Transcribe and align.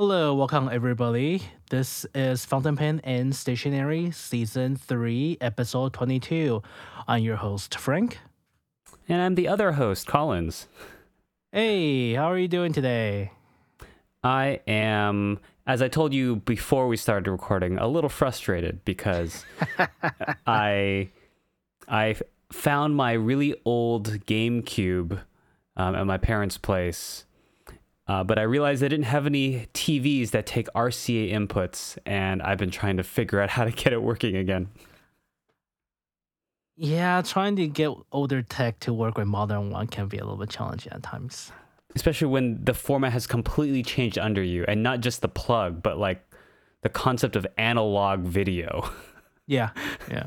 Hello, 0.00 0.32
welcome 0.34 0.70
everybody. 0.72 1.42
This 1.68 2.06
is 2.14 2.46
Fountain 2.46 2.74
Pen 2.74 3.02
and 3.04 3.36
Stationery 3.36 4.10
Season 4.12 4.74
3, 4.74 5.36
Episode 5.42 5.92
22. 5.92 6.62
I'm 7.06 7.22
your 7.22 7.36
host, 7.36 7.78
Frank. 7.78 8.18
And 9.10 9.20
I'm 9.20 9.34
the 9.34 9.46
other 9.46 9.72
host, 9.72 10.06
Collins. 10.06 10.68
Hey, 11.52 12.14
how 12.14 12.32
are 12.32 12.38
you 12.38 12.48
doing 12.48 12.72
today? 12.72 13.32
I 14.24 14.60
am, 14.66 15.38
as 15.66 15.82
I 15.82 15.88
told 15.88 16.14
you 16.14 16.36
before 16.36 16.88
we 16.88 16.96
started 16.96 17.30
recording, 17.30 17.76
a 17.76 17.86
little 17.86 18.08
frustrated 18.08 18.82
because 18.86 19.44
I 20.46 21.10
I 21.86 22.16
found 22.50 22.96
my 22.96 23.12
really 23.12 23.54
old 23.66 24.24
GameCube 24.24 25.20
um, 25.76 25.94
at 25.94 26.06
my 26.06 26.16
parents' 26.16 26.56
place, 26.56 27.26
uh, 28.10 28.24
but 28.24 28.40
I 28.40 28.42
realized 28.42 28.82
I 28.82 28.88
didn't 28.88 29.04
have 29.04 29.24
any 29.24 29.68
TVs 29.72 30.30
that 30.30 30.44
take 30.44 30.66
RCA 30.74 31.30
inputs, 31.32 31.96
and 32.04 32.42
I've 32.42 32.58
been 32.58 32.72
trying 32.72 32.96
to 32.96 33.04
figure 33.04 33.40
out 33.40 33.50
how 33.50 33.62
to 33.62 33.70
get 33.70 33.92
it 33.92 34.02
working 34.02 34.34
again. 34.34 34.66
Yeah, 36.74 37.22
trying 37.22 37.54
to 37.54 37.68
get 37.68 37.92
older 38.10 38.42
tech 38.42 38.80
to 38.80 38.92
work 38.92 39.16
with 39.16 39.28
modern 39.28 39.70
one 39.70 39.86
can 39.86 40.08
be 40.08 40.18
a 40.18 40.24
little 40.24 40.38
bit 40.38 40.50
challenging 40.50 40.92
at 40.92 41.04
times. 41.04 41.52
Especially 41.94 42.26
when 42.26 42.64
the 42.64 42.74
format 42.74 43.12
has 43.12 43.28
completely 43.28 43.84
changed 43.84 44.18
under 44.18 44.42
you, 44.42 44.64
and 44.66 44.82
not 44.82 45.02
just 45.02 45.20
the 45.20 45.28
plug, 45.28 45.80
but 45.80 45.96
like 45.96 46.20
the 46.82 46.88
concept 46.88 47.36
of 47.36 47.46
analog 47.58 48.22
video. 48.22 48.90
Yeah, 49.46 49.70
yeah. 50.08 50.26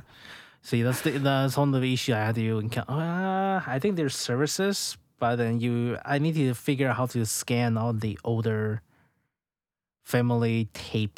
See, 0.63 0.81
that's 0.81 0.99
the, 0.99 1.11
that's 1.11 1.55
one 1.55 1.73
of 1.73 1.81
the 1.81 1.93
issue 1.93 2.13
I 2.13 2.17
had 2.17 2.35
to 2.35 2.59
encounter. 2.59 2.91
Uh, 2.91 3.61
I 3.65 3.79
think 3.79 3.95
there's 3.95 4.17
services, 4.17 4.97
but 5.23 5.37
then 5.37 5.61
you, 5.61 5.97
I 6.03 6.19
need 6.19 6.35
to 6.35 6.53
figure 6.53 6.89
out 6.89 6.97
how 6.97 7.05
to 7.15 7.25
scan 7.25 7.77
all 7.77 7.93
the 7.93 8.19
older 8.25 8.81
family 10.03 10.67
tape 10.73 11.17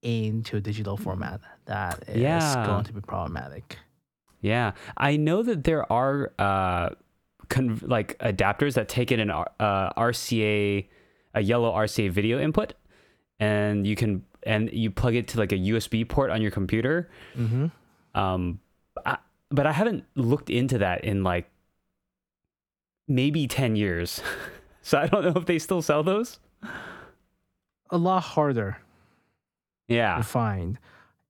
into 0.00 0.60
digital 0.60 0.96
format. 0.96 1.40
That 1.66 2.04
is 2.08 2.16
Yeah. 2.16 2.64
going 2.66 2.84
to 2.84 2.92
be 2.94 3.02
problematic. 3.02 3.76
Yeah, 4.40 4.72
I 4.96 5.16
know 5.16 5.42
that 5.42 5.64
there 5.64 5.84
are 5.92 6.32
uh, 6.38 6.90
con- 7.50 7.80
like 7.82 8.16
adapters 8.18 8.74
that 8.74 8.88
take 8.88 9.12
in 9.12 9.20
an 9.20 9.30
R- 9.30 9.50
uh, 9.60 9.92
RCA, 10.08 10.86
a 11.34 11.40
yellow 11.42 11.70
RCA 11.72 12.10
video 12.10 12.40
input, 12.40 12.72
and 13.38 13.86
you 13.86 13.94
can 13.96 14.24
and 14.46 14.70
you 14.72 14.90
plug 14.90 15.14
it 15.14 15.28
to 15.28 15.38
like 15.38 15.52
a 15.52 15.58
USB 15.72 16.08
port 16.08 16.30
on 16.30 16.40
your 16.40 16.50
computer. 16.50 17.10
Mm-hmm. 17.36 17.66
Um, 18.18 18.60
I, 19.04 19.18
but 19.50 19.66
I 19.66 19.72
haven't 19.72 20.04
looked 20.14 20.48
into 20.50 20.78
that 20.78 21.04
in 21.04 21.22
like 21.24 21.50
maybe 23.08 23.46
ten 23.46 23.76
years, 23.76 24.22
so 24.82 24.98
I 24.98 25.06
don't 25.06 25.24
know 25.24 25.40
if 25.40 25.46
they 25.46 25.58
still 25.58 25.82
sell 25.82 26.02
those. 26.02 26.38
A 27.90 27.98
lot 27.98 28.20
harder 28.22 28.78
Yeah, 29.88 30.16
to 30.16 30.22
find. 30.22 30.78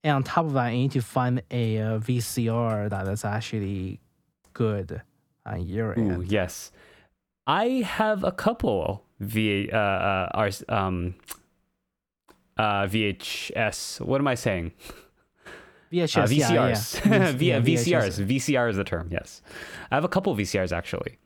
And 0.03 0.17
on 0.17 0.23
top 0.23 0.45
of 0.47 0.53
that, 0.55 0.69
you 0.71 0.79
need 0.79 0.93
to 0.93 1.01
find 1.03 1.43
a 1.51 1.79
uh, 1.79 1.99
VCR 1.99 2.91
that 2.91 3.09
is 3.09 3.25
actually 3.25 4.01
good 4.53 5.03
on 5.47 5.67
your 5.67 5.93
Ooh, 5.99 6.11
end. 6.13 6.31
yes, 6.33 6.71
I 7.47 7.83
have 7.87 8.23
a 8.25 8.33
couple 8.33 9.05
V 9.21 9.71
uh, 9.73 9.77
uh, 9.77 10.29
R- 10.35 10.51
um, 10.69 11.15
uh, 12.57 12.85
VHS. 12.87 14.01
What 14.01 14.21
am 14.21 14.29
I 14.29 14.35
saying? 14.37 14.73
VHS, 15.93 16.17
Uh, 16.31 16.35
yeah, 16.35 16.53
yeah. 16.53 16.71
VCRs. 16.73 17.33
V- 17.37 17.49
yeah, 17.49 17.61
VCRs. 17.61 18.25
VCR 18.27 18.71
is 18.71 18.77
the 18.77 18.85
term. 18.85 19.09
Yes, 19.11 19.43
I 19.91 19.95
have 19.97 20.05
a 20.05 20.09
couple 20.09 20.35
VCRs 20.37 20.73
actually. 20.73 21.19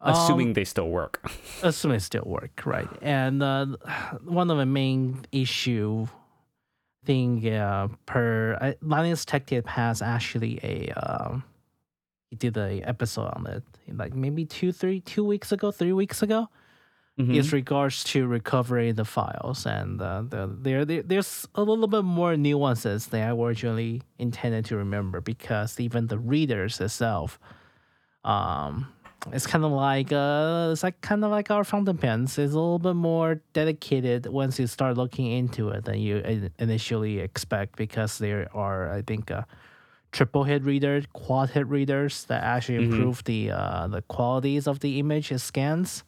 Um, 0.00 0.12
Assuming 0.14 0.52
they 0.52 0.64
still 0.64 0.88
work. 0.90 1.24
assuming 1.62 2.00
still 2.00 2.24
work, 2.26 2.62
right? 2.66 2.88
And 3.00 3.42
uh, 3.42 3.66
one 4.24 4.50
of 4.50 4.58
the 4.58 4.66
main 4.66 5.24
issue 5.32 6.06
thing 7.04 7.48
uh, 7.48 7.88
per 8.04 8.58
uh, 8.60 8.72
Linus 8.82 9.24
Tech 9.24 9.46
Tip 9.46 9.66
has 9.68 10.02
actually 10.02 10.58
a 10.62 10.90
um, 10.92 11.44
he 12.30 12.36
did 12.36 12.56
a 12.56 12.82
episode 12.82 13.32
on 13.36 13.46
it 13.46 13.62
like 13.94 14.14
maybe 14.14 14.44
two 14.44 14.72
three 14.72 15.00
two 15.00 15.24
weeks 15.24 15.52
ago 15.52 15.70
three 15.70 15.92
weeks 15.92 16.22
ago. 16.22 16.48
Mhm. 17.18 17.34
Is 17.34 17.50
regards 17.50 18.04
to 18.12 18.26
recovery 18.26 18.92
the 18.92 19.06
files 19.06 19.64
and 19.64 20.02
uh, 20.02 20.20
the, 20.28 20.54
there, 20.60 20.84
there 20.84 21.02
there's 21.02 21.48
a 21.54 21.62
little 21.62 21.86
bit 21.86 22.02
more 22.04 22.36
nuances 22.36 23.06
than 23.06 23.22
I 23.26 23.32
originally 23.32 24.02
intended 24.18 24.66
to 24.66 24.76
remember 24.76 25.22
because 25.22 25.80
even 25.80 26.08
the 26.08 26.18
readers 26.18 26.78
itself, 26.78 27.40
um, 28.22 28.92
it's 29.32 29.46
kind 29.46 29.64
of 29.64 29.72
like 29.72 30.12
uh, 30.12 30.70
it's 30.72 30.82
like 30.82 31.00
kind 31.00 31.24
of 31.24 31.30
like 31.30 31.50
our 31.50 31.64
fountain 31.64 31.98
pens. 31.98 32.38
It's 32.38 32.52
a 32.52 32.56
little 32.56 32.78
bit 32.78 32.94
more 32.94 33.40
dedicated 33.52 34.26
once 34.26 34.58
you 34.58 34.66
start 34.66 34.96
looking 34.96 35.26
into 35.26 35.68
it 35.70 35.84
than 35.84 35.98
you 36.00 36.50
initially 36.58 37.18
expect 37.20 37.76
because 37.76 38.18
there 38.18 38.48
are 38.54 38.90
I 38.92 39.02
think. 39.02 39.30
Uh, 39.30 39.42
triple 40.12 40.44
hit 40.44 40.62
readers, 40.64 41.04
quad 41.12 41.50
hit 41.50 41.66
readers 41.66 42.24
that 42.26 42.42
actually 42.42 42.78
Mhm. 42.78 42.84
improve 42.92 43.24
the 43.24 43.50
uh, 43.50 43.86
the 43.88 44.00
qualities 44.02 44.66
of 44.66 44.80
the 44.80 44.98
image 44.98 45.30
it 45.30 45.40
scans 45.40 46.04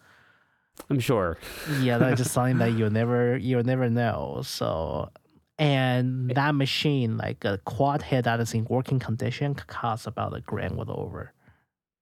I'm 0.89 1.01
sure. 1.01 1.37
yeah, 1.83 1.99
that's 1.99 2.17
just 2.23 2.33
something 2.33 2.57
that 2.59 2.71
you'll 2.78 2.93
never 2.93 3.37
you'll 3.37 3.65
never 3.65 3.91
know. 3.91 4.41
So, 4.45 5.11
and 5.59 6.31
that 6.31 6.55
machine, 6.55 7.19
like 7.19 7.45
a 7.45 7.59
quad 7.67 8.01
head 8.01 8.25
that 8.25 8.41
is 8.41 8.55
in 8.55 8.65
working 8.71 8.99
condition, 8.99 9.55
could 9.55 9.67
cost 9.67 10.07
about 10.07 10.34
a 10.34 10.41
grand 10.41 10.78
with 10.78 10.89
over. 10.89 11.33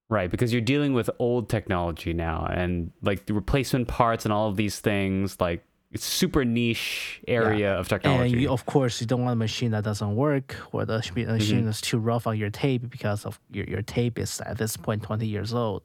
Right, 0.09 0.31
because 0.31 0.53
you're 0.53 0.63
dealing 0.63 0.93
with 0.93 1.11
old 1.19 1.49
technology 1.49 2.13
now, 2.13 2.47
and 2.49 2.93
like 3.03 3.27
the 3.27 3.35
replacement 3.35 3.89
parts 3.89 4.25
and 4.25 4.33
all 4.33 4.49
of 4.49 4.57
these 4.57 4.79
things. 4.79 5.41
Like 5.41 5.65
it's 5.91 6.05
super 6.05 6.45
niche 6.45 7.21
area 7.27 7.75
of 7.75 7.89
technology. 7.89 8.33
And 8.35 8.43
you, 8.43 8.51
of 8.51 8.67
course, 8.67 9.01
you 9.01 9.07
don't 9.07 9.23
want 9.23 9.33
a 9.33 9.37
machine 9.37 9.73
that 9.73 9.83
doesn't 9.83 10.15
work, 10.15 10.55
or 10.73 10.85
the 10.85 10.99
machine 10.99 11.27
mm-hmm. 11.27 11.69
is 11.69 11.81
too 11.81 11.99
rough 11.99 12.27
on 12.27 12.37
your 12.37 12.51
tape 12.51 12.89
because 12.89 13.25
of 13.25 13.41
your 13.51 13.67
your 13.67 13.83
tape 13.83 14.19
is 14.19 14.41
at 14.43 14.59
this 14.59 14.77
point 14.77 15.03
twenty 15.03 15.27
years 15.27 15.53
old. 15.53 15.83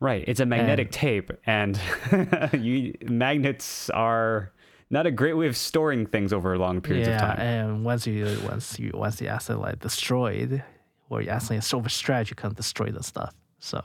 Right. 0.00 0.24
It's 0.26 0.40
a 0.40 0.46
magnetic 0.46 0.90
tape, 0.90 1.30
and 1.46 1.80
you 2.52 2.94
magnets 3.02 3.88
are 3.90 4.52
not 4.90 5.06
a 5.06 5.10
great 5.10 5.34
way 5.34 5.46
of 5.46 5.56
storing 5.56 6.06
things 6.06 6.32
over 6.32 6.58
long 6.58 6.80
periods 6.80 7.08
yeah, 7.08 7.14
of 7.14 7.36
time. 7.36 7.40
and 7.40 7.84
once 7.84 8.06
you 8.06 8.38
once 8.44 8.78
you 8.78 8.90
once 8.92 9.16
the 9.16 9.28
asset 9.28 9.60
like 9.60 9.78
destroyed, 9.78 10.62
or 11.12 11.22
you 11.22 11.30
accidentally 11.30 11.82
overstretch, 11.82 12.30
you 12.30 12.36
can 12.36 12.52
destroy 12.54 12.90
the 12.90 13.02
stuff. 13.02 13.34
So. 13.58 13.84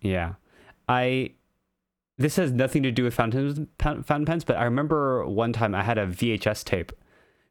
Yeah. 0.00 0.34
I 0.88 1.32
this 2.16 2.36
has 2.36 2.50
nothing 2.50 2.82
to 2.82 2.90
do 2.90 3.04
with 3.04 3.14
fountain 3.14 3.68
fountain 3.78 4.24
pens, 4.24 4.44
but 4.44 4.56
I 4.56 4.64
remember 4.64 5.24
one 5.26 5.52
time 5.52 5.74
I 5.74 5.82
had 5.82 5.98
a 5.98 6.06
VHS 6.06 6.64
tape. 6.64 6.92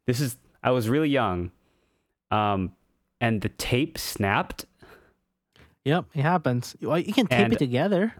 This 0.05 0.19
is 0.19 0.37
I 0.63 0.71
was 0.71 0.89
really 0.89 1.09
young. 1.09 1.51
Um 2.31 2.73
and 3.21 3.41
the 3.41 3.49
tape 3.49 3.97
snapped. 3.97 4.65
Yep, 5.85 6.05
it 6.13 6.21
happens. 6.21 6.75
Well, 6.81 6.99
you 6.99 7.13
can 7.13 7.27
tape 7.27 7.39
And- 7.39 7.53
it 7.53 7.59
together. 7.59 8.15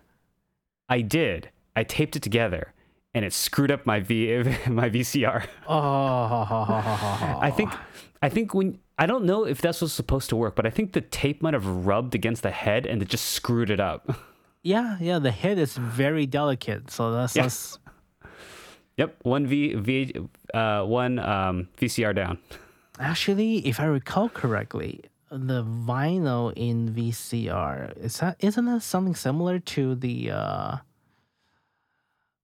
I 0.90 1.02
did. 1.02 1.50
I 1.76 1.84
taped 1.84 2.16
it 2.16 2.22
together 2.24 2.74
and 3.14 3.26
it 3.26 3.34
screwed 3.34 3.72
up 3.72 3.86
my 3.86 4.00
V 4.00 4.38
my 4.68 4.90
VCR. 4.90 5.48
Oh, 5.68 7.38
I 7.42 7.52
think 7.52 7.72
I 8.22 8.30
think 8.30 8.54
when 8.54 8.80
I 8.98 9.06
don't 9.06 9.26
know 9.26 9.46
if 9.46 9.62
that's 9.62 9.82
what's 9.82 9.94
supposed 9.94 10.30
to 10.30 10.36
work, 10.36 10.56
but 10.56 10.66
I 10.66 10.70
think 10.72 10.94
the 10.94 11.02
tape 11.02 11.42
might 11.42 11.54
have 11.54 11.66
rubbed 11.86 12.16
against 12.16 12.42
the 12.44 12.50
head 12.52 12.86
and 12.88 13.02
it 13.02 13.08
just 13.10 13.26
screwed 13.26 13.70
it 13.70 13.80
up. 13.80 14.10
Yeah, 14.64 14.98
yeah. 15.00 15.20
The 15.20 15.32
head 15.32 15.60
is 15.60 15.78
very 15.78 16.26
delicate, 16.26 16.92
so 16.92 17.14
that's, 17.14 17.36
Yeah. 17.38 17.44
that's 17.44 17.80
yep, 18.98 19.16
one 19.24 19.48
V 19.48 19.76
V 19.76 20.14
uh 20.54 20.84
one 20.84 21.20
um 21.20 21.70
VCR 21.80 22.14
down. 22.14 22.38
actually, 23.00 23.66
if 23.66 23.80
I 23.80 23.86
recall 23.86 24.28
correctly, 24.28 25.06
the 25.32 25.64
vinyl 25.64 26.52
in 26.58 26.94
VCR 26.94 27.96
is 27.98 28.20
that 28.20 28.36
isn't 28.40 28.66
that 28.66 28.82
something 28.82 29.16
similar 29.16 29.60
to 29.78 29.96
the 29.96 30.32
uh, 30.32 30.78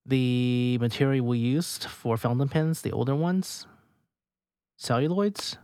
the 0.06 0.78
material 0.80 1.26
we 1.26 1.38
used 1.38 1.84
for 1.84 2.16
fountain 2.16 2.48
pens, 2.48 2.80
the 2.82 2.92
older 2.92 3.14
ones, 3.14 3.66
celluloids. 4.80 5.56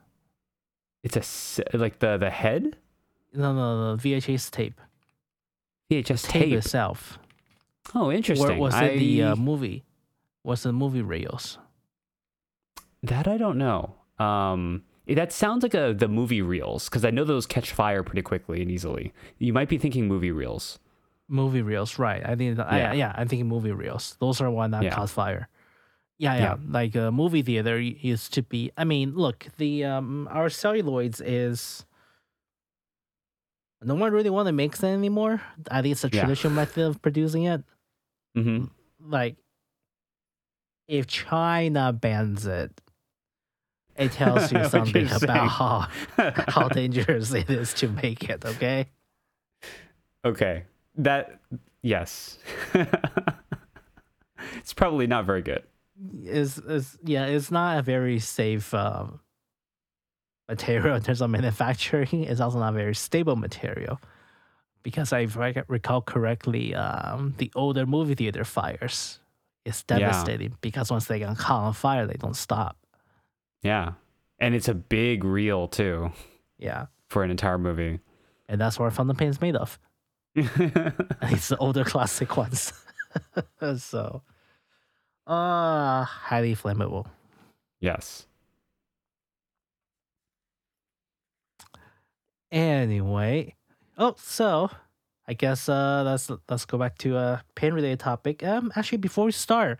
It's 1.02 1.58
a 1.58 1.76
like 1.76 1.98
the 2.00 2.16
the 2.18 2.30
head 2.30 2.76
No, 3.32 3.52
no, 3.54 3.92
no, 3.92 3.96
VHS 3.96 4.50
tape. 4.50 4.80
VHS 5.90 6.28
Tape, 6.28 6.42
tape. 6.44 6.52
itself. 6.54 7.18
Oh, 7.94 8.06
Or 8.06 8.12
interesting. 8.12 8.58
was 8.58 8.74
it 8.76 8.98
the 8.98 9.22
uh, 9.22 9.36
movie? 9.36 9.84
Was 10.44 10.62
the 10.62 10.72
movie 10.72 11.02
reels? 11.02 11.58
that 13.02 13.26
I 13.26 13.38
don't 13.38 13.56
know. 13.58 13.94
Um, 14.18 14.82
that 15.06 15.32
sounds 15.32 15.62
like 15.62 15.74
a 15.74 15.94
the 15.96 16.06
movie 16.08 16.42
reels 16.42 16.88
because 16.88 17.04
I 17.04 17.10
know 17.10 17.24
those 17.24 17.46
catch 17.46 17.72
fire 17.72 18.02
pretty 18.02 18.22
quickly 18.22 18.60
and 18.62 18.70
easily. 18.70 19.12
You 19.38 19.52
might 19.52 19.68
be 19.68 19.78
thinking 19.78 20.06
movie 20.06 20.30
reels. 20.30 20.78
Movie 21.26 21.62
reels, 21.62 21.98
right? 21.98 22.22
I 22.24 22.34
think, 22.36 22.58
yeah, 22.58 22.76
Yeah. 22.76 22.90
I, 22.90 22.94
yeah, 22.94 23.14
I'm 23.16 23.26
thinking 23.28 23.48
movie 23.48 23.72
reels. 23.72 24.16
Those 24.20 24.40
are 24.40 24.50
one 24.50 24.72
that 24.72 24.82
Yeah. 24.82 24.94
caught 24.94 25.10
fire. 25.10 25.48
Yeah, 26.20 26.34
yeah, 26.34 26.40
Yeah. 26.42 26.56
Like 26.68 26.94
a 26.96 27.10
movie 27.10 27.40
theater 27.40 27.80
used 27.80 28.34
to 28.34 28.42
be. 28.42 28.70
I 28.76 28.84
mean, 28.84 29.14
look, 29.16 29.46
the 29.56 29.84
um, 29.86 30.28
our 30.30 30.50
celluloids 30.50 31.22
is 31.24 31.86
no 33.80 33.94
one 33.94 34.12
really 34.12 34.28
want 34.28 34.46
to 34.46 34.52
make 34.52 34.76
that 34.76 34.86
anymore. 34.92 35.40
At 35.70 35.84
least 35.84 36.02
the 36.02 36.10
Yeah. 36.12 36.20
traditional 36.20 36.52
method 36.52 36.84
of 36.84 37.00
producing 37.00 37.44
it. 37.44 37.64
hmm 38.36 38.64
Like 39.00 39.36
if 40.88 41.06
China 41.06 41.90
bans 41.94 42.44
it, 42.44 42.78
it 43.96 44.12
tells 44.12 44.52
you 44.52 44.62
something 44.68 45.06
about 45.06 45.20
saying. 45.20 45.48
how 45.48 45.88
how 46.52 46.68
dangerous 46.68 47.32
it 47.32 47.48
is 47.48 47.72
to 47.80 47.88
make 47.88 48.28
it. 48.28 48.44
Okay. 48.44 48.90
Okay. 50.24 50.64
That 50.96 51.40
yes. 51.80 52.38
it's 54.60 54.74
probably 54.74 55.06
not 55.06 55.24
very 55.24 55.40
good. 55.40 55.62
Is 56.22 56.58
is 56.58 56.98
yeah, 57.04 57.26
it's 57.26 57.50
not 57.50 57.78
a 57.78 57.82
very 57.82 58.18
safe 58.18 58.72
um, 58.74 59.20
material 60.48 60.96
in 60.96 61.02
terms 61.02 61.20
of 61.20 61.30
manufacturing. 61.38 62.24
It's 62.24 62.40
also 62.40 62.58
not 62.58 62.70
a 62.74 62.76
very 62.76 62.94
stable 62.94 63.36
material 63.36 64.00
because 64.82 65.12
if 65.12 65.36
I 65.36 65.54
recall 65.68 66.02
correctly, 66.02 66.74
um, 66.74 67.34
the 67.38 67.50
older 67.54 67.86
movie 67.86 68.14
theater 68.14 68.44
fires 68.44 69.20
is 69.64 69.84
Yeah. 69.88 69.98
devastating 69.98 70.56
because 70.60 70.90
once 70.90 71.06
they 71.06 71.18
get 71.18 71.36
caught 71.36 71.64
on 71.64 71.72
fire, 71.74 72.06
they 72.06 72.14
don't 72.18 72.36
stop. 72.36 72.76
Yeah. 73.62 73.92
And 74.38 74.54
it's 74.54 74.68
a 74.68 74.74
big 74.74 75.22
reel 75.22 75.68
too 75.68 76.12
Yeah, 76.58 76.86
for 77.08 77.22
an 77.22 77.30
entire 77.30 77.58
movie. 77.58 78.00
and 78.48 78.58
that's 78.60 78.78
what 78.78 78.92
Fountain 78.94 79.16
Pen 79.16 79.28
is 79.28 79.40
made 79.40 79.54
of. 79.54 79.78
it's 80.34 81.48
the 81.48 81.56
older 81.58 81.84
classic 81.84 82.36
ones. 82.38 82.72
so, 83.76 84.22
uh, 85.30 86.04
highly 86.04 86.54
flammable. 86.54 87.06
yes. 87.80 88.26
Anyway, 92.52 93.54
oh, 93.96 94.14
so 94.18 94.68
I 95.28 95.34
guess 95.34 95.68
uh, 95.68 96.02
let's 96.04 96.28
let's 96.48 96.64
go 96.64 96.78
back 96.78 96.98
to 96.98 97.16
a 97.16 97.44
pen 97.54 97.74
related 97.74 98.00
topic. 98.00 98.42
Um, 98.42 98.72
actually, 98.74 98.98
before 98.98 99.26
we 99.26 99.32
start, 99.32 99.78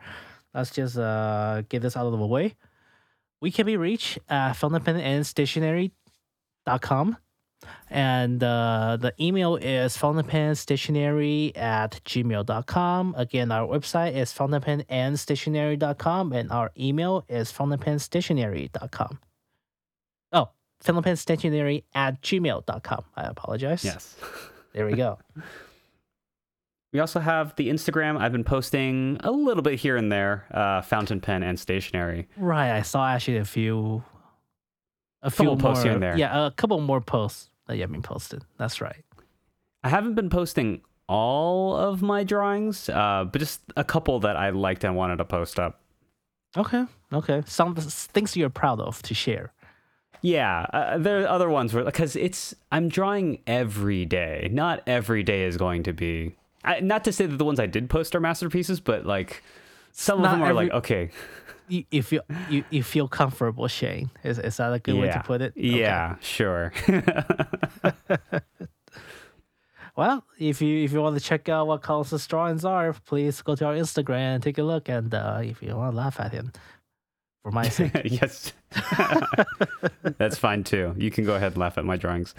let's 0.55 0.71
just 0.71 0.97
uh 0.97 1.63
get 1.69 1.83
this 1.83 1.97
out 1.97 2.07
of 2.07 2.17
the 2.17 2.27
way. 2.27 2.55
We 3.41 3.51
can 3.51 3.67
be 3.67 3.77
reached 3.77 4.21
at 4.29 4.53
fountainpenandstationery.com. 4.53 7.17
And 7.91 8.43
uh, 8.43 8.97
the 9.01 9.13
email 9.21 9.57
is 9.57 9.97
fountainpenstationery 9.97 11.57
at 11.57 12.01
gmail.com. 12.05 13.15
Again, 13.17 13.51
our 13.53 13.67
website 13.67 14.15
is 14.15 14.33
fountainpenandstationery.com, 14.33 16.33
and 16.33 16.51
our 16.53 16.71
email 16.79 17.25
is 17.29 17.53
fountainpenstationery.com. 17.53 19.19
Oh, 20.33 20.49
fountainpenstationery 20.85 21.85
at 21.95 22.23
gmail.com. 22.23 23.05
I 23.17 23.23
apologize. 23.25 23.85
Yes. 23.85 24.17
There 24.73 24.87
we 24.87 24.95
go. 24.95 25.19
We 26.93 26.99
also 26.99 27.21
have 27.21 27.55
the 27.55 27.69
Instagram. 27.69 28.19
I've 28.19 28.33
been 28.33 28.43
posting 28.43 29.17
a 29.21 29.31
little 29.31 29.63
bit 29.63 29.79
here 29.79 29.97
and 29.97 30.11
there, 30.11 30.45
uh, 30.51 30.83
fountain 30.83 31.21
pen 31.21 31.45
and 31.45 31.57
stationery. 31.57 32.27
right. 32.37 32.73
I 32.73 32.83
saw 32.83 33.07
actually 33.07 33.37
a 33.37 33.45
few. 33.45 34.03
A 35.23 35.31
Couple 35.31 35.55
few 35.55 35.63
posts 35.63 35.81
more, 35.81 35.85
here 35.85 35.93
and 35.93 36.03
there. 36.03 36.19
Yeah, 36.19 36.47
a 36.47 36.51
couple 36.51 36.81
more 36.81 37.01
posts 37.01 37.50
that 37.79 37.93
been 37.93 38.03
posted. 38.03 38.45
That's 38.59 38.81
right. 38.81 39.05
I 39.83 39.89
haven't 39.89 40.15
been 40.15 40.31
posting 40.31 40.83
all 41.09 41.77
of 41.77 42.03
my 42.03 42.25
drawings, 42.25 42.89
uh, 42.89 43.25
but 43.31 43.39
just 43.39 43.61
a 43.77 43.85
couple 43.85 44.21
that 44.21 44.37
I 44.37 44.51
liked 44.51 44.85
and 44.85 44.95
wanted 44.97 45.17
to 45.17 45.25
post 45.25 45.59
up. 45.59 45.81
Okay. 46.57 46.85
Okay. 47.13 47.43
Some 47.47 47.75
things 47.75 48.37
you're 48.37 48.51
proud 48.51 48.81
of 48.81 49.03
to 49.03 49.15
share. 49.15 49.53
Yeah, 50.23 50.67
uh, 50.73 50.99
there 50.99 51.23
are 51.23 51.29
other 51.29 51.49
ones 51.49 51.73
where 51.73 51.85
because 51.85 52.15
it's 52.15 52.55
I'm 52.71 52.89
drawing 52.89 53.41
every 53.47 54.05
day. 54.05 54.51
Not 54.53 54.83
every 54.87 55.23
day 55.23 55.45
is 55.45 55.57
going 55.57 55.85
to 55.85 55.93
be. 55.93 56.37
I, 56.63 56.81
not 56.81 57.05
to 57.05 57.13
say 57.13 57.25
that 57.25 57.39
the 57.39 57.45
ones 57.45 57.59
I 57.59 57.67
did 57.67 57.89
post 57.89 58.15
are 58.15 58.21
masterpieces, 58.21 58.81
but 58.81 59.07
like 59.07 59.43
some 59.93 60.23
of 60.23 60.31
them 60.31 60.43
are 60.43 60.53
like 60.53 60.71
okay, 60.73 61.11
You, 61.71 61.85
you 61.91 62.03
feel 62.03 62.23
you, 62.49 62.65
you 62.71 62.83
feel 62.83 63.09
comfortable 63.09 63.69
Shane. 63.69 64.11
Is 64.25 64.39
is 64.39 64.57
that 64.59 64.73
a 64.73 64.79
good 64.79 64.97
way 64.97 65.11
to 65.11 65.23
put 65.25 65.41
it? 65.41 65.53
Okay. 65.57 65.81
Yeah, 65.81 66.17
sure. 66.21 66.73
Well, 69.97 70.25
if 70.39 70.63
you 70.63 70.85
if 70.85 70.93
you 70.93 71.01
want 71.03 71.19
to 71.19 71.23
check 71.23 71.49
out 71.49 71.67
what 71.67 71.83
Carlos's 71.83 72.27
drawings 72.27 72.65
are, 72.65 72.93
please 73.05 73.43
go 73.43 73.55
to 73.55 73.67
our 73.67 73.75
Instagram 73.75 74.35
and 74.37 74.43
take 74.43 74.57
a 74.57 74.63
look. 74.63 74.89
And 74.89 75.13
uh, 75.13 75.41
if 75.43 75.63
you 75.63 75.77
want 75.77 75.93
to 75.93 75.97
laugh 75.97 76.19
at 76.21 76.33
him, 76.33 76.53
for 77.43 77.51
my 77.51 77.69
sake, 77.69 77.93
yes, 78.05 78.53
that's 80.17 80.39
fine 80.39 80.65
too. 80.65 80.95
You 80.97 81.11
can 81.11 81.25
go 81.25 81.35
ahead 81.35 81.53
and 81.53 81.59
laugh 81.59 81.77
at 81.77 81.85
my 81.85 81.97
drawings. 81.97 82.35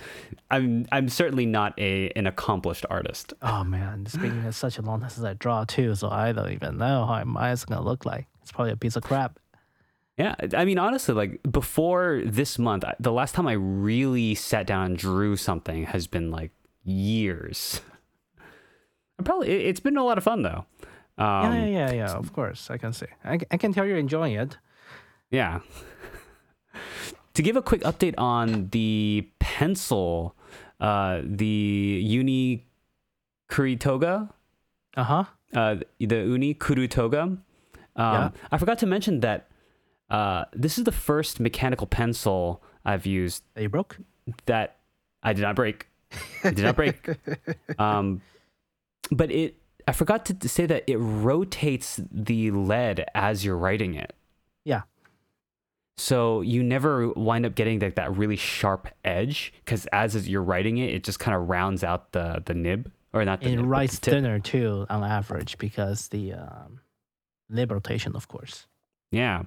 I'm 0.49 0.87
I'm 0.91 1.09
certainly 1.09 1.45
not 1.45 1.77
a 1.77 2.09
an 2.15 2.25
accomplished 2.25 2.85
artist. 2.89 3.33
oh 3.41 3.63
man, 3.63 4.03
it's 4.05 4.17
been 4.17 4.51
such 4.51 4.77
a 4.77 4.81
long 4.81 5.01
time 5.01 5.09
since 5.09 5.25
I 5.25 5.33
draw 5.33 5.65
too, 5.65 5.93
so 5.95 6.09
I 6.09 6.31
don't 6.31 6.51
even 6.51 6.77
know 6.77 7.05
how 7.05 7.23
my 7.25 7.51
eyes 7.51 7.65
gonna 7.65 7.83
look 7.83 8.05
like. 8.05 8.27
It's 8.41 8.51
probably 8.51 8.71
a 8.73 8.77
piece 8.77 8.95
of 8.95 9.03
crap. 9.03 9.39
Yeah, 10.17 10.35
I 10.55 10.65
mean, 10.65 10.77
honestly, 10.77 11.15
like 11.15 11.39
before 11.49 12.21
this 12.25 12.59
month, 12.59 12.83
the 12.99 13.11
last 13.11 13.33
time 13.33 13.47
I 13.47 13.53
really 13.53 14.35
sat 14.35 14.67
down 14.67 14.85
and 14.87 14.97
drew 14.97 15.35
something 15.35 15.85
has 15.85 16.05
been 16.07 16.29
like 16.31 16.51
years. 16.83 17.81
I'm 19.17 19.23
probably 19.25 19.49
it- 19.49 19.67
it's 19.67 19.79
been 19.79 19.97
a 19.97 20.03
lot 20.03 20.17
of 20.17 20.23
fun 20.23 20.41
though. 20.43 20.65
Um, 21.17 21.53
yeah, 21.53 21.53
yeah, 21.53 21.67
yeah, 21.67 21.91
yeah. 21.93 22.11
Of 22.13 22.33
course, 22.33 22.69
I 22.69 22.77
can 22.77 22.93
see. 22.93 23.05
I, 23.23 23.39
I 23.51 23.57
can 23.57 23.73
tell 23.73 23.85
you're 23.85 23.97
enjoying 23.97 24.33
it. 24.33 24.57
Yeah. 25.29 25.59
to 27.33 27.41
give 27.41 27.55
a 27.55 27.61
quick 27.61 27.81
update 27.81 28.15
on 28.17 28.69
the 28.71 29.29
pencil, 29.39 30.35
uh, 30.79 31.21
the 31.23 32.01
Uni 32.03 32.65
Kurutoga, 33.49 34.29
Uh 34.97 35.03
huh. 35.03 35.23
uh, 35.53 35.75
the 35.99 36.15
Uni 36.17 36.53
Kurutoga. 36.53 37.37
Um, 37.95 38.13
Yeah. 38.13 38.29
I 38.51 38.57
forgot 38.57 38.79
to 38.79 38.85
mention 38.85 39.19
that 39.21 39.47
uh, 40.09 40.45
this 40.53 40.77
is 40.77 40.83
the 40.83 40.91
first 40.91 41.39
mechanical 41.39 41.87
pencil 41.87 42.61
I've 42.85 43.05
used 43.05 43.43
Are 43.55 43.61
you 43.61 43.69
broke? 43.69 43.97
that 44.45 44.77
I 45.23 45.33
did 45.33 45.41
not 45.41 45.55
break. 45.55 45.87
It 46.43 46.55
did 46.55 46.63
not 46.65 46.75
break. 46.75 47.07
um, 47.79 48.21
but 49.11 49.31
it, 49.31 49.55
I 49.87 49.93
forgot 49.93 50.25
to, 50.25 50.49
say 50.49 50.65
that 50.65 50.83
it 50.87 50.97
rotates 50.97 51.99
the 52.11 52.51
lead 52.51 53.05
as 53.15 53.45
you're 53.45 53.57
writing 53.57 53.95
it. 53.95 54.13
Yeah. 54.65 54.81
So 55.97 56.41
you 56.41 56.63
never 56.63 57.09
wind 57.09 57.45
up 57.45 57.55
getting 57.55 57.79
like 57.79 57.95
that 57.95 58.15
really 58.17 58.35
sharp 58.35 58.87
edge 59.05 59.53
because 59.63 59.85
as 59.87 60.27
you're 60.27 60.43
writing 60.43 60.77
it, 60.77 60.93
it 60.93 61.03
just 61.03 61.19
kind 61.19 61.35
of 61.35 61.47
rounds 61.49 61.83
out 61.83 62.11
the 62.11 62.41
the 62.45 62.53
nib 62.53 62.91
or 63.13 63.23
not 63.23 63.41
the 63.41 63.49
It 63.49 63.57
nib, 63.57 63.65
writes 63.65 63.99
thinner 63.99 64.39
too 64.39 64.85
on 64.89 65.03
average 65.03 65.57
because 65.57 66.07
the 66.07 66.33
um, 66.33 66.79
lib 67.51 67.71
rotation, 67.71 68.15
of 68.15 68.27
course. 68.27 68.67
Yeah. 69.11 69.43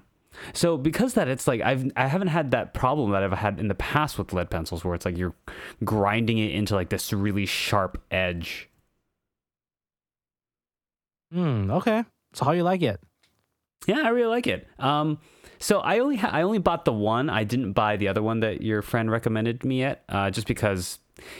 So 0.52 0.76
because 0.76 1.14
that 1.14 1.28
it's 1.28 1.46
like 1.46 1.60
I've 1.60 1.90
I 1.96 2.06
haven't 2.06 2.28
had 2.28 2.50
that 2.50 2.74
problem 2.74 3.12
that 3.12 3.22
I've 3.22 3.32
had 3.32 3.60
in 3.60 3.68
the 3.68 3.74
past 3.74 4.18
with 4.18 4.32
lead 4.32 4.50
pencils 4.50 4.84
where 4.84 4.94
it's 4.94 5.04
like 5.04 5.16
you're 5.16 5.34
grinding 5.84 6.38
it 6.38 6.52
into 6.52 6.74
like 6.74 6.88
this 6.90 7.12
really 7.12 7.46
sharp 7.46 8.02
edge. 8.10 8.68
Hmm. 11.32 11.70
Okay. 11.70 12.04
So 12.32 12.44
how 12.44 12.52
you 12.52 12.62
like 12.62 12.82
it? 12.82 13.00
Yeah, 13.86 14.02
I 14.04 14.08
really 14.08 14.28
like 14.28 14.46
it. 14.46 14.66
Um 14.78 15.18
so 15.58 15.80
I 15.80 16.00
only 16.00 16.16
ha- 16.16 16.30
I 16.32 16.42
only 16.42 16.58
bought 16.58 16.84
the 16.84 16.92
one. 16.92 17.30
I 17.30 17.44
didn't 17.44 17.72
buy 17.72 17.96
the 17.96 18.08
other 18.08 18.22
one 18.22 18.40
that 18.40 18.60
your 18.60 18.82
friend 18.82 19.10
recommended 19.10 19.64
me 19.64 19.80
yet 19.80 20.04
uh 20.08 20.30
just 20.30 20.46
because 20.46 20.98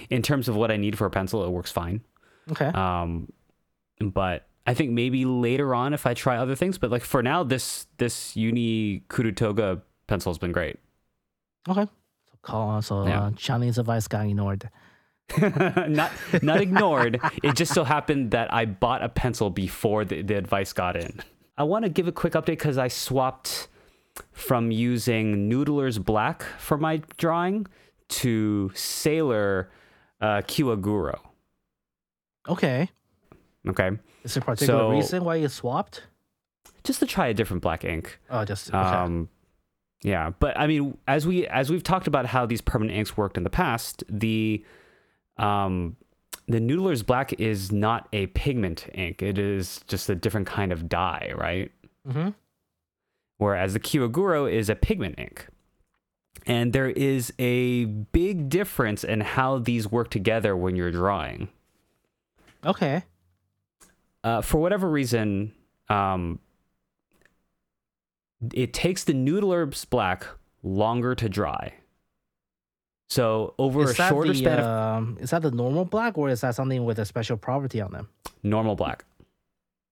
in 0.08 0.22
terms 0.22 0.48
of 0.48 0.54
what 0.56 0.70
I 0.70 0.76
need 0.76 0.96
for 0.96 1.06
a 1.06 1.10
pencil 1.10 1.44
it 1.44 1.50
works 1.50 1.72
fine. 1.72 2.00
Okay. 2.50 2.66
Um 2.66 3.28
but 4.00 4.46
I 4.66 4.74
think 4.74 4.92
maybe 4.92 5.24
later 5.24 5.74
on 5.74 5.92
if 5.92 6.06
I 6.06 6.14
try 6.14 6.36
other 6.38 6.54
things, 6.54 6.78
but 6.78 6.90
like 6.90 7.02
for 7.02 7.22
now 7.22 7.42
this 7.44 7.86
this 7.98 8.34
Uni 8.36 9.02
Kurutoga 9.08 9.82
pencil 10.06 10.30
has 10.32 10.38
been 10.38 10.52
great. 10.52 10.78
okay. 11.68 11.84
So 12.30 12.38
call 12.42 12.82
so 12.82 13.06
Yeah. 13.06 13.24
uh, 13.24 13.30
Chinese 13.36 13.78
advice 13.78 14.08
got 14.08 14.26
ignored. 14.26 14.70
not 15.88 16.10
not 16.42 16.60
ignored. 16.60 17.20
It 17.42 17.56
just 17.56 17.72
so 17.72 17.84
happened 17.84 18.30
that 18.32 18.52
I 18.52 18.64
bought 18.66 19.02
a 19.02 19.08
pencil 19.08 19.48
before 19.50 20.04
the, 20.04 20.22
the 20.22 20.34
advice 20.36 20.72
got 20.72 20.96
in. 20.96 21.20
I 21.56 21.62
want 21.64 21.84
to 21.84 21.88
give 21.88 22.08
a 22.08 22.12
quick 22.12 22.32
update 22.34 22.58
because 22.58 22.76
I 22.78 22.88
swapped 22.88 23.68
from 24.32 24.70
using 24.70 25.48
Noodler's 25.50 25.98
Black 25.98 26.42
for 26.58 26.76
my 26.76 27.00
drawing 27.16 27.66
to 28.08 28.70
Sailor 28.74 29.70
uh, 30.20 30.42
Kiwaguro. 30.46 31.18
Okay. 32.48 32.90
Okay, 33.66 33.90
Is 34.24 34.34
there 34.34 34.42
a 34.42 34.44
particular 34.44 34.80
So- 34.80 34.90
reason 34.90 35.24
why 35.24 35.36
you 35.36 35.48
swapped? 35.48 36.02
just 36.82 37.00
to 37.00 37.06
try 37.06 37.28
a 37.28 37.34
different 37.34 37.62
black 37.62 37.82
ink. 37.84 38.20
Oh, 38.28 38.44
just 38.44 38.68
okay. 38.68 38.76
Um, 38.76 39.30
yeah, 40.02 40.32
but 40.38 40.58
I 40.58 40.66
mean, 40.66 40.98
as 41.08 41.26
we 41.26 41.46
as 41.46 41.70
we've 41.70 41.82
talked 41.82 42.06
about 42.06 42.26
how 42.26 42.44
these 42.44 42.60
permanent 42.60 42.96
inks 42.98 43.16
worked 43.16 43.38
in 43.38 43.42
the 43.42 43.48
past, 43.50 44.04
the 44.08 44.62
um, 45.38 45.96
the 46.46 46.58
Noodler's 46.60 47.02
Black 47.02 47.32
is 47.40 47.72
not 47.72 48.06
a 48.12 48.26
pigment 48.28 48.86
ink; 48.92 49.22
it 49.22 49.38
is 49.38 49.80
just 49.88 50.10
a 50.10 50.14
different 50.14 50.46
kind 50.46 50.72
of 50.72 50.88
dye, 50.90 51.32
right? 51.36 51.72
mm-hmm. 52.06 52.30
Whereas 53.38 53.72
the 53.72 53.80
Kiwaguro 53.80 54.50
is 54.52 54.68
a 54.68 54.74
pigment 54.74 55.18
ink, 55.18 55.48
and 56.46 56.74
there 56.74 56.90
is 56.90 57.32
a 57.38 57.86
big 57.86 58.50
difference 58.50 59.04
in 59.04 59.22
how 59.22 59.58
these 59.58 59.90
work 59.90 60.10
together 60.10 60.54
when 60.54 60.76
you're 60.76 60.92
drawing. 60.92 61.48
Okay. 62.64 63.04
Uh, 64.24 64.40
for 64.40 64.58
whatever 64.58 64.90
reason, 64.90 65.52
um, 65.88 66.40
it 68.52 68.72
takes 68.72 69.04
the 69.04 69.12
Noodler's 69.12 69.84
black 69.84 70.26
longer 70.62 71.14
to 71.14 71.28
dry. 71.28 71.74
So 73.10 73.54
over 73.58 73.84
is 73.84 73.90
a 73.90 73.94
shorter 73.94 74.32
the, 74.32 74.38
span 74.38 74.58
of 74.58 74.64
um, 74.64 75.18
is 75.20 75.30
that 75.30 75.42
the 75.42 75.50
normal 75.50 75.84
black 75.84 76.18
or 76.18 76.30
is 76.30 76.40
that 76.40 76.54
something 76.54 76.84
with 76.84 76.98
a 76.98 77.04
special 77.04 77.36
property 77.36 77.80
on 77.80 77.92
them? 77.92 78.08
normal 78.42 78.74
black, 78.74 79.04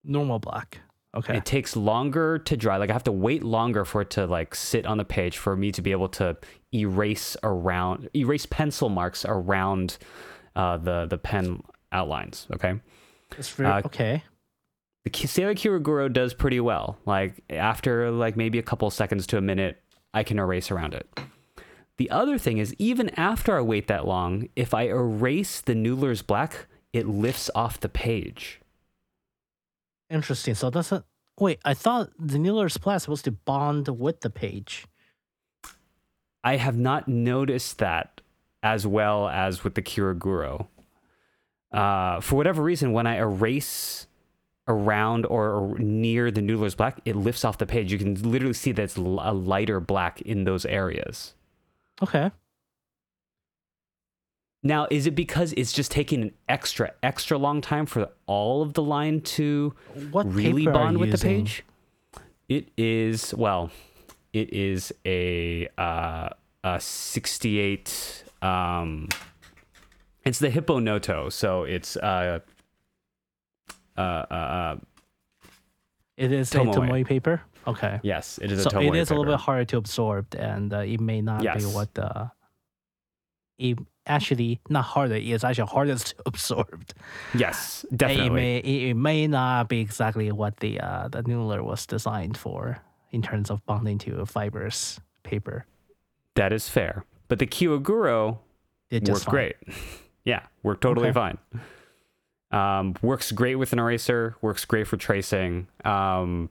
Normal 0.05 0.39
black. 0.39 0.81
Okay. 1.15 1.37
it 1.37 1.45
takes 1.45 1.77
longer 1.77 2.39
to 2.39 2.57
dry. 2.57 2.79
Like 2.79 2.89
I 2.89 2.95
have 2.95 3.05
to 3.05 3.13
wait 3.13 3.45
longer 3.45 3.85
for 3.85 4.01
it 4.01 4.11
to 4.11 4.27
like 4.27 4.55
sit 4.55 4.87
on 4.87 4.97
the 4.97 5.05
page 5.05 5.37
for 5.37 5.55
me 5.55 5.71
to 5.73 5.83
be 5.83 5.93
able 5.93 6.09
to 6.11 6.39
erase 6.75 7.37
around, 7.43 8.09
erase 8.17 8.47
pencil 8.47 8.89
marks 8.89 9.27
around 9.27 9.99
uh, 10.57 10.79
the 10.79 11.07
the 11.07 11.19
pen 11.19 11.63
outlines. 11.93 12.47
Okay. 12.55 12.81
It's 13.39 13.51
very, 13.51 13.71
uh, 13.71 13.83
okay. 13.87 14.23
Sailor 15.13 15.55
Kiwaguro 15.55 16.13
does 16.13 16.33
pretty 16.35 16.61
well. 16.61 16.97
Like 17.07 17.43
after 17.51 18.11
like 18.11 18.37
maybe 18.37 18.59
a 18.59 18.63
couple 18.63 18.89
seconds 18.91 19.27
to 19.29 19.37
a 19.37 19.41
minute, 19.41 19.83
I 20.15 20.23
can 20.23 20.39
erase 20.39 20.71
around 20.71 20.95
it. 20.95 21.09
The 21.99 22.11
other 22.11 22.39
thing 22.39 22.59
is 22.59 22.75
even 22.79 23.11
after 23.11 23.57
I 23.57 23.61
wait 23.61 23.89
that 23.89 24.07
long, 24.07 24.49
if 24.57 24.75
I 24.75 24.85
erase 24.85 25.61
the 25.61 25.75
Noodler's 25.75 26.23
black, 26.23 26.67
it 26.93 27.07
lifts 27.07 27.51
off 27.55 27.81
the 27.81 27.89
page. 27.89 28.61
Interesting. 30.11 30.55
So 30.55 30.71
that's 30.71 30.93
a 30.93 31.05
wait. 31.39 31.59
I 31.65 31.75
thought 31.75 32.11
the 32.19 32.39
Noodler's 32.39 32.77
black 32.77 32.97
is 32.97 33.03
supposed 33.03 33.25
to 33.25 33.33
bond 33.33 33.89
with 33.89 34.21
the 34.21 34.31
page. 34.31 34.87
I 36.45 36.57
have 36.57 36.77
not 36.77 37.09
noticed 37.09 37.79
that 37.79 38.21
as 38.63 38.87
well 38.87 39.29
as 39.29 39.65
with 39.65 39.75
the 39.75 39.83
Kiwaguro. 39.83 40.67
Uh, 41.73 42.21
for 42.21 42.37
whatever 42.37 42.63
reason, 42.63 42.93
when 42.93 43.07
I 43.07 43.17
erase 43.17 44.07
around 44.69 45.27
or, 45.27 45.77
near 45.79 46.31
the 46.31 46.41
Noodler's 46.41 46.75
black, 46.75 47.01
it 47.05 47.17
lifts 47.17 47.45
off 47.45 47.59
the 47.59 47.67
page. 47.67 47.93
You 47.93 47.99
can 47.99 48.15
literally 48.15 48.55
see 48.55 48.73
that 48.73 48.83
it's 48.83 48.97
a 48.97 49.01
lighter 49.01 49.81
black 49.81 50.21
in 50.23 50.45
those 50.45 50.65
areas. 50.67 51.35
Okay. 52.03 52.31
Now, 54.63 54.87
is 54.91 55.07
it 55.07 55.17
because 55.17 55.53
it's 55.55 55.73
just 55.73 55.91
taking 55.91 56.23
an 56.23 56.33
extra, 56.49 56.93
extra 57.03 57.37
long 57.37 57.61
time 57.61 57.85
for 57.87 58.09
all 58.27 58.63
of 58.63 58.75
the 58.75 58.83
line 58.83 59.21
to 59.23 59.75
What 60.13 60.33
really 60.33 60.67
bond 60.67 60.99
with 60.99 61.11
the 61.11 61.19
page? 61.19 61.65
It 62.49 62.69
is, 62.77 63.35
well, 63.35 63.71
it 64.33 64.53
is 64.53 64.93
a, 65.05 65.69
uh, 65.77 66.29
a 66.63 66.81
68. 66.81 68.25
Um, 68.41 69.09
it's 70.25 70.39
the 70.39 70.51
Hippo 70.51 70.79
Noto. 70.79 71.29
So 71.29 71.65
it's, 71.65 71.97
uh, 71.97 72.41
uh, 73.97 74.01
uh, 74.01 74.35
uh, 74.35 74.77
It 76.17 76.33
is 76.33 76.51
Tomoe. 76.51 76.73
a 76.73 76.81
Tomoe 76.81 77.07
paper. 77.07 77.43
Okay. 77.67 78.01
yes, 78.03 78.39
it 78.43 78.51
is 78.51 78.61
a 78.61 78.63
So 78.65 78.71
Tomoe 78.71 78.89
it 78.89 78.97
is 78.97 79.11
a 79.11 79.15
little 79.15 79.33
bit 79.33 79.41
harder 79.41 79.65
to 79.67 79.77
absorb, 79.77 80.35
and 80.37 80.73
uh, 80.73 80.79
it 80.79 81.01
may 81.01 81.21
not 81.23 81.43
Yes. 81.43 81.65
be 81.65 81.71
what 81.75 81.95
the. 81.95 82.31
It 83.59 83.79
actually 84.07 84.61
not 84.69 84.85
harder. 84.85 85.15
It's 85.15 85.45
actually 85.45 85.69
hardest 85.69 86.09
to 86.17 86.23
absorb. 86.27 86.85
Yes, 87.35 87.85
It 87.91 87.97
definitely. 87.99 88.31
may 88.31 88.57
it, 88.59 88.91
it 88.91 88.95
may 88.95 89.27
not 89.29 89.69
be 89.69 89.79
exactly 89.81 90.33
what 90.33 90.57
the 90.59 90.81
uh, 90.81 91.09
the 91.09 91.23
Noodler 91.23 91.63
was 91.63 91.87
designed 91.87 92.37
for 92.37 92.79
in 93.13 93.23
terms 93.23 93.51
of 93.51 93.65
bonding 93.67 93.99
to 93.99 94.25
fibrous 94.27 94.99
paper. 95.23 95.67
That 96.35 96.53
is 96.53 96.69
fair. 96.69 97.05
But 97.29 97.39
the 97.39 97.47
Kiwaguro 97.47 98.39
It 98.91 99.09
worked 99.09 99.27
great. 99.27 99.57
yeah, 100.25 100.47
we're 100.63 100.77
totally 100.77 101.09
Okay. 101.09 101.15
fine. 101.15 101.39
Um, 102.51 102.95
works 103.03 103.33
great 103.33 103.57
with 103.57 103.73
an 103.73 103.79
eraser. 103.79 104.37
Works 104.43 104.65
great 104.65 104.87
for 104.87 104.97
tracing. 104.97 105.69
Um, 105.85 106.51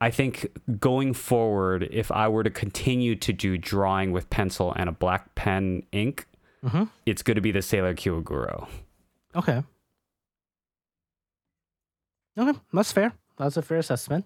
I 0.00 0.10
think 0.10 0.48
going 0.80 1.12
forward, 1.14 1.88
if 1.90 2.10
I 2.10 2.28
were 2.28 2.42
to 2.44 2.50
continue 2.50 3.14
to 3.16 3.32
do 3.32 3.56
drawing 3.58 4.12
with 4.12 4.30
pencil 4.30 4.72
and 4.76 4.88
a 4.88 4.92
black 4.92 5.34
pen 5.34 5.82
ink, 5.92 6.26
hmm 6.64 6.84
it's 7.06 7.22
going 7.22 7.34
to 7.34 7.40
be 7.40 7.50
the 7.50 7.62
Sailor 7.62 7.94
Kiwaguro. 7.94 8.68
Okay. 9.34 9.62
Okay, 12.38 12.58
that's 12.72 12.92
fair. 12.92 13.12
That's 13.38 13.56
a 13.56 13.62
fair 13.62 13.78
assessment. 13.78 14.24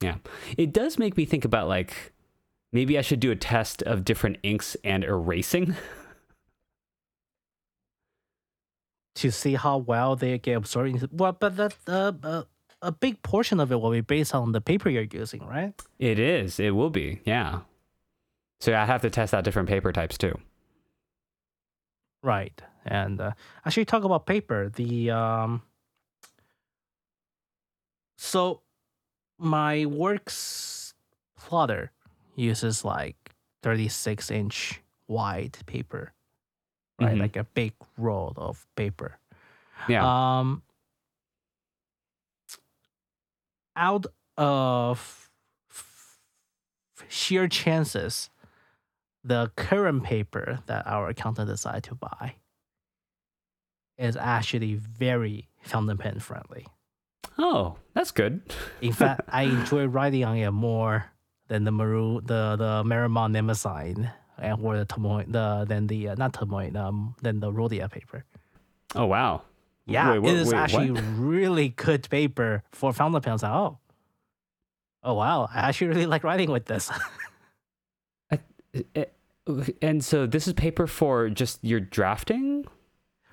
Yeah. 0.00 0.16
It 0.56 0.72
does 0.72 0.98
make 0.98 1.16
me 1.16 1.24
think 1.24 1.44
about 1.44 1.68
like 1.68 2.12
maybe 2.72 2.98
I 2.98 3.02
should 3.02 3.20
do 3.20 3.30
a 3.30 3.36
test 3.36 3.82
of 3.82 4.04
different 4.04 4.38
inks 4.42 4.76
and 4.84 5.04
erasing. 5.04 5.74
to 9.16 9.30
see 9.30 9.54
how 9.54 9.78
well 9.78 10.16
they 10.16 10.38
get 10.38 10.54
absorbed. 10.54 10.90
Into, 10.90 11.08
well, 11.12 11.32
but 11.32 11.56
that 11.56 11.76
uh, 11.86 12.12
uh, 12.22 12.42
a 12.82 12.92
big 12.92 13.22
portion 13.22 13.60
of 13.60 13.72
it 13.72 13.80
will 13.80 13.90
be 13.90 14.00
based 14.00 14.34
on 14.34 14.52
the 14.52 14.60
paper 14.60 14.90
you're 14.90 15.06
using, 15.10 15.44
right? 15.46 15.74
It 15.98 16.18
is. 16.18 16.60
It 16.60 16.70
will 16.70 16.90
be. 16.90 17.20
Yeah. 17.24 17.60
So 18.60 18.74
I 18.74 18.84
have 18.84 19.02
to 19.02 19.10
test 19.10 19.34
out 19.34 19.44
different 19.44 19.68
paper 19.68 19.92
types 19.92 20.16
too. 20.18 20.38
Right. 22.22 22.60
And 22.86 23.20
uh, 23.20 23.32
actually, 23.64 23.84
talk 23.84 24.04
about 24.04 24.26
paper. 24.26 24.70
The 24.74 25.10
um, 25.10 25.62
so 28.16 28.62
my 29.38 29.86
works 29.86 30.94
plotter 31.36 31.92
uses 32.36 32.84
like 32.84 33.34
36 33.62 34.30
inch 34.30 34.80
wide 35.06 35.58
paper, 35.66 36.12
right? 37.00 37.14
Mhm. 37.16 37.20
Like 37.20 37.36
a 37.36 37.44
big 37.44 37.72
roll 37.98 38.32
of 38.36 38.66
paper. 38.76 39.18
Yeah. 39.88 40.04
Um, 40.04 40.62
out 43.76 44.06
of 44.36 45.30
f- 45.70 46.18
sheer 47.08 47.48
chances, 47.48 48.30
the 49.22 49.50
current 49.56 50.04
paper 50.04 50.60
that 50.66 50.86
our 50.86 51.08
accountant 51.08 51.48
decided 51.48 51.84
to 51.84 51.94
buy 51.94 52.36
is 53.98 54.16
actually 54.16 54.74
very 54.74 55.48
fountain 55.62 55.96
pen 55.98 56.18
friendly. 56.20 56.66
oh, 57.38 57.76
that's 57.94 58.10
good. 58.12 58.42
In 58.80 58.92
fact, 58.92 59.22
I 59.28 59.42
enjoy 59.44 59.86
writing 59.86 60.24
on 60.24 60.36
it 60.36 60.50
more 60.52 61.06
than 61.48 61.64
the 61.64 61.72
Maru, 61.72 62.20
the 62.20 62.56
the 62.56 62.82
Maruman 62.84 63.32
Mnemosyne 63.32 64.12
and 64.38 64.60
or 64.64 64.76
the 64.78 64.86
Tomoe, 64.86 65.24
the 65.30 65.64
than 65.68 65.86
the 65.86 66.08
uh, 66.10 66.14
not 66.16 66.32
Tomoe, 66.32 66.74
um, 66.76 67.14
than 67.22 67.40
the 67.40 67.50
Rhodia 67.52 67.90
paper. 67.90 68.24
Oh 68.94 69.06
wow. 69.06 69.42
Yeah, 69.86 70.12
Wait, 70.12 70.18
what- 70.20 70.32
it 70.32 70.36
is 70.38 70.48
wait, 70.48 70.56
actually 70.58 70.90
what? 70.92 71.04
really 71.16 71.68
good 71.70 72.08
paper 72.10 72.62
for 72.72 72.92
fountain 72.92 73.20
pens. 73.20 73.42
Like, 73.42 73.52
oh, 73.52 73.78
oh 75.02 75.14
wow! 75.14 75.48
I 75.52 75.68
actually 75.68 75.88
really 75.88 76.06
like 76.06 76.24
writing 76.24 76.50
with 76.50 76.64
this. 76.66 76.90
Eh, 78.96 79.04
And 79.82 80.04
so 80.04 80.26
this 80.26 80.48
is 80.48 80.52
paper 80.54 80.86
for 80.86 81.28
just 81.30 81.62
your 81.62 81.80
drafting. 81.80 82.64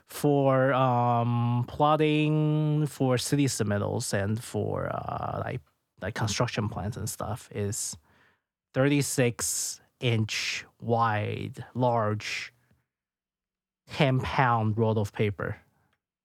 for 0.07 0.73
um 0.73 1.63
plotting 1.69 2.85
for 2.85 3.17
city 3.17 3.45
submittals 3.47 4.11
and 4.13 4.43
for 4.43 4.89
uh 4.93 5.39
like 5.45 5.61
like 6.01 6.13
construction 6.15 6.67
plans 6.67 6.97
and 6.97 7.09
stuff 7.09 7.47
is 7.55 7.95
36 8.73 9.80
inch 10.01 10.65
wide 10.79 11.63
large 11.73 12.53
10 13.91 14.19
pound 14.21 14.77
roll 14.77 14.97
of 14.99 15.13
paper 15.13 15.57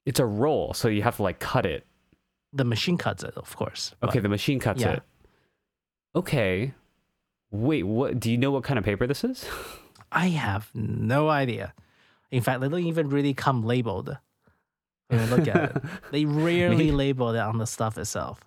It's 0.04 0.20
a 0.20 0.26
roll, 0.26 0.72
so 0.74 0.88
you 0.88 1.02
have 1.02 1.16
to 1.16 1.22
like 1.22 1.38
cut 1.38 1.66
it. 1.66 1.86
the 2.52 2.64
machine 2.64 2.96
cuts 2.98 3.22
it 3.24 3.34
of 3.36 3.54
course 3.56 3.94
Okay, 4.02 4.18
the 4.20 4.28
machine 4.28 4.58
cuts 4.60 4.80
yeah. 4.82 4.92
it. 4.94 5.02
Okay. 6.14 6.72
Wait, 7.50 7.82
what? 7.84 8.18
Do 8.18 8.30
you 8.30 8.38
know 8.38 8.50
what 8.50 8.64
kind 8.64 8.78
of 8.78 8.84
paper 8.84 9.06
this 9.06 9.24
is? 9.24 9.46
i 10.12 10.28
have 10.28 10.70
no 10.72 11.28
idea 11.28 11.74
in 12.30 12.40
fact 12.40 12.60
they 12.60 12.68
don't 12.68 12.84
even 12.84 13.08
really 13.10 13.34
come 13.34 13.64
labeled 13.64 14.16
when 15.08 15.20
you 15.20 15.36
look 15.36 15.48
at 15.48 15.76
it 15.76 15.82
they 16.12 16.24
rarely 16.24 16.76
Maybe- 16.76 16.92
label 16.92 17.30
it 17.34 17.38
on 17.40 17.58
the 17.58 17.66
stuff 17.66 17.98
itself 17.98 18.40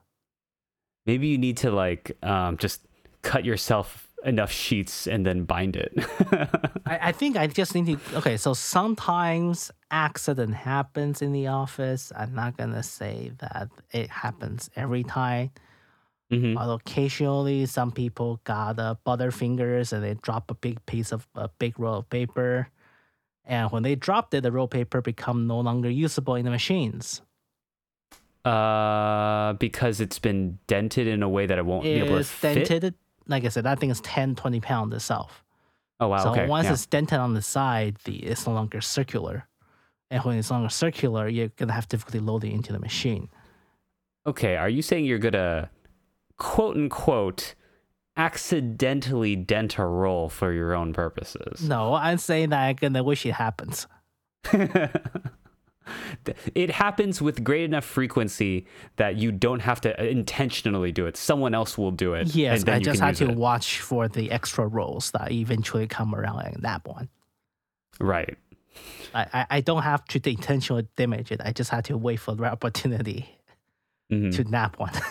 Maybe 1.05 1.27
you 1.27 1.37
need 1.37 1.57
to 1.57 1.71
like 1.71 2.11
um, 2.23 2.57
just 2.57 2.81
cut 3.23 3.43
yourself 3.43 4.07
enough 4.25 4.51
sheets 4.51 5.07
and 5.07 5.25
then 5.25 5.43
bind 5.45 5.75
it. 5.75 5.93
I, 6.85 7.09
I 7.09 7.11
think 7.11 7.37
I 7.37 7.47
just 7.47 7.73
need 7.75 7.85
to. 7.87 8.17
Okay, 8.17 8.37
so 8.37 8.53
sometimes 8.53 9.71
accident 9.91 10.53
happens 10.55 11.21
in 11.21 11.31
the 11.31 11.47
office. 11.47 12.11
I'm 12.15 12.33
not 12.35 12.57
gonna 12.57 12.83
say 12.83 13.31
that 13.39 13.69
it 13.91 14.09
happens 14.09 14.69
every 14.75 15.03
time, 15.03 15.51
Mhm. 16.31 16.55
but 16.55 16.69
occasionally 16.69 17.65
some 17.65 17.91
people 17.91 18.39
got 18.43 18.77
uh, 18.79 18.95
butterfingers 19.05 19.93
and 19.93 20.03
they 20.03 20.13
drop 20.15 20.51
a 20.51 20.53
big 20.55 20.85
piece 20.85 21.11
of 21.11 21.27
a 21.35 21.47
big 21.59 21.79
roll 21.79 21.99
of 21.99 22.09
paper, 22.09 22.67
and 23.45 23.71
when 23.71 23.83
they 23.83 23.95
dropped 23.95 24.33
it, 24.33 24.41
the 24.43 24.51
roll 24.51 24.67
paper 24.67 25.01
become 25.01 25.47
no 25.47 25.59
longer 25.59 25.89
usable 25.89 26.35
in 26.35 26.45
the 26.45 26.51
machines. 26.51 27.21
Uh, 28.45 29.53
because 29.53 29.99
it's 29.99 30.17
been 30.17 30.57
dented 30.67 31.07
in 31.07 31.21
a 31.21 31.27
way 31.29 31.45
that 31.45 31.57
it 31.57 31.65
won't 31.65 31.83
be 31.83 31.89
able 31.99 32.15
to 32.15 32.17
It's 32.19 32.29
fit. 32.29 32.93
Like 33.29 33.45
I 33.45 33.49
said, 33.49 33.63
that 33.63 33.79
thing 33.79 33.89
is 33.89 34.01
10, 34.01 34.35
20 34.35 34.59
pounds 34.59 34.93
itself. 34.93 35.43
Oh 36.01 36.07
wow. 36.09 36.23
so 36.23 36.31
okay. 36.31 36.47
once 36.47 36.65
yeah. 36.65 36.73
it's 36.73 36.85
dented 36.85 37.19
on 37.19 37.33
the 37.33 37.41
side, 37.41 37.97
the 38.05 38.17
it's 38.17 38.47
no 38.47 38.53
longer 38.53 38.81
circular. 38.81 39.47
And 40.11 40.23
when 40.23 40.37
it's 40.37 40.49
no 40.49 40.57
longer 40.57 40.69
circular, 40.69 41.27
you're 41.27 41.49
gonna 41.49 41.73
have 41.73 41.87
difficulty 41.87 42.19
loading 42.19 42.53
into 42.53 42.73
the 42.73 42.79
machine. 42.79 43.29
Okay, 44.25 44.55
are 44.55 44.69
you 44.69 44.81
saying 44.81 45.05
you're 45.05 45.19
gonna 45.19 45.69
quote 46.37 46.75
unquote 46.75 47.55
accidentally 48.19 49.35
dent 49.35 49.77
a 49.77 49.85
roll 49.85 50.27
for 50.27 50.51
your 50.51 50.75
own 50.75 50.91
purposes. 50.91 51.63
No, 51.63 51.93
I'm 51.93 52.17
saying 52.17 52.49
that 52.49 52.61
I'm 52.61 52.75
gonna 52.75 53.03
wish 53.03 53.25
it 53.25 53.31
happens. 53.31 53.87
it 56.55 56.69
happens 56.71 57.21
with 57.21 57.43
great 57.43 57.63
enough 57.63 57.85
frequency 57.85 58.65
that 58.97 59.15
you 59.17 59.31
don't 59.31 59.61
have 59.61 59.81
to 59.81 60.03
intentionally 60.07 60.91
do 60.91 61.05
it. 61.05 61.17
Someone 61.17 61.53
else 61.53 61.77
will 61.77 61.91
do 61.91 62.13
it. 62.13 62.35
Yes, 62.35 62.59
and 62.59 62.65
then 62.67 62.75
I 62.75 62.77
you 62.79 62.83
just 62.85 63.01
have 63.01 63.15
to 63.17 63.29
it. 63.29 63.35
watch 63.37 63.79
for 63.81 64.07
the 64.07 64.31
extra 64.31 64.65
rolls 64.67 65.11
that 65.11 65.31
eventually 65.31 65.87
come 65.87 66.13
around 66.15 66.41
and 66.45 66.63
that 66.63 66.85
one. 66.87 67.09
Right. 67.99 68.37
I, 69.13 69.45
I, 69.49 69.61
don't 69.61 69.81
have 69.81 70.05
to 70.05 70.29
intentionally 70.29 70.87
damage 70.95 71.31
it. 71.31 71.41
I 71.43 71.51
just 71.51 71.69
have 71.71 71.83
to 71.85 71.97
wait 71.97 72.17
for 72.17 72.35
the 72.35 72.45
opportunity 72.45 73.27
Mhm. 74.11 74.33
to 74.35 74.43
nap 74.45 74.79
one. 74.79 74.93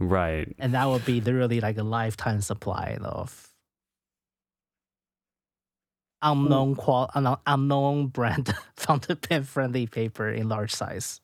Right. 0.00 0.52
and 0.58 0.74
that 0.74 0.86
would 0.88 1.04
be 1.04 1.20
literally 1.20 1.60
like 1.60 1.78
a 1.78 1.84
lifetime 1.84 2.40
supply 2.40 2.98
of 3.00 3.53
unknown 6.24 6.74
qual 6.74 7.08
unknown, 7.46 8.08
brand 8.08 8.52
fountain 8.76 9.16
pen 9.16 9.44
friendly 9.44 9.86
paper 9.86 10.28
in 10.28 10.48
large 10.48 10.72
size. 10.74 11.20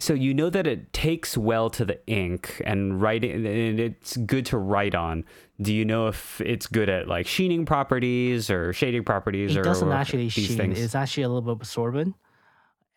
So 0.00 0.14
you 0.14 0.34
know 0.34 0.50
that 0.50 0.66
it 0.66 0.92
takes 0.92 1.38
well 1.38 1.70
to 1.70 1.84
the 1.84 2.04
ink 2.08 2.60
and 2.64 3.00
writing, 3.00 3.46
and 3.46 3.78
it's 3.78 4.16
good 4.16 4.44
to 4.46 4.58
write 4.58 4.96
on. 4.96 5.24
Do 5.60 5.72
you 5.72 5.84
know 5.84 6.08
if 6.08 6.40
it's 6.40 6.66
good 6.66 6.88
at 6.88 7.06
like 7.06 7.26
sheening 7.28 7.64
properties 7.64 8.50
or 8.50 8.72
shading 8.72 9.04
properties? 9.04 9.54
It 9.54 9.60
or 9.60 9.62
doesn't 9.62 9.86
or 9.88 9.92
actually 9.94 10.28
sheen. 10.28 10.56
things? 10.56 10.80
It's 10.80 10.96
actually 10.96 11.22
a 11.22 11.28
little 11.28 11.42
bit 11.42 11.52
absorbent, 11.52 12.16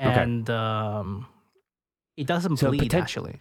Okay. 0.02 0.20
and 0.20 0.50
um, 0.50 1.28
it 2.18 2.26
doesn't 2.26 2.58
So 2.58 2.70
bleed 2.70 2.90
poten- 2.92 3.02
actually. 3.02 3.40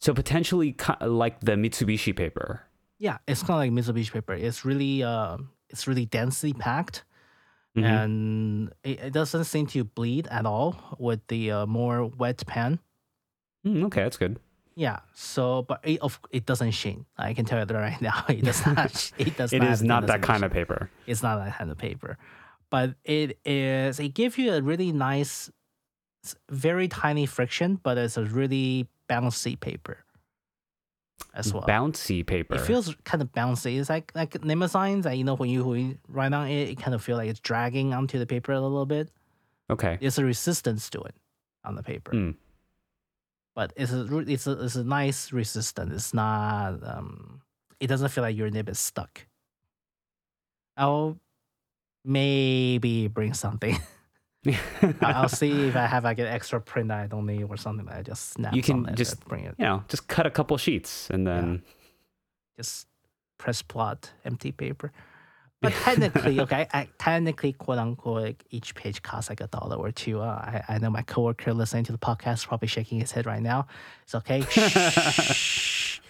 So 0.00 0.14
potentially 0.14 0.74
like 1.02 1.40
the 1.40 1.52
Mitsubishi 1.52 2.16
paper. 2.16 2.62
Yeah, 2.98 3.18
it's 3.28 3.42
kind 3.42 3.68
of 3.70 3.76
like 3.76 3.84
Mitsubishi 3.84 4.12
paper. 4.12 4.32
It's 4.32 4.64
really 4.64 5.02
uh, 5.02 5.36
it's 5.68 5.86
really 5.86 6.06
densely 6.06 6.54
packed, 6.54 7.04
Mhm. 7.76 7.84
and 8.04 8.72
it, 8.84 9.00
it 9.00 9.12
doesn't 9.12 9.44
seem 9.44 9.66
to 9.68 9.82
bleed 9.84 10.28
at 10.28 10.46
all 10.46 10.76
with 10.98 11.26
the 11.26 11.50
uh, 11.50 11.66
more 11.66 12.06
wet 12.06 12.44
pen. 12.46 12.78
Mm, 13.66 13.84
okay, 13.86 14.02
that's 14.04 14.16
good. 14.16 14.38
Yeah. 14.76 15.00
So, 15.14 15.62
but 15.62 15.80
it 15.82 16.00
of 16.00 16.20
it 16.30 16.46
doesn't 16.46 16.70
sheen. 16.72 17.06
I 17.18 17.34
can 17.34 17.44
tell 17.44 17.58
you 17.58 17.64
that 17.64 17.74
right 17.74 18.00
now. 18.10 18.24
It 18.28 18.44
does 18.44 18.64
not. 18.66 19.12
It 19.18 19.36
does. 19.36 19.52
It 19.52 19.60
not 19.60 19.72
is 19.72 19.82
not 19.82 20.06
that 20.06 20.22
kind 20.22 20.40
to 20.40 20.46
of 20.46 20.52
paper. 20.52 20.90
It's 21.06 21.22
not 21.22 21.42
that 21.44 21.58
kind 21.58 21.70
of 21.70 21.78
paper, 21.78 22.16
but 22.70 22.94
it 23.04 23.38
is. 23.44 23.98
It 23.98 24.14
gives 24.14 24.38
you 24.38 24.52
a 24.52 24.62
really 24.62 24.92
nice, 24.92 25.50
very 26.50 26.86
tiny 26.88 27.26
friction, 27.26 27.80
but 27.82 27.98
it's 27.98 28.16
a 28.16 28.24
really 28.24 28.86
bouncy 29.08 29.58
paper 29.58 30.03
as 31.34 31.52
well. 31.52 31.62
Bouncy 31.64 32.24
paper. 32.26 32.54
It 32.56 32.60
feels 32.62 32.94
kind 33.04 33.22
of 33.22 33.32
bouncy. 33.32 33.78
It's 33.78 33.88
like 33.90 34.12
like 34.14 34.42
name 34.44 34.66
signs 34.68 35.04
that 35.04 35.16
you 35.18 35.24
know 35.24 35.34
when 35.36 35.50
you, 35.50 35.64
when 35.64 35.80
you 35.90 35.98
write 36.08 36.32
on 36.32 36.48
it, 36.48 36.68
it 36.70 36.78
kind 36.78 36.94
of 36.94 37.02
feel 37.02 37.16
like 37.16 37.28
it's 37.28 37.40
dragging 37.40 37.92
onto 37.94 38.18
the 38.18 38.26
paper 38.26 38.52
a 38.52 38.60
little 38.60 38.86
bit. 38.86 39.10
okay. 39.70 39.98
There's 40.00 40.18
a 40.18 40.24
resistance 40.24 40.88
to 40.90 41.00
it 41.02 41.14
on 41.64 41.74
the 41.76 41.82
paper, 41.82 42.12
Mm. 42.12 42.34
but 43.54 43.72
it's 43.76 43.92
a 43.92 44.18
it's 44.18 44.46
a 44.46 44.52
it's 44.64 44.76
a 44.76 44.84
nice 44.84 45.32
resistance. 45.32 45.92
It's 45.94 46.14
not 46.14 46.78
um, 46.86 47.40
it 47.80 47.86
doesn't 47.88 48.08
feel 48.10 48.22
like 48.22 48.36
your 48.36 48.50
nib 48.50 48.68
is 48.68 48.78
stuck. 48.78 49.26
I'll 50.76 51.18
maybe 52.04 53.08
bring 53.08 53.34
something. 53.34 53.78
I'll 55.00 55.28
see 55.42 55.68
if 55.68 55.76
I 55.76 55.86
have 55.86 56.04
like 56.04 56.18
an 56.18 56.26
extra 56.26 56.60
print 56.60 56.90
I 56.90 57.06
don't 57.06 57.26
need 57.26 57.44
or 57.44 57.56
something 57.56 57.86
that 57.86 57.96
I 57.96 58.02
just 58.02 58.30
snap. 58.30 58.54
You 58.54 58.62
can 58.62 58.94
just- 58.94 59.24
bring 59.26 59.44
it. 59.44 59.54
you 59.58 59.64
know, 59.64 59.84
just 59.88 60.08
cut 60.08 60.26
a 60.26 60.30
couple 60.30 60.56
sheets 60.58 61.08
and 61.10 61.26
then. 61.26 61.62
just 62.56 62.86
press 63.38 63.62
plot 63.62 64.10
empty 64.24 64.52
paper. 64.52 64.92
But 65.62 65.72
technically, 65.72 66.40
okay, 66.40 66.66
I, 66.74 66.88
technically, 66.98 67.54
quote 67.54 67.78
unquote, 67.78 68.22
like, 68.22 68.44
each 68.50 68.74
page 68.74 69.00
costs 69.00 69.30
like 69.30 69.40
a 69.40 69.46
dollar 69.46 69.76
or 69.76 69.90
two. 69.92 70.20
Uh, 70.20 70.24
I, 70.26 70.62
I 70.68 70.78
know 70.78 70.90
my 70.90 71.00
coworker 71.00 71.54
listening 71.54 71.84
to 71.84 71.92
the 71.92 71.96
podcast 71.96 72.34
is 72.34 72.44
probably 72.44 72.68
shaking 72.68 73.00
his 73.00 73.12
head 73.12 73.24
right 73.24 73.40
now. 73.40 73.66
It's 74.02 74.14
okay. 74.14 74.42
Shh. 74.42 76.00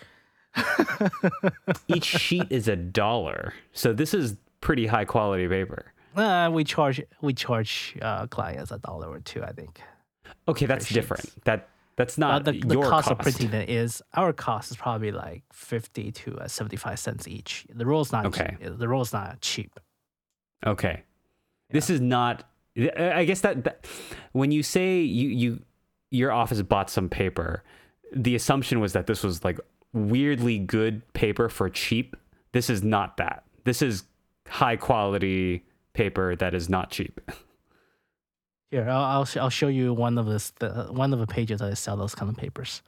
Each 1.89 2.05
sheet 2.05 2.47
is 2.51 2.67
a 2.67 2.75
dollar. 2.75 3.55
So 3.73 3.93
this 3.93 4.13
is 4.13 4.37
pretty 4.61 4.87
high 4.87 5.05
quality 5.05 5.47
paper. 5.47 5.93
Uh, 6.17 6.51
we 6.53 6.65
charge 6.65 7.03
we 7.21 7.33
charge 7.35 7.97
uh, 8.03 8.27
clients 8.27 8.71
a 8.71 8.79
dollar 8.79 9.09
or 9.09 9.21
two, 9.21 9.43
I 9.43 9.53
think. 9.53 9.81
Okay, 10.49 10.67
that's 10.67 10.89
different. 10.89 11.45
That 11.45 11.69
that's 11.97 12.19
Uh, 12.19 12.21
not 12.21 12.45
the, 12.45 12.53
the 12.53 12.75
your 12.75 12.89
cost, 12.89 13.11
of 13.11 13.19
printing 13.19 13.53
it 13.53 13.69
is 13.71 14.03
our 14.15 14.33
cost 14.33 14.71
is 14.71 14.77
probably 14.77 15.13
like 15.13 15.43
fifty 15.53 16.11
to 16.13 16.39
uh, 16.39 16.49
seventy 16.49 16.77
five 16.77 16.99
cents 16.99 17.27
each. 17.29 17.67
The 17.73 17.87
roll's 17.87 18.13
not 18.13 18.27
Okay. 18.27 18.57
cheap. 18.61 18.79
The 18.79 18.89
roll's 18.89 19.13
not 19.13 19.41
cheap. 19.41 19.79
Okay. 20.67 21.03
This 21.71 21.91
is 21.91 22.01
not 22.01 22.45
I 22.97 23.25
guess 23.25 23.41
that, 23.43 23.65
that 23.65 23.87
when 24.33 24.51
you 24.51 24.63
say 24.63 25.01
you 25.01 25.29
you 25.29 25.63
your 26.11 26.33
office 26.33 26.61
bought 26.63 26.91
some 26.91 27.09
paper, 27.09 27.63
the 28.13 28.35
assumption 28.35 28.81
was 28.81 28.93
that 28.93 29.07
this 29.07 29.23
was 29.23 29.45
like 29.45 29.59
weirdly 29.93 30.59
good 30.59 31.03
paper 31.13 31.49
for 31.49 31.69
cheap. 31.71 32.17
This 32.53 32.69
is 32.69 32.83
not 32.83 33.17
that. 33.19 33.45
This 33.65 33.81
is 33.83 34.05
high 34.49 34.77
quality 34.77 35.65
paper 35.95 36.37
that 36.37 36.55
is 36.55 36.69
not 36.69 36.91
cheap. 36.91 37.21
Here, 38.71 38.89
I'll 38.89 39.05
I'll, 39.05 39.25
sh- 39.25 39.37
I'll 39.37 39.51
show 39.51 39.69
you 39.69 39.95
one 39.95 40.19
of 40.19 40.27
this 40.27 40.51
the, 40.59 40.89
one 40.91 41.13
of 41.13 41.21
the 41.21 41.27
pages 41.27 41.61
that 41.61 41.71
I 41.71 41.75
sell 41.75 41.97
those 41.97 42.15
kind 42.15 42.31
of 42.31 42.37
papers. 42.37 42.83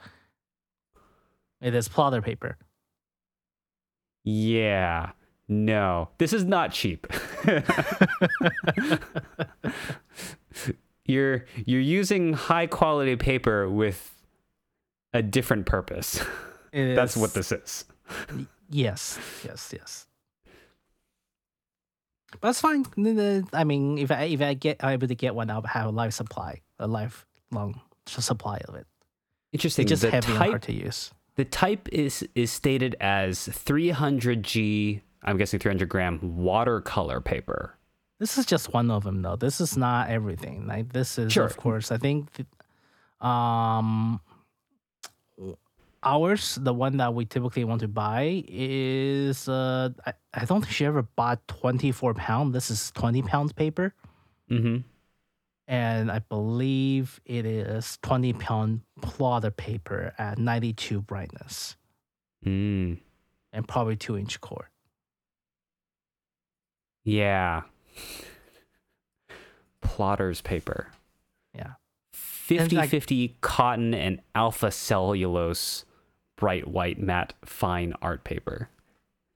It 1.61 1.75
is 1.75 1.89
plotter 1.89 2.21
paper. 2.21 2.59
Yeah. 4.25 5.13
No. 5.49 6.09
This 6.19 6.33
is 6.33 6.45
not 6.45 6.73
cheap. 6.73 7.07
you're 11.05 11.45
you're 11.65 11.81
using 11.81 12.33
high 12.33 12.67
quality 12.67 13.15
paper 13.17 13.71
with 13.71 14.13
a 15.13 15.23
different 15.23 15.67
purpose. 15.67 16.21
That's 16.73 17.17
what 17.17 17.33
this 17.33 17.53
is. 17.53 17.85
Yes, 18.69 19.19
yes, 19.45 19.73
yes. 19.75 20.06
But 22.41 22.49
it's 22.49 22.61
fine. 22.61 22.85
I 23.53 23.65
mean, 23.65 23.99
if 23.99 24.11
I 24.11 24.25
if 24.25 24.41
I 24.43 24.55
get 24.55 24.83
I'm 24.85 24.91
able 24.95 25.09
to 25.09 25.15
get 25.15 25.35
one, 25.35 25.51
I'll 25.51 25.63
have 25.63 25.87
a 25.87 25.91
life 25.91 26.13
supply, 26.13 26.61
a 26.79 26.87
lifelong 26.87 27.81
supply 28.07 28.61
of 28.69 28.75
it. 28.75 28.87
Interesting. 29.53 29.85
It's 29.85 29.91
just 29.91 30.03
the 30.03 30.11
heavy 30.11 30.33
and 30.33 30.39
hard 30.39 30.63
to 30.63 30.73
use. 30.73 31.11
the 31.37 31.45
type 31.45 31.89
is 31.93 32.27
is 32.35 32.51
stated 32.51 32.97
as 33.01 33.49
300G, 33.49 35.01
I'm 35.23 35.37
guessing 35.37 35.61
300 35.61 35.89
gram 35.89 36.19
watercolor 36.37 37.21
paper. 37.21 37.75
This 38.19 38.39
is 38.39 38.47
just 38.47 38.73
one 38.73 38.91
of 38.91 39.05
them, 39.05 39.23
though. 39.23 39.37
This 39.37 39.61
is 39.61 39.77
not 39.77 40.09
everything. 40.09 40.67
Like 40.67 40.93
this 40.93 41.19
is, 41.19 41.33
Sure. 41.33 41.45
of 41.45 41.57
course, 41.59 41.93
I 41.93 41.99
think, 41.99 42.33
th- 42.33 42.49
um, 43.21 44.21
ours, 46.07 46.57
the 46.63 46.73
one 46.73 46.97
that 46.99 47.13
we 47.13 47.25
typically 47.27 47.65
want 47.65 47.81
to 47.83 47.89
buy 47.89 48.45
is, 48.47 49.49
uh, 49.49 49.91
I, 50.07 50.13
I 50.33 50.45
don't 50.47 50.61
think 50.63 50.73
she 50.73 50.87
ever 50.87 51.03
bought 51.03 51.47
twenty 51.49 51.91
four 51.93 52.15
pound. 52.15 52.55
This 52.55 52.71
is 52.71 52.91
twenty 52.93 53.23
pounds 53.23 53.53
paper, 53.53 53.93
Mm-hmm. 54.51 54.77
and 55.67 56.11
I 56.13 56.21
believe 56.21 57.21
it 57.27 57.45
is 57.45 57.99
twenty 58.03 58.33
pound 58.33 58.83
plotter 59.03 59.51
paper 59.51 60.15
at 60.17 60.39
ninety 60.39 60.73
two 60.73 61.01
brightness 61.03 61.77
Mm. 62.47 63.01
and 63.53 63.67
probably 63.67 63.97
two 63.97 64.17
inch 64.17 64.41
core. 64.41 64.71
Yeah. 67.05 67.63
Plotter's 69.81 70.41
paper. 70.41 70.89
Yeah. 71.55 71.73
50 72.13 72.77
like- 72.77 72.91
50 72.91 73.37
cotton 73.41 73.95
and 73.95 74.21
alpha 74.35 74.71
cellulose 74.71 75.85
bright 76.37 76.69
white 76.69 76.99
matte 76.99 77.33
fine 77.45 77.95
art 78.03 78.25
paper. 78.25 78.69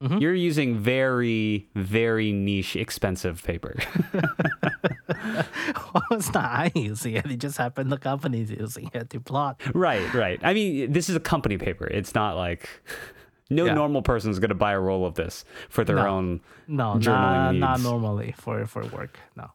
Mhm. 0.03 0.21
You're 0.21 0.35
using 0.35 0.79
very, 0.79 1.69
very 1.75 2.33
niche, 2.33 2.75
expensive 2.75 3.43
paper. 3.45 3.77
well, 4.15 6.03
it's 6.13 6.33
not 6.33 6.45
I 6.45 6.73
using 6.75 7.15
it. 7.15 7.27
It 7.31 7.37
just 7.39 7.59
happened 7.59 7.93
the 7.93 7.99
company's 7.99 8.51
using 8.51 8.91
it 8.95 9.11
to 9.11 9.21
plot. 9.21 9.61
right, 9.75 10.13
right. 10.15 10.41
I 10.43 10.55
mean, 10.55 10.93
this 10.93 11.09
is 11.11 11.17
a 11.17 11.21
company 11.21 11.59
paper. 11.59 11.87
It's 11.87 12.15
not 12.15 12.37
like 12.37 12.69
no 13.51 13.67
Yeah. 13.67 13.75
normal 13.75 14.01
person 14.03 14.31
is 14.31 14.39
going 14.39 14.49
to 14.51 14.55
buy 14.55 14.73
a 14.73 14.81
roll 14.81 15.05
of 15.05 15.15
this 15.15 15.45
for 15.69 15.85
their 15.85 15.97
No. 15.97 16.07
own. 16.09 16.41
No, 16.67 16.95
journaling 16.95 17.59
not, 17.59 17.79
not 17.79 17.81
normally 17.81 18.33
for 18.39 18.65
for 18.67 18.87
work. 18.87 19.19
No. 19.37 19.51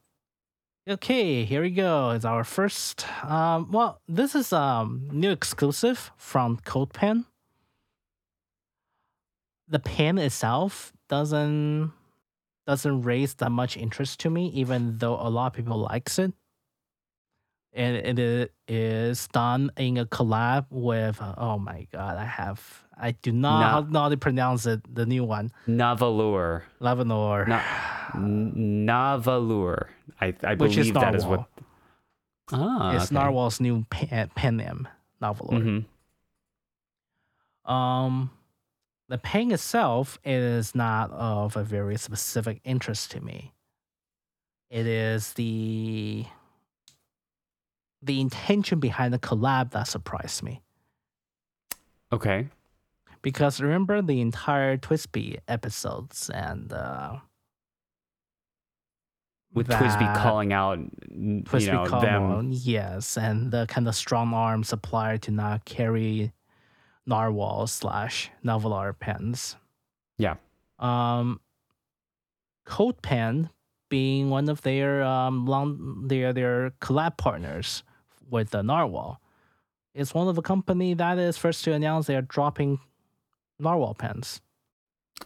Okay, 0.87 1.43
here 1.45 1.63
we 1.63 1.71
go. 1.71 2.11
It's 2.11 2.25
our 2.25 2.43
first. 2.43 3.07
Um, 3.23 3.71
well, 3.71 3.99
this 4.07 4.35
is 4.35 4.53
um 4.53 5.07
new 5.11 5.31
exclusive 5.31 6.11
from 6.17 6.57
Cult 6.57 6.93
Pen. 6.93 7.25
The 9.67 9.79
pen 9.79 10.17
itself 10.17 10.93
doesn't 11.09 11.91
doesn't 12.67 13.01
raise 13.03 13.35
that 13.35 13.51
much 13.51 13.77
interest 13.77 14.19
to 14.21 14.29
me, 14.29 14.47
even 14.49 14.97
though 14.97 15.15
a 15.15 15.29
lot 15.29 15.47
of 15.47 15.53
people 15.53 15.77
likes 15.77 16.17
it. 16.19 16.33
and 17.73 18.17
it 18.19 18.53
is 18.69 19.27
done 19.29 19.69
in 19.77 19.97
a 19.97 20.05
collab 20.05 20.65
with. 20.71 21.19
Oh 21.37 21.57
my 21.59 21.87
god, 21.91 22.17
I 22.17 22.25
have 22.25 22.61
I 22.97 23.11
do 23.11 23.31
not 23.33 23.89
know 23.91 23.99
how 24.01 24.09
to 24.09 24.17
pronounce 24.17 24.65
it. 24.65 24.79
The 24.93 25.05
new 25.05 25.23
one, 25.25 25.51
Nahvalur. 25.67 26.61
Lavanor. 26.79 27.47
Na- 27.47 27.61
Nahvalur. 28.15 29.87
I, 30.21 30.33
I 30.43 30.55
Which 30.55 30.77
is 30.77 30.91
believe 30.91 30.93
that 31.03 31.15
is 31.15 31.25
what. 31.25 31.49
Ah, 32.53 32.95
it's 32.95 33.11
okay. 33.11 33.15
Narwhal's 33.15 33.59
new 33.59 33.83
pen, 33.89 34.29
pen 34.35 34.57
name, 34.57 34.87
Nahvalur. 35.21 35.85
Mhm. 37.65 37.69
Um, 37.71 38.29
the 39.07 39.17
pain 39.17 39.51
itself 39.51 40.17
is 40.23 40.73
not 40.75 41.11
of 41.11 41.55
a 41.55 41.63
very 41.63 41.97
specific 41.97 42.59
interest 42.63 43.11
to 43.11 43.21
me. 43.21 43.53
It 44.69 44.87
is 44.87 45.33
the 45.33 46.25
the 48.01 48.21
intention 48.21 48.79
behind 48.79 49.13
the 49.13 49.19
collab 49.19 49.71
that 49.71 49.87
surprised 49.87 50.43
me. 50.43 50.61
Okay. 52.11 52.47
Because 53.21 53.59
remember 53.59 54.01
the 54.03 54.21
entire 54.21 54.77
TWSBI 54.77 55.39
episodes 55.47 56.29
and 56.29 56.71
uh, 56.71 57.15
With 59.53 59.67
TWSBI 59.69 60.15
calling 60.17 60.53
out, 60.53 60.77
TWSBI 61.09 61.61
you 61.61 61.71
know, 61.71 61.99
them. 62.01 62.49
yes, 62.51 63.17
and 63.17 63.51
the 63.51 63.65
kind 63.67 63.87
of 63.87 63.95
strong 63.95 64.33
arm 64.33 64.63
supplier 64.63 65.17
to 65.19 65.31
not 65.31 65.65
carry 65.65 66.31
narwhal 67.05 67.67
slash 67.67 68.31
Nahvalur 68.43 68.97
pens. 68.97 69.55
Yeah. 70.17 70.35
Um, 70.79 71.39
Cult 72.65 73.01
Pen 73.01 73.49
being 73.89 74.29
one 74.29 74.49
of 74.49 74.61
their 74.63 75.03
um 75.03 75.45
long 75.45 76.07
their 76.07 76.33
their 76.33 76.71
collab 76.81 77.17
partners 77.17 77.83
with 78.29 78.49
the 78.49 78.63
narwhal. 78.63 79.21
It's 79.93 80.13
one 80.13 80.27
of 80.27 80.35
the 80.35 80.41
company 80.41 80.93
that 80.95 81.17
is 81.17 81.37
first 81.37 81.63
to 81.65 81.73
announce 81.73 82.07
they 82.07 82.15
are 82.15 82.21
dropping 82.21 82.79
narwhal 83.59 83.93
pens. 83.93 84.41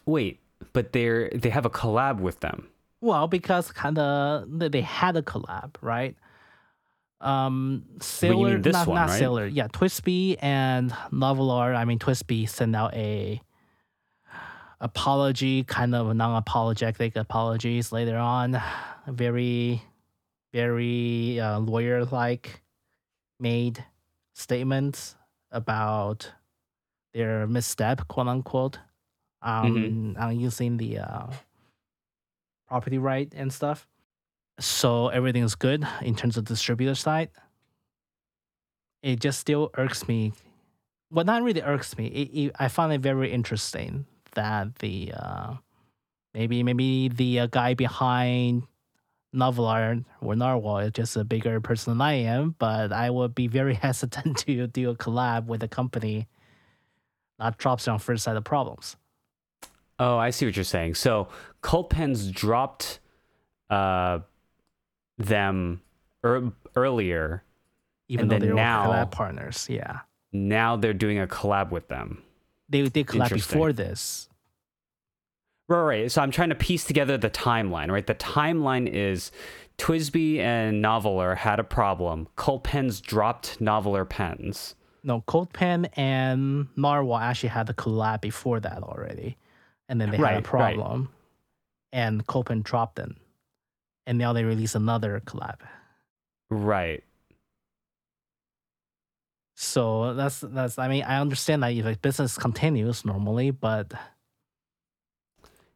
Wait, 0.05 0.39
but 0.73 0.91
they're 0.91 1.29
they 1.29 1.49
have 1.49 1.65
a 1.65 1.69
collab 1.69 2.19
with 2.19 2.41
them. 2.41 2.67
Well, 3.01 3.27
because 3.27 3.71
kind 3.71 3.97
of 3.97 4.45
they 4.59 4.81
had 4.81 5.15
a 5.15 5.21
collab, 5.21 5.75
right? 5.81 6.15
Um, 7.21 7.83
Sailor, 7.99 8.59
this 8.59 8.73
not, 8.73 8.87
one, 8.87 8.95
not 8.95 9.09
right? 9.09 9.19
Sailor, 9.19 9.47
yeah, 9.47 9.67
TWSBI 9.67 10.37
and 10.41 10.91
Nahvalur. 11.11 11.75
I 11.75 11.83
mean, 11.85 11.99
TWSBI 11.99 12.47
sent 12.47 12.75
out 12.75 12.93
a 12.93 13.41
apology, 14.79 15.63
kind 15.65 15.93
of 15.93 16.15
non-apologetic 16.15 17.15
apologies 17.17 17.91
later 17.91 18.17
on. 18.17 18.61
Very, 19.07 19.83
very 20.53 21.39
uh, 21.39 21.59
lawyer-like 21.59 22.61
made 23.39 23.83
statements 24.33 25.15
about 25.51 26.31
their 27.13 27.47
misstep, 27.47 28.07
quote 28.07 28.27
unquote, 28.27 28.79
um, 29.41 30.15
on 30.17 30.39
using 30.39 30.77
the 30.77 30.99
uh, 30.99 31.27
property 32.67 32.97
right 32.97 33.31
and 33.35 33.51
stuff. 33.51 33.88
So 34.59 35.07
everything's 35.07 35.55
good 35.55 35.87
in 36.01 36.15
terms 36.15 36.37
of 36.37 36.45
distributor 36.45 36.95
side. 36.95 37.29
It 39.01 39.19
just 39.19 39.39
still 39.39 39.71
irks 39.77 40.07
me. 40.07 40.33
Well, 41.09 41.25
not 41.25 41.43
really 41.43 41.61
irks 41.61 41.97
me. 41.97 42.07
It, 42.07 42.37
it, 42.37 42.55
I 42.59 42.67
find 42.67 42.91
it 42.91 43.01
very 43.01 43.31
interesting 43.31 44.05
that 44.35 44.75
the 44.79 45.13
uh, 45.15 45.53
maybe 46.33 46.61
maybe 46.63 47.07
the 47.07 47.39
uh, 47.41 47.47
guy 47.47 47.73
behind 47.73 48.63
Nahvalur 49.33 50.03
or 50.21 50.35
Narwhal 50.35 50.79
is 50.79 50.91
just 50.91 51.15
a 51.15 51.23
bigger 51.23 51.59
person 51.61 51.93
than 51.93 52.01
I 52.01 52.13
am, 52.13 52.55
but 52.59 52.91
I 52.91 53.09
would 53.09 53.33
be 53.35 53.47
very 53.47 53.73
hesitant 53.85 54.37
to 54.39 54.67
do 54.67 54.89
a 54.89 54.95
collab 54.95 55.45
with 55.45 55.63
a 55.63 55.67
company 55.67 56.27
that 57.37 57.57
drops 57.57 57.87
on 57.87 57.99
first 57.99 58.23
side 58.23 58.35
of 58.35 58.43
problems. 58.43 58.97
Oh, 59.97 60.17
I 60.17 60.29
see 60.29 60.45
what 60.45 60.55
you're 60.55 60.63
saying. 60.63 60.95
So 60.95 61.27
Cult 61.61 61.89
Pens 61.89 62.31
dropped 62.31 62.99
uh, 63.69 64.19
them 65.19 65.81
er- 66.25 66.51
earlier. 66.75 67.43
Even 68.07 68.23
And 68.23 68.31
though 68.31 68.39
they're 68.45 68.55
now- 68.55 68.85
all 68.85 68.93
collab 68.93 69.11
partners, 69.11 69.67
yeah. 69.69 69.99
Now 70.31 70.75
they're 70.75 70.93
doing 70.93 71.19
a 71.19 71.27
collab 71.27 71.69
with 71.69 71.87
them. 71.89 72.23
They 72.67 72.81
did 72.87 73.05
collab 73.07 73.31
before 73.33 73.71
this. 73.73 74.27
Right, 75.67 75.81
right. 75.83 76.11
So 76.11 76.21
I'm 76.23 76.31
trying 76.31 76.49
to 76.49 76.55
piece 76.55 76.85
together 76.85 77.17
the 77.17 77.29
timeline, 77.29 77.91
right? 77.91 78.05
The 78.07 78.15
timeline 78.15 78.87
is 78.87 79.31
TWSBI 79.77 80.39
and 80.39 80.83
Nahvalur 80.83 81.37
had 81.37 81.59
a 81.59 81.63
problem. 81.63 82.27
Cult 82.35 82.63
Pens 82.63 82.99
dropped 83.01 83.59
Nahvalur 83.59 84.07
pens. 84.09 84.75
No, 85.03 85.21
Cult 85.21 85.53
Pen 85.53 85.85
and 85.95 86.67
Narwhal 86.75 87.17
actually 87.19 87.49
had 87.49 87.69
a 87.69 87.73
collab 87.73 88.21
before 88.21 88.59
that 88.59 88.81
already. 88.83 89.37
And 89.87 90.01
then 90.01 90.09
they 90.09 90.17
had 90.17 90.23
Right, 90.23 90.31
a 90.33 90.35
right. 90.37 90.43
problem. 90.43 91.09
And 91.93 92.25
Cult 92.27 92.47
Pen 92.47 92.61
dropped 92.63 92.95
them. 92.95 93.17
And 94.09 94.17
now 94.17 94.33
they 94.33 94.43
release 94.43 94.73
another 94.73 95.21
collab. 95.23 95.61
Right. 96.49 97.03
So 99.55 100.13
that's 100.15 100.39
that's 100.39 100.79
I 100.79 100.87
mean, 100.87 101.03
I 101.03 101.19
understand 101.19 101.61
that 101.63 101.73
if 101.73 101.85
a 101.85 101.95
business 101.97 102.37
continues 102.37 103.05
normally, 103.05 103.51
but 103.51 103.93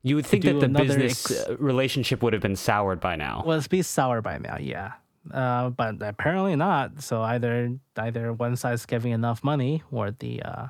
You 0.01 0.15
would 0.15 0.25
think 0.25 0.45
that 0.45 0.59
the 0.59 0.67
business 0.67 1.29
ex- 1.29 1.47
uh, 1.49 1.57
relationship 1.57 2.23
would 2.23 2.33
have 2.33 2.41
been 2.41 2.55
soured 2.55 2.99
by 2.99 3.15
now. 3.15 3.43
well 3.45 3.57
it's 3.57 3.67
be 3.67 3.81
soured 3.83 4.23
by 4.23 4.37
now, 4.39 4.57
yeah. 4.57 4.93
Uh, 5.31 5.69
but 5.69 6.01
apparently 6.01 6.55
not. 6.55 7.03
So 7.03 7.21
either 7.21 7.77
either 7.97 8.33
one 8.33 8.55
side's 8.55 8.85
giving 8.85 9.11
enough 9.11 9.43
money 9.43 9.83
or 9.91 10.11
the 10.11 10.41
uh 10.41 10.67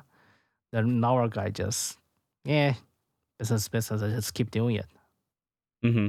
the 0.72 0.82
Narwhal 0.82 1.28
guy 1.28 1.48
just 1.50 1.98
yeah, 2.44 2.74
business 3.38 3.68
business 3.68 4.02
just 4.02 4.34
keep 4.34 4.50
doing 4.50 4.76
it. 4.76 4.86
hmm 5.82 6.08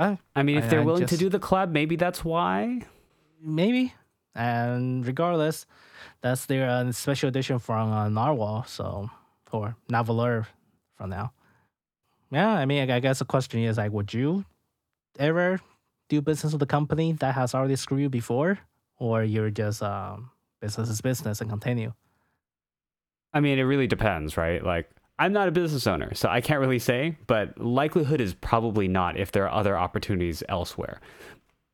But 0.00 0.18
I 0.34 0.42
mean, 0.42 0.56
if 0.58 0.64
I- 0.64 0.68
they're 0.68 0.80
I 0.80 0.84
willing 0.84 1.06
to 1.06 1.16
do 1.16 1.28
the 1.28 1.38
collab, 1.38 1.70
maybe 1.70 1.96
that's 1.96 2.24
why. 2.24 2.82
maybe. 3.40 3.92
And 4.34 5.04
regardless, 5.06 5.66
that's 6.22 6.46
their 6.46 6.68
uh, 6.70 6.92
special 6.92 7.28
edition 7.28 7.58
from 7.58 7.90
uh, 7.92 8.08
Narwhal, 8.08 8.64
so 8.64 9.10
or 9.52 9.74
Nahvalur 9.90 10.46
from 10.96 11.10
now. 11.10 11.32
Yeah, 12.30 12.48
I 12.48 12.64
mean, 12.64 12.88
I, 12.88 12.96
I 12.96 13.00
guess 13.00 13.18
the 13.18 13.24
question 13.24 13.60
is 13.60 13.76
like, 13.76 13.90
would 13.92 14.14
you 14.14 14.44
ever 15.18 15.60
do 16.08 16.20
business 16.22 16.52
with 16.52 16.62
a 16.62 16.66
company 16.66 17.12
that 17.14 17.34
has 17.34 17.54
already 17.54 17.74
screwed 17.76 18.00
you 18.02 18.08
before, 18.08 18.58
or 18.98 19.24
you're 19.24 19.50
just 19.50 19.82
um, 19.82 20.30
business 20.60 20.88
is 20.88 21.00
business 21.00 21.40
and 21.40 21.50
continue? 21.50 21.92
I 23.34 23.40
mean, 23.40 23.58
it 23.58 23.62
really 23.64 23.86
depends, 23.88 24.36
right? 24.36 24.62
Like, 24.64 24.88
I'm 25.20 25.34
not 25.34 25.48
a 25.48 25.50
business 25.50 25.86
owner, 25.86 26.14
so 26.14 26.30
I 26.30 26.40
can't 26.40 26.60
really 26.60 26.78
say, 26.78 27.18
but 27.26 27.60
likelihood 27.60 28.22
is 28.22 28.32
probably 28.32 28.88
not 28.88 29.18
if 29.18 29.32
there 29.32 29.44
are 29.46 29.52
other 29.52 29.76
opportunities 29.76 30.42
elsewhere. 30.48 30.98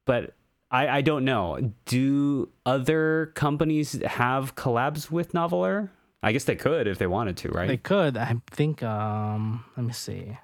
But 0.05 0.35
I, 0.69 0.89
I 0.89 1.01
don't 1.01 1.25
know. 1.25 1.73
Do 1.85 2.49
other 2.67 3.31
companies 3.37 4.03
have 4.03 4.57
collabs 4.57 5.13
with 5.13 5.33
Nahvalur? 5.33 5.91
I 6.25 6.33
guess 6.33 6.43
they 6.43 6.57
could 6.57 6.89
if 6.89 6.99
they 6.99 7.07
wanted 7.07 7.37
to, 7.39 7.51
right? 7.51 7.69
They 7.69 7.77
could. 7.77 8.17
I 8.17 8.35
think. 8.51 8.83
Um, 8.83 9.65
let 9.77 9.87
me 9.87 9.93
see. 9.93 10.37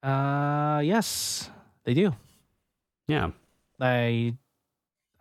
Uh, 0.00 0.80
yes, 0.84 1.50
they 1.82 1.94
do. 1.94 2.14
yeah. 3.08 3.30
I 3.80 4.34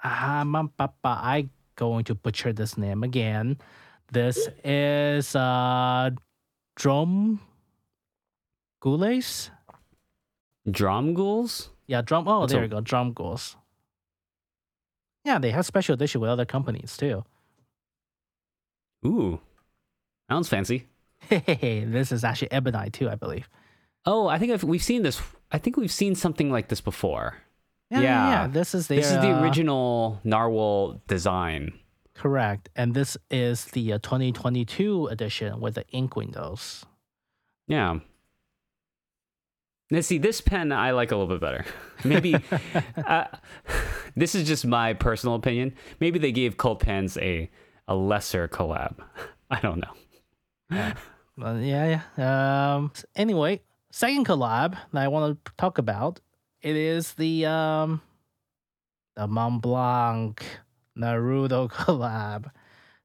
um, 0.04 0.72
I 1.04 1.50
going 1.76 2.04
to 2.04 2.14
butcher 2.14 2.54
this 2.54 2.78
name 2.78 3.04
again. 3.04 3.58
This 4.12 4.48
is 4.64 5.36
uh 5.36 6.12
Drum 6.80 7.42
Goules? 8.82 9.50
Dromgoole's? 10.66 11.70
Yeah, 11.88 12.02
drum 12.02 12.26
oh 12.28 12.42
That's 12.42 12.54
there 12.54 12.62
a- 12.62 12.66
you 12.66 12.70
go, 12.70 12.82
Dromgoole's. 12.82 13.58
Yeah, 15.26 15.40
they 15.40 15.52
have 15.52 15.66
special 15.66 15.94
edition 15.94 16.22
with 16.22 16.30
other 16.30 16.46
companies 16.46 16.96
too. 16.96 17.26
Ooh. 19.06 19.42
Sounds 20.30 20.48
fancy. 20.48 20.88
Hey, 21.20 21.84
this 21.88 22.14
is 22.14 22.24
actually 22.24 22.52
Ebonite 22.54 22.94
too, 22.94 23.10
I 23.10 23.16
believe. 23.16 23.50
Oh, 24.06 24.28
I 24.28 24.40
think 24.40 24.54
I've, 24.54 24.64
we've 24.64 24.82
seen 24.82 25.04
this. 25.04 25.22
I 25.52 25.58
think 25.58 25.76
we've 25.76 25.92
seen 25.92 26.16
something 26.16 26.50
like 26.50 26.70
this 26.70 26.80
before. 26.80 27.36
Yeah, 27.92 28.00
yeah, 28.00 28.04
yeah. 28.04 28.30
Yeah. 28.30 28.48
This 28.48 28.74
is 28.74 28.88
their, 28.88 28.98
this 28.98 29.08
is 29.12 29.18
the 29.18 29.32
uh, 29.32 29.42
original 29.42 30.22
Narwhal 30.24 31.02
design. 31.08 31.74
Correct, 32.20 32.68
and 32.76 32.94
this 32.94 33.18
is 33.32 33.66
the 33.66 33.94
uh, 33.94 34.00
2022 34.00 35.08
edition 35.08 35.62
with 35.62 35.76
the 35.76 35.88
ink 35.88 36.18
windows. 36.18 36.86
Yeah. 37.66 38.00
Now, 39.90 40.02
see, 40.02 40.18
this 40.18 40.42
pen 40.42 40.72
I 40.72 40.92
like 40.92 41.12
a 41.12 41.16
little 41.16 41.34
bit 41.34 41.42
better. 41.42 41.66
Maybe 42.04 42.36
uh, 43.08 43.26
this 44.16 44.36
is 44.36 44.48
just 44.48 44.66
my 44.66 44.94
personal 44.94 45.36
opinion. 45.36 45.74
Maybe 46.00 46.20
they 46.20 46.34
gave 46.34 46.58
Cult 46.58 46.82
Pens 46.82 47.18
a 47.18 47.50
a 47.88 47.96
lesser 47.96 48.48
collab. 48.48 48.96
I 49.50 49.60
don't 49.62 49.82
know. 49.82 50.94
Well, 51.38 51.58
yeah, 51.60 52.04
yeah. 52.18 52.76
Um, 52.76 52.92
anyway, 53.16 53.62
second 53.92 54.26
collab 54.28 54.78
that 54.92 55.02
I 55.02 55.08
want 55.08 55.44
to 55.46 55.52
talk 55.58 55.78
about 55.78 56.20
it 56.62 56.76
is 56.76 57.14
the 57.14 57.46
um, 57.46 58.02
the 59.16 59.26
Mont 59.26 59.62
Blanc 59.62 60.44
Naruto 61.00 61.70
collab. 61.72 62.48
I 62.48 62.52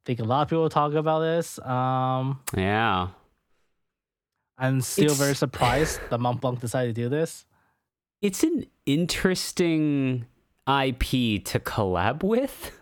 think 0.07 0.21
a 0.21 0.25
lot 0.25 0.43
of 0.43 0.49
people 0.49 0.69
talk 0.69 0.93
about 0.95 1.21
this. 1.21 1.59
Um, 1.61 2.41
Yeah. 2.57 3.09
I'm 4.59 4.81
still 4.83 5.07
It's- 5.07 5.19
very 5.19 5.35
surprised 5.35 6.01
that 6.11 6.19
Mont 6.19 6.41
Blanc 6.41 6.61
decided 6.61 6.95
to 6.95 7.03
do 7.03 7.09
this. 7.09 7.45
It's 8.23 8.43
an 8.43 8.67
interesting 8.87 10.27
IP 10.67 11.39
to 11.45 11.59
collab 11.61 12.23
with. 12.23 12.79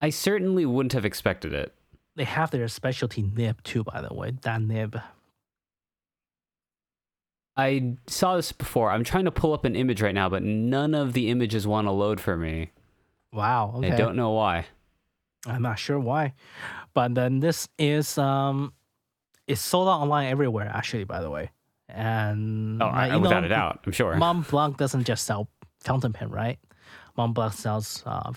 I 0.00 0.10
certainly 0.10 0.66
wouldn't 0.66 0.92
have 0.92 1.04
expected 1.04 1.52
it. 1.52 1.74
They 2.14 2.24
have 2.24 2.50
their 2.50 2.68
specialty 2.68 3.22
nib 3.22 3.62
too, 3.62 3.84
by 3.84 4.00
the 4.02 4.12
way. 4.14 4.32
That 4.42 4.60
nib. 4.62 5.00
I 7.56 7.96
saw 8.06 8.36
this 8.36 8.52
before. 8.52 8.90
I'm 8.90 9.04
trying 9.04 9.24
to 9.24 9.30
pull 9.30 9.54
up 9.54 9.64
an 9.64 9.74
image 9.74 10.02
right 10.02 10.14
now, 10.14 10.28
but 10.28 10.42
none 10.42 10.94
of 10.94 11.14
the 11.14 11.30
images 11.30 11.66
want 11.66 11.86
to 11.86 11.90
load 11.92 12.20
for 12.20 12.36
me. 12.36 12.70
Wow. 13.36 13.74
Okay. 13.76 13.92
I 13.92 13.96
don't 13.96 14.16
know 14.16 14.30
why. 14.32 14.66
I'm 15.46 15.62
not 15.62 15.78
sure 15.78 16.00
why, 16.00 16.32
but 16.94 17.14
then 17.14 17.38
this 17.38 17.68
is 17.78 18.18
um, 18.18 18.72
it's 19.46 19.60
sold 19.60 19.86
out 19.88 20.00
online 20.00 20.28
everywhere. 20.28 20.68
Actually, 20.74 21.04
by 21.04 21.20
the 21.20 21.30
way, 21.30 21.50
and 21.88 22.82
Oh, 22.82 22.86
uh, 22.86 22.90
I, 22.90 23.14
you 23.14 23.20
without 23.20 23.40
know, 23.40 23.46
a 23.46 23.50
doubt, 23.50 23.80
I'm 23.86 23.92
sure. 23.92 24.16
Mont 24.16 24.48
Blanc 24.48 24.76
doesn't 24.76 25.04
just 25.04 25.24
sell 25.24 25.48
fountain 25.80 26.12
pen, 26.12 26.30
right? 26.30 26.58
Mont 27.16 27.34
Blanc 27.34 27.52
sells 27.52 28.02
uh, 28.06 28.32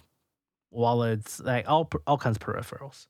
wallets, 0.70 1.40
like 1.40 1.68
all 1.68 1.90
all 2.06 2.18
kinds 2.18 2.38
of 2.38 2.42
peripherals. 2.44 3.08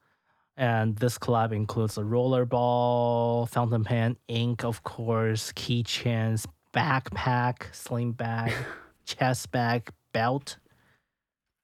And 0.55 0.95
this 0.97 1.17
collab 1.17 1.51
includes 1.53 1.97
a 1.97 2.01
rollerball, 2.01 3.49
fountain 3.49 3.83
pen, 3.83 4.17
ink, 4.27 4.63
of 4.63 4.83
course, 4.83 5.51
keychains, 5.53 6.45
backpack, 6.73 7.73
sling 7.73 8.11
bag, 8.11 8.53
chest 9.05 9.51
bag, 9.51 9.89
belt, 10.13 10.57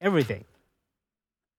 everything. 0.05 0.45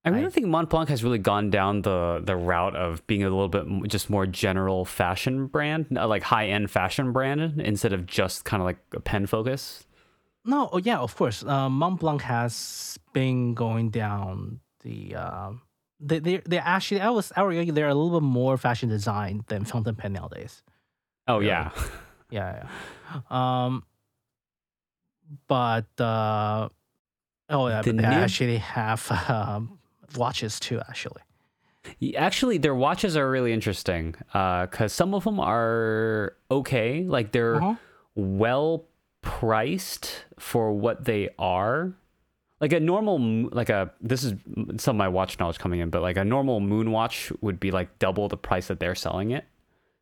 I 0.04 0.10
really 0.10 0.26
I- 0.26 0.30
think 0.30 0.46
Montblanc 0.46 0.88
has 0.88 1.02
really 1.02 1.18
gone 1.18 1.50
down 1.50 1.82
the 1.82 2.22
the 2.24 2.36
route 2.36 2.76
of 2.76 3.04
being 3.08 3.22
a 3.24 3.28
little 3.28 3.48
bit 3.48 3.66
just 3.90 4.08
more 4.08 4.24
general 4.26 4.84
fashion 4.84 5.46
brand, 5.48 5.86
uh, 5.98 6.06
like 6.06 6.22
high 6.22 6.46
end 6.48 6.70
fashion 6.70 7.12
brand, 7.12 7.60
instead 7.60 7.92
of 7.92 8.06
just 8.06 8.44
kind 8.44 8.60
of 8.62 8.64
like 8.66 8.78
a 8.92 9.00
pen 9.00 9.26
focus. 9.26 9.84
No, 10.44 10.68
oh 10.72 10.78
yeah, 10.78 10.98
of 10.98 11.16
course. 11.16 11.42
Um, 11.42 11.72
Mont 11.78 11.98
Blanc 11.98 12.22
has 12.22 12.98
been 13.12 13.54
going 13.54 13.90
down 13.90 14.60
the. 14.82 15.16
Um, 15.16 15.62
they 15.98 16.20
they 16.20 16.36
they 16.46 16.58
actually 16.58 17.00
I 17.00 17.10
was 17.10 17.32
I 17.34 17.42
would 17.42 17.56
argue 17.56 17.72
they're 17.72 17.88
a 17.88 17.94
little 17.94 18.20
bit 18.20 18.24
more 18.26 18.56
fashion 18.56 18.88
design 18.88 19.42
than 19.48 19.64
fountain 19.64 19.96
pen 19.96 20.12
nowadays. 20.12 20.62
Oh 21.26 21.38
Really? 21.38 21.48
yeah, 21.48 21.70
Yeah, 22.30 22.62
yeah. 22.62 23.20
Um, 23.28 23.82
but 25.48 25.86
uh, 26.00 26.68
oh 27.50 27.68
yeah, 27.68 27.82
The 27.82 27.92
but 27.92 28.02
they 28.02 28.08
nib- 28.08 28.18
actually 28.22 28.58
have 28.58 29.10
um, 29.28 29.78
watches 30.16 30.58
too. 30.60 30.80
Actually, 30.88 31.22
actually, 32.16 32.58
their 32.58 32.74
watches 32.74 33.16
are 33.16 33.30
really 33.30 33.52
interesting 33.52 34.14
because 34.32 34.92
some 34.92 35.14
of 35.14 35.24
them 35.24 35.38
are 35.40 36.34
okay, 36.50 37.04
like 37.04 37.32
they're 37.32 37.56
Uh-huh. 37.56 37.74
well 38.14 38.84
priced 39.22 40.24
for 40.38 40.72
what 40.72 41.04
they 41.04 41.28
are. 41.38 41.92
Like 42.60 42.72
a 42.72 42.80
normal, 42.80 43.48
like 43.52 43.68
a 43.68 43.90
this 44.00 44.24
is 44.24 44.32
some 44.78 44.96
of 44.96 44.98
my 44.98 45.08
watch 45.08 45.38
knowledge 45.38 45.58
coming 45.58 45.80
in, 45.80 45.90
but 45.90 46.00
like 46.00 46.16
a 46.16 46.24
normal 46.24 46.60
moon 46.60 46.90
watch 46.90 47.30
would 47.42 47.60
be 47.60 47.70
like 47.70 47.98
double 47.98 48.28
the 48.28 48.36
price 48.38 48.68
that 48.68 48.80
they're 48.80 48.94
selling 48.94 49.30
it. 49.32 49.44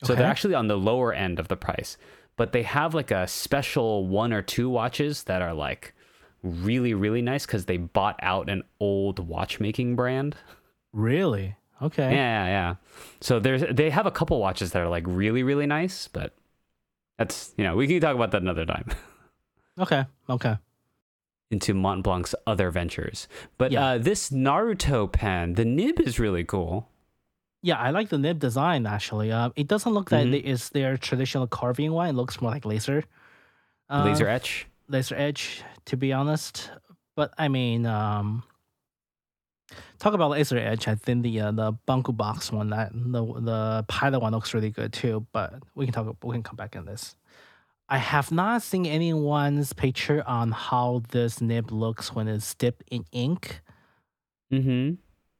So 0.04 0.14
they're 0.14 0.26
actually 0.26 0.54
on 0.54 0.68
the 0.68 0.76
lower 0.76 1.12
end 1.14 1.38
of 1.40 1.48
the 1.48 1.57
price, 1.57 1.96
but 2.37 2.52
they 2.52 2.62
have 2.62 2.94
like 2.94 3.11
a 3.11 3.26
special 3.26 4.07
one 4.07 4.33
or 4.33 4.42
two 4.42 4.68
watches 4.68 5.24
that 5.24 5.40
are 5.42 5.54
like 5.54 5.94
really 6.44 6.94
really 6.94 7.22
nice 7.22 7.44
because 7.46 7.64
they 7.64 7.76
bought 7.78 8.18
out 8.22 8.48
an 8.48 8.62
old 8.78 9.18
watchmaking 9.18 9.96
brand. 9.96 10.37
really? 10.92 11.57
Okay. 11.83 12.04
Yeah, 12.14 12.44
yeah, 12.44 12.46
yeah. 12.46 12.74
So 13.20 13.40
there's 13.40 13.64
they 13.68 13.90
have 13.90 14.07
a 14.07 14.11
couple 14.12 14.38
watches 14.38 14.70
that 14.72 14.80
are 14.83 14.88
like 14.88 15.02
really 15.07 15.42
really 15.42 15.66
nice, 15.66 16.07
but 16.07 16.33
that's 17.18 17.52
you 17.59 17.64
know 17.64 17.74
we 17.74 17.88
can 17.88 18.00
talk 18.00 18.14
about 18.14 18.30
that 18.30 18.42
another 18.42 18.64
time. 18.64 18.87
Okay. 19.76 20.04
Okay. 20.30 20.57
Into 21.50 21.74
Montblanc's 21.74 22.33
other 22.46 22.70
ventures, 22.70 23.26
but 23.59 23.72
Yeah. 23.72 23.85
uh, 23.85 23.98
this 23.98 24.30
Naruto 24.30 25.11
pen, 25.11 25.54
the 25.54 25.64
nib 25.64 25.98
is 25.98 26.20
really 26.20 26.44
cool. 26.44 26.88
Yeah, 27.61 27.78
I 27.80 27.90
like 27.90 28.09
the 28.09 28.18
nib 28.18 28.38
design 28.38 28.87
actually. 28.87 29.33
Um, 29.33 29.52
it 29.57 29.66
doesn't 29.66 29.92
look 29.92 30.12
like 30.12 30.28
Mhm. 30.28 30.35
it 30.38 30.44
is 30.44 30.68
their 30.70 30.96
traditional 30.96 31.48
carving 31.48 31.90
one. 31.90 32.09
It 32.09 32.12
looks 32.12 32.40
more 32.40 32.52
like 32.52 32.64
laser. 32.64 33.02
Uh, 33.90 34.04
Laser 34.04 34.28
etch. 34.28 34.66
Laser 34.88 35.16
edge 35.16 35.62
to 35.87 35.97
be 35.97 36.12
honest. 36.12 36.70
But 37.16 37.33
i 37.38 37.49
mean 37.49 37.87
um 37.87 38.42
talk 39.99 40.14
about 40.14 40.31
laser 40.31 40.59
edge. 40.59 40.88
I 40.88 40.94
think 40.94 41.23
the 41.23 41.40
uh, 41.40 41.53
the 41.53 41.73
Bungubox 41.88 42.53
one 42.53 42.70
that 42.70 42.92
the 42.92 43.25
the 43.40 43.85
pilot 43.88 44.20
one 44.20 44.33
looks 44.33 44.55
really 44.55 44.70
good 44.70 44.92
too. 44.92 45.27
But 45.33 45.55
we 45.75 45.87
can 45.87 45.94
talk 45.94 46.16
we 46.23 46.35
can 46.35 46.42
come 46.42 46.57
back 46.57 46.77
in 46.77 46.85
this. 46.85 47.16
I 47.88 47.99
have 47.99 48.33
not 48.33 48.62
seen 48.62 48.87
anyone's 48.87 49.73
picture 49.73 50.23
on 50.27 50.53
how 50.53 51.03
this 51.11 51.40
nib 51.40 51.70
looks 51.70 52.14
when 52.14 52.29
it's 52.29 52.55
dipped 52.55 52.85
in 52.90 53.05
ink. 53.12 53.61
Mm-hmm. 54.53 54.94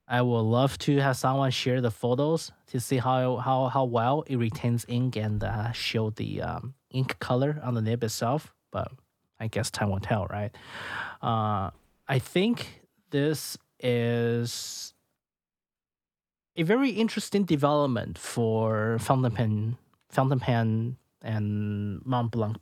i 0.09 0.21
would 0.23 0.41
love 0.41 0.77
to 0.79 0.99
have 0.99 1.17
someone 1.17 1.51
share 1.51 1.81
the 1.81 1.91
photos 1.91 2.51
to 2.69 2.81
see 2.81 2.97
how 2.97 3.37
how 3.37 3.69
how 3.69 3.85
well 3.85 4.25
it 4.27 4.37
retains 4.37 4.85
ink 4.89 5.15
and 5.15 5.45
uh, 5.45 5.71
show 5.73 6.11
the 6.11 6.43
um, 6.43 6.75
ink 6.91 7.19
color 7.21 7.61
on 7.63 7.75
the 7.75 7.83
nib 7.83 8.03
itself. 8.03 8.53
But 8.73 8.91
I 9.41 9.49
guess 9.49 9.71
time 9.71 9.91
will 9.91 10.01
tell, 10.01 10.27
right? 10.27 10.55
Uh, 11.23 11.71
I 12.09 12.19
think 12.19 12.83
this 13.11 13.59
is 13.81 14.95
a 16.57 16.63
very 16.63 16.91
interesting 16.91 17.45
development 17.45 18.19
for 18.19 18.99
fountain 19.01 19.33
pen, 19.33 19.77
fountain 20.09 20.41
pen, 20.41 20.97
and 21.23 22.05
Mont 22.05 22.31
Blanc 22.31 22.57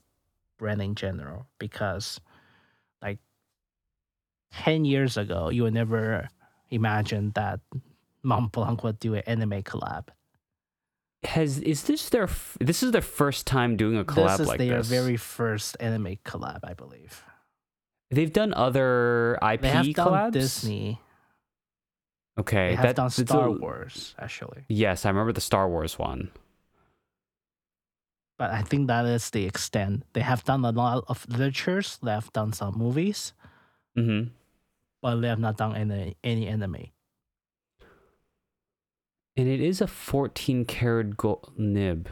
brand 0.58 0.80
in 0.80 0.94
general. 0.94 1.46
Because, 1.58 2.20
like, 3.02 3.18
ten 4.52 4.84
years 4.84 5.16
ago, 5.16 5.50
you 5.50 5.64
would 5.64 5.74
never 5.74 6.28
imagine 6.70 7.32
that 7.34 7.60
Mont 8.22 8.52
Blanc 8.52 8.82
would 8.82 8.98
do 8.98 9.14
an 9.14 9.22
anime 9.26 9.62
collab. 9.62 10.08
Has 11.24 11.58
is 11.60 11.84
this 11.84 12.08
their 12.08 12.24
f- 12.24 12.56
this 12.60 12.82
is 12.82 12.90
their 12.90 13.00
first 13.00 13.46
time 13.46 13.76
doing 13.76 13.96
a 13.96 14.04
collab 14.04 14.16
like 14.16 14.26
this 14.26 14.38
This 14.38 14.40
is 14.40 14.48
like 14.48 14.58
their 14.58 14.78
this? 14.78 14.88
very 14.88 15.16
first 15.16 15.76
anime 15.78 16.16
collab, 16.24 16.60
I 16.64 16.74
believe. 16.74 17.24
They've 18.10 18.32
done 18.32 18.52
other 18.54 19.38
IP 19.40 19.60
They 19.62 19.68
have 19.68 19.92
done 19.94 20.08
collabs. 20.08 20.32
Disney. 20.32 21.00
Okay, 22.38 22.70
They 22.70 22.74
have 22.76 22.82
that- 22.86 22.96
done 22.96 23.06
that's 23.06 23.18
a- 23.18 23.26
Star 23.26 23.50
Wars, 23.50 24.14
actually. 24.18 24.64
Yes, 24.68 25.04
I 25.06 25.10
remember 25.10 25.32
the 25.32 25.40
Star 25.40 25.68
Wars 25.68 25.98
one. 25.98 26.30
But 28.38 28.50
I 28.50 28.62
think 28.62 28.88
that 28.88 29.06
is 29.06 29.30
the 29.30 29.44
extent. 29.44 30.04
They 30.14 30.22
have 30.22 30.42
done 30.44 30.64
a 30.64 30.72
lot 30.72 31.04
of 31.08 31.26
literatures. 31.28 31.98
They 32.02 32.10
have 32.10 32.32
done 32.32 32.52
some 32.52 32.74
movies, 32.76 33.32
Mm-hmm. 33.96 34.30
but 35.02 35.20
they 35.20 35.28
have 35.28 35.38
not 35.38 35.56
done 35.58 35.76
any 35.76 36.16
any 36.24 36.48
anime. 36.48 36.90
And 39.36 39.48
it 39.48 39.60
is 39.60 39.80
a 39.80 39.86
14 39.86 40.64
karat 40.66 41.16
gold 41.16 41.52
nib. 41.56 42.08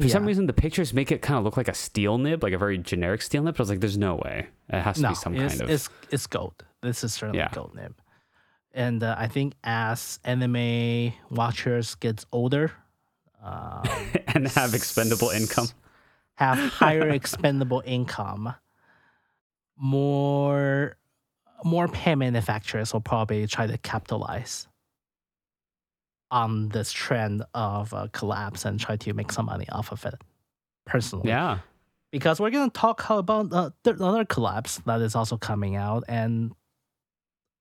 For 0.00 0.08
some 0.08 0.24
reason, 0.24 0.46
the 0.46 0.52
pictures 0.52 0.94
make 0.94 1.10
it 1.12 1.20
kind 1.20 1.36
of 1.36 1.44
look 1.44 1.56
like 1.56 1.68
a 1.68 1.74
steel 1.74 2.16
nib, 2.16 2.42
like 2.42 2.52
a 2.54 2.58
very 2.58 2.78
generic 2.78 3.20
steel 3.22 3.42
nib. 3.42 3.54
But 3.54 3.60
I 3.60 3.62
was 3.62 3.70
like, 3.70 3.80
"There's 3.80 3.98
no 3.98 4.14
way. 4.14 4.46
It 4.68 4.80
has 4.80 4.96
to 4.96 5.02
no, 5.02 5.08
be 5.10 5.14
some 5.14 5.34
kind 5.36 5.60
of." 5.60 5.68
it's 5.68 5.90
it's 6.10 6.26
gold. 6.26 6.64
This 6.80 7.02
is 7.04 7.12
certainly 7.12 7.38
Yeah. 7.40 7.50
gold 7.52 7.74
nib. 7.74 7.94
And 8.72 9.02
uh, 9.02 9.16
I 9.18 9.26
think 9.26 9.54
as 9.64 10.20
anime 10.24 11.12
watchers 11.28 11.96
gets 11.96 12.24
older, 12.32 12.72
um, 13.42 13.82
and 14.28 14.46
have 14.48 14.74
expendable 14.74 15.30
income. 15.30 15.68
have 16.34 16.58
higher 16.58 17.08
expendable 17.08 17.82
income, 17.84 18.54
more 19.76 20.96
more 21.64 21.88
pen 21.88 22.20
manufacturers 22.20 22.92
will 22.92 23.00
probably 23.00 23.46
try 23.46 23.66
to 23.66 23.76
capitalize 23.78 24.66
on 26.30 26.68
this 26.70 26.92
trend 26.92 27.42
of 27.54 27.92
uh, 27.92 28.06
collapse 28.12 28.64
and 28.64 28.78
try 28.78 28.96
to 28.96 29.12
make 29.12 29.32
some 29.32 29.46
money 29.46 29.68
off 29.70 29.90
of 29.92 30.04
it. 30.04 30.14
Personally, 30.86 31.28
Yeah. 31.28 31.58
because 32.10 32.40
we're 32.40 32.50
gonna 32.50 32.70
talk 32.70 33.02
how 33.02 33.18
about 33.18 33.52
uh, 33.52 33.70
th- 33.84 33.96
another 33.96 34.24
collapse 34.24 34.78
that 34.86 35.00
is 35.00 35.14
also 35.14 35.36
coming 35.36 35.76
out, 35.76 36.04
and 36.08 36.52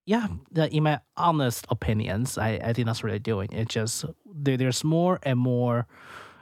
yeah, 0.05 0.27
in 0.71 0.83
my 0.83 0.99
honest 1.15 1.67
opinions, 1.69 2.37
I, 2.39 2.51
I 2.63 2.73
think 2.73 2.87
that's 2.87 3.03
what 3.03 3.09
they're 3.09 3.19
doing. 3.19 3.51
It 3.51 3.69
just 3.69 4.05
there, 4.25 4.57
there's 4.57 4.83
more 4.83 5.19
and 5.23 5.37
more 5.37 5.85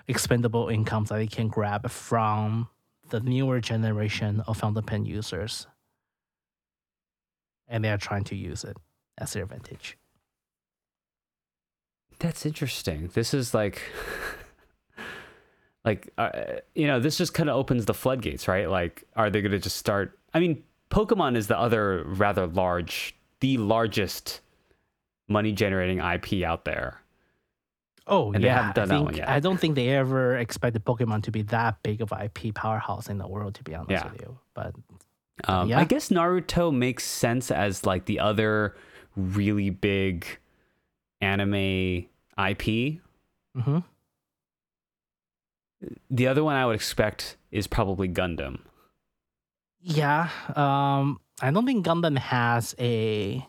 expendable 0.07 0.69
incomes 0.69 1.09
that 1.09 1.17
they 1.17 1.27
can 1.27 1.49
grab 1.49 1.89
from 1.89 2.69
the 3.09 3.19
newer 3.19 3.59
generation 3.59 4.41
of 4.47 4.57
fountain 4.57 4.83
pen 4.83 5.05
users, 5.05 5.67
and 7.67 7.83
they 7.83 7.89
are 7.89 7.97
trying 7.97 8.23
to 8.25 8.35
use 8.35 8.63
it 8.63 8.77
as 9.17 9.33
their 9.33 9.43
advantage. 9.43 9.97
That's 12.19 12.45
interesting. 12.45 13.09
This 13.13 13.33
is 13.33 13.53
like, 13.53 13.81
like, 15.85 16.09
uh, 16.17 16.29
you 16.75 16.87
know, 16.87 16.99
this 16.99 17.17
just 17.17 17.33
kind 17.33 17.49
of 17.49 17.55
opens 17.55 17.85
the 17.85 17.93
floodgates, 17.93 18.47
right? 18.47 18.69
Like, 18.69 19.03
are 19.15 19.29
they 19.29 19.41
going 19.41 19.51
to 19.51 19.59
just 19.59 19.77
start? 19.77 20.17
I 20.33 20.39
mean, 20.39 20.63
Pokemon 20.89 21.35
is 21.35 21.47
the 21.47 21.57
other 21.57 22.03
rather 22.05 22.47
large, 22.47 23.15
the 23.39 23.57
largest 23.57 24.41
money 25.27 25.51
generating 25.51 25.99
IP 25.99 26.43
out 26.43 26.65
there. 26.65 27.01
Oh 28.09 28.31
And 28.31 28.41
they 28.41 28.47
yeah, 28.47 28.55
haven't 28.55 28.75
done 28.75 28.83
I 28.83 28.87
that 28.87 28.93
think 28.95 29.05
one 29.05 29.15
yet. 29.17 29.29
I 29.29 29.39
don't 29.41 29.59
think 29.59 29.75
they 29.75 29.89
ever 29.89 30.37
expected 30.37 30.85
Pokemon 30.85 31.23
to 31.23 31.31
be 31.31 31.41
that 31.43 31.83
big 31.83 32.01
of 32.01 32.13
IP 32.13 32.53
powerhouse 32.55 33.09
in 33.09 33.17
the 33.17 33.27
world. 33.27 33.55
To 33.55 33.63
be 33.63 33.75
honest 33.75 33.91
Yeah. 33.91 34.09
with 34.11 34.21
you, 34.21 34.39
but 34.53 34.73
Um, 35.43 35.67
Yeah. 35.69 35.79
I 35.79 35.83
guess 35.83 36.09
Naruto 36.09 36.73
makes 36.73 37.03
sense 37.03 37.51
as 37.51 37.85
like 37.85 38.05
the 38.05 38.19
other 38.19 38.75
really 39.17 39.69
big 39.69 40.25
anime 41.21 42.05
IP. 42.37 42.99
hmm 43.55 43.79
The 46.09 46.27
other 46.27 46.43
one 46.43 46.55
I 46.55 46.65
would 46.65 46.75
expect 46.75 47.37
is 47.51 47.67
probably 47.67 48.07
Gundam. 48.09 48.59
yeah, 49.79 50.29
um, 50.55 51.19
I 51.41 51.51
don't 51.51 51.65
think 51.65 51.85
Gundam 51.85 52.17
has 52.17 52.75
a. 52.79 53.45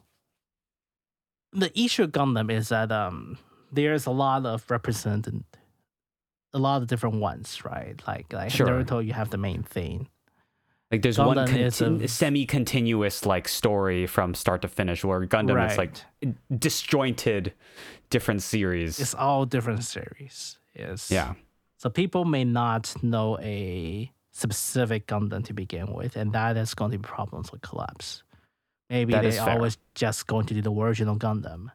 The 1.53 1.73
issue 1.79 2.05
of 2.05 2.13
Gundam 2.13 2.51
is 2.53 2.69
that 2.69 2.93
um, 2.93 3.39
there's 3.73 4.05
a 4.07 4.11
lot 4.11 4.45
of 4.45 4.71
represented, 4.71 5.43
a 6.53 6.59
lot 6.59 6.83
of 6.83 6.89
different 6.89 7.17
ones, 7.17 7.65
right? 7.65 8.01
Like 8.07 8.33
like 8.33 8.51
Sure. 8.51 8.67
Naruto, 8.67 9.05
you 9.05 9.15
have 9.15 9.31
the 9.31 9.39
main 9.39 9.63
thing. 9.63 10.09
Like 10.91 11.03
there's 11.03 11.19
one 11.19 11.37
Gundam 11.37 11.59
is 11.59 11.81
contin- 11.81 12.03
a- 12.05 12.09
semi-continuous 12.09 13.27
like 13.27 13.47
story 13.47 14.07
from 14.07 14.35
start 14.35 14.63
to 14.63 14.69
finish, 14.69 15.05
where 15.05 15.21
Gundam 15.27 15.55
right. 15.57 15.71
is 15.71 15.77
like 15.79 15.93
disjointed, 16.57 17.53
different 18.11 18.43
series. 18.43 18.99
it's 18.99 19.15
all 19.15 19.45
different 19.45 19.85
series. 19.85 20.59
Yes. 20.75 21.11
yeah, 21.11 21.35
So 21.77 21.91
people 21.91 22.25
may 22.25 22.45
not 22.45 22.95
know 23.03 23.37
a 23.41 24.11
specific 24.31 25.07
Gundam 25.09 25.45
to 25.47 25.53
begin 25.53 25.93
with, 25.93 26.17
and 26.17 26.33
that 26.33 26.57
is 26.57 26.73
going 26.73 26.93
to 26.93 26.99
be 26.99 27.03
problems 27.03 27.51
with 27.51 27.61
collabs. 27.63 28.23
Maybe 28.89 29.13
That 29.13 29.23
they 29.25 29.37
always 29.39 29.77
just 29.95 30.27
going 30.29 30.47
to 30.47 30.55
do 30.55 30.63
the 30.63 30.73
original 30.73 31.17
Gundam. 31.19 31.73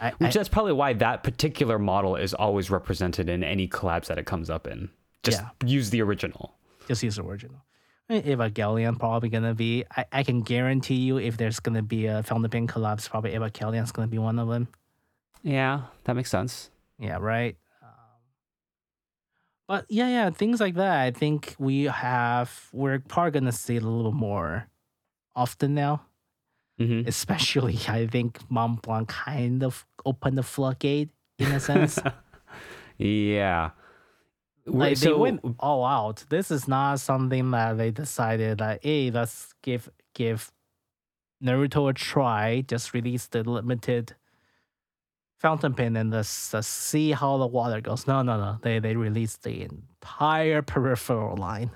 I, 0.00 0.10
which 0.18 0.30
I- 0.36 0.40
that's 0.40 0.48
probably 0.48 0.72
why 0.72 0.92
that 0.94 1.22
particular 1.22 1.78
model 1.78 2.16
is 2.16 2.34
always 2.34 2.70
represented 2.70 3.28
in 3.28 3.42
any 3.44 3.68
collabs 3.68 4.06
that 4.06 4.18
it 4.18 4.26
comes 4.26 4.50
up 4.50 4.66
in. 4.66 4.90
Just 5.22 5.40
Yeah. 5.40 5.48
use 5.64 5.90
the 5.90 6.02
original. 6.02 6.56
just 6.88 7.02
use 7.02 7.16
the 7.16 7.22
original. 7.22 7.62
I 8.08 8.14
mean, 8.14 8.22
Evangelion 8.24 8.98
probably 8.98 9.28
gonna 9.30 9.54
be. 9.54 9.84
I, 9.96 10.04
I 10.12 10.22
can 10.22 10.42
guarantee 10.42 10.96
you, 10.96 11.18
if 11.18 11.36
there's 11.36 11.60
gonna 11.60 11.82
be 11.82 12.06
a 12.06 12.22
Fountain 12.22 12.50
Pen 12.50 12.66
collab, 12.66 13.08
probably 13.08 13.32
Evangelion's 13.32 13.92
gonna 13.92 14.08
be 14.08 14.18
one 14.18 14.38
of 14.38 14.48
them. 14.48 14.68
Yeah, 15.42 15.82
that 16.04 16.14
makes 16.14 16.30
sense. 16.30 16.70
Yeah, 16.98 17.18
right. 17.20 17.56
Um, 17.82 17.88
but 19.66 19.86
yeah, 19.88 20.08
yeah, 20.08 20.30
things 20.30 20.60
like 20.60 20.74
that. 20.74 21.00
I 21.00 21.10
think 21.10 21.54
we 21.58 21.84
have. 21.84 22.68
We're 22.72 22.98
probably 22.98 23.30
gonna 23.32 23.52
see 23.52 23.76
it 23.76 23.82
a 23.82 23.88
little 23.88 24.12
more 24.12 24.68
often 25.34 25.74
now. 25.74 26.02
hmm 26.78 27.02
especially 27.06 27.78
I 27.88 28.06
think 28.06 28.38
Mont 28.50 28.82
Blanc 28.82 29.08
kind 29.08 29.62
of 29.62 29.86
opened 30.04 30.36
the 30.36 30.42
floodgate 30.42 31.10
in 31.38 31.50
a 31.52 31.60
sense. 31.60 31.98
Yeah. 32.96 33.70
Like 34.66 34.96
so, 34.96 35.06
they 35.06 35.12
went 35.12 35.40
all 35.58 35.84
out. 35.84 36.24
This 36.28 36.50
is 36.50 36.66
not 36.68 37.00
something 37.00 37.50
that 37.50 37.76
they 37.78 37.90
decided 37.90 38.58
that 38.58 38.80
hey, 38.82 39.10
let's 39.10 39.54
give 39.62 39.90
give 40.14 40.52
Naruto 41.42 41.90
a 41.90 41.92
try. 41.92 42.62
Just 42.66 42.94
release 42.94 43.26
the 43.26 43.42
limited 43.42 44.14
fountain 45.38 45.74
pen 45.74 45.96
and 45.96 46.10
let's, 46.10 46.54
let's 46.54 46.66
see 46.68 47.12
how 47.12 47.36
the 47.36 47.46
water 47.46 47.80
goes. 47.80 48.06
No, 48.06 48.22
no, 48.22 48.38
no. 48.38 48.58
They 48.62 48.78
they 48.78 48.96
released 48.96 49.42
the 49.42 49.62
entire 49.62 50.62
peripheral 50.62 51.36
line 51.36 51.70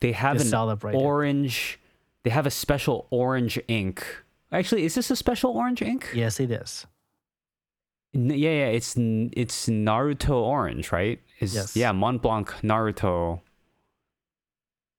they 0.00 0.12
have 0.12 0.40
an 0.40 0.46
it. 0.46 0.94
orange. 0.94 1.78
They 2.24 2.30
have 2.30 2.46
a 2.46 2.50
special 2.50 3.06
orange 3.10 3.58
ink. 3.68 4.04
Actually, 4.50 4.84
is 4.84 4.94
this 4.94 5.10
a 5.10 5.16
special 5.16 5.52
orange 5.52 5.82
ink? 5.82 6.10
Yes, 6.14 6.40
it 6.40 6.50
is. 6.50 6.86
N- 8.14 8.30
Yeah, 8.30 8.50
yeah. 8.50 8.66
It's 8.66 8.96
n- 8.96 9.30
it's 9.36 9.68
Naruto 9.68 10.30
orange, 10.34 10.92
right? 10.92 11.20
Is 11.40 11.54
Yes. 11.54 11.76
yeah, 11.76 11.92
Mont 11.92 12.20
Blanc 12.22 12.48
Naruto. 12.62 13.40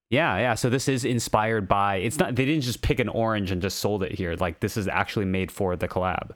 Yeah, 0.08 0.38
yeah. 0.38 0.54
So 0.54 0.68
this 0.68 0.88
is 0.88 1.04
inspired 1.04 1.68
by. 1.68 1.96
It's 1.96 2.18
not. 2.18 2.34
They 2.34 2.44
didn't 2.44 2.62
just 2.62 2.82
pick 2.82 2.98
an 2.98 3.08
orange 3.08 3.50
and 3.50 3.62
just 3.62 3.78
sold 3.78 4.02
it 4.02 4.12
here. 4.12 4.34
Like 4.34 4.60
this 4.60 4.76
is 4.76 4.88
actually 4.88 5.26
made 5.26 5.52
for 5.52 5.76
the 5.76 5.86
collab. 5.86 6.30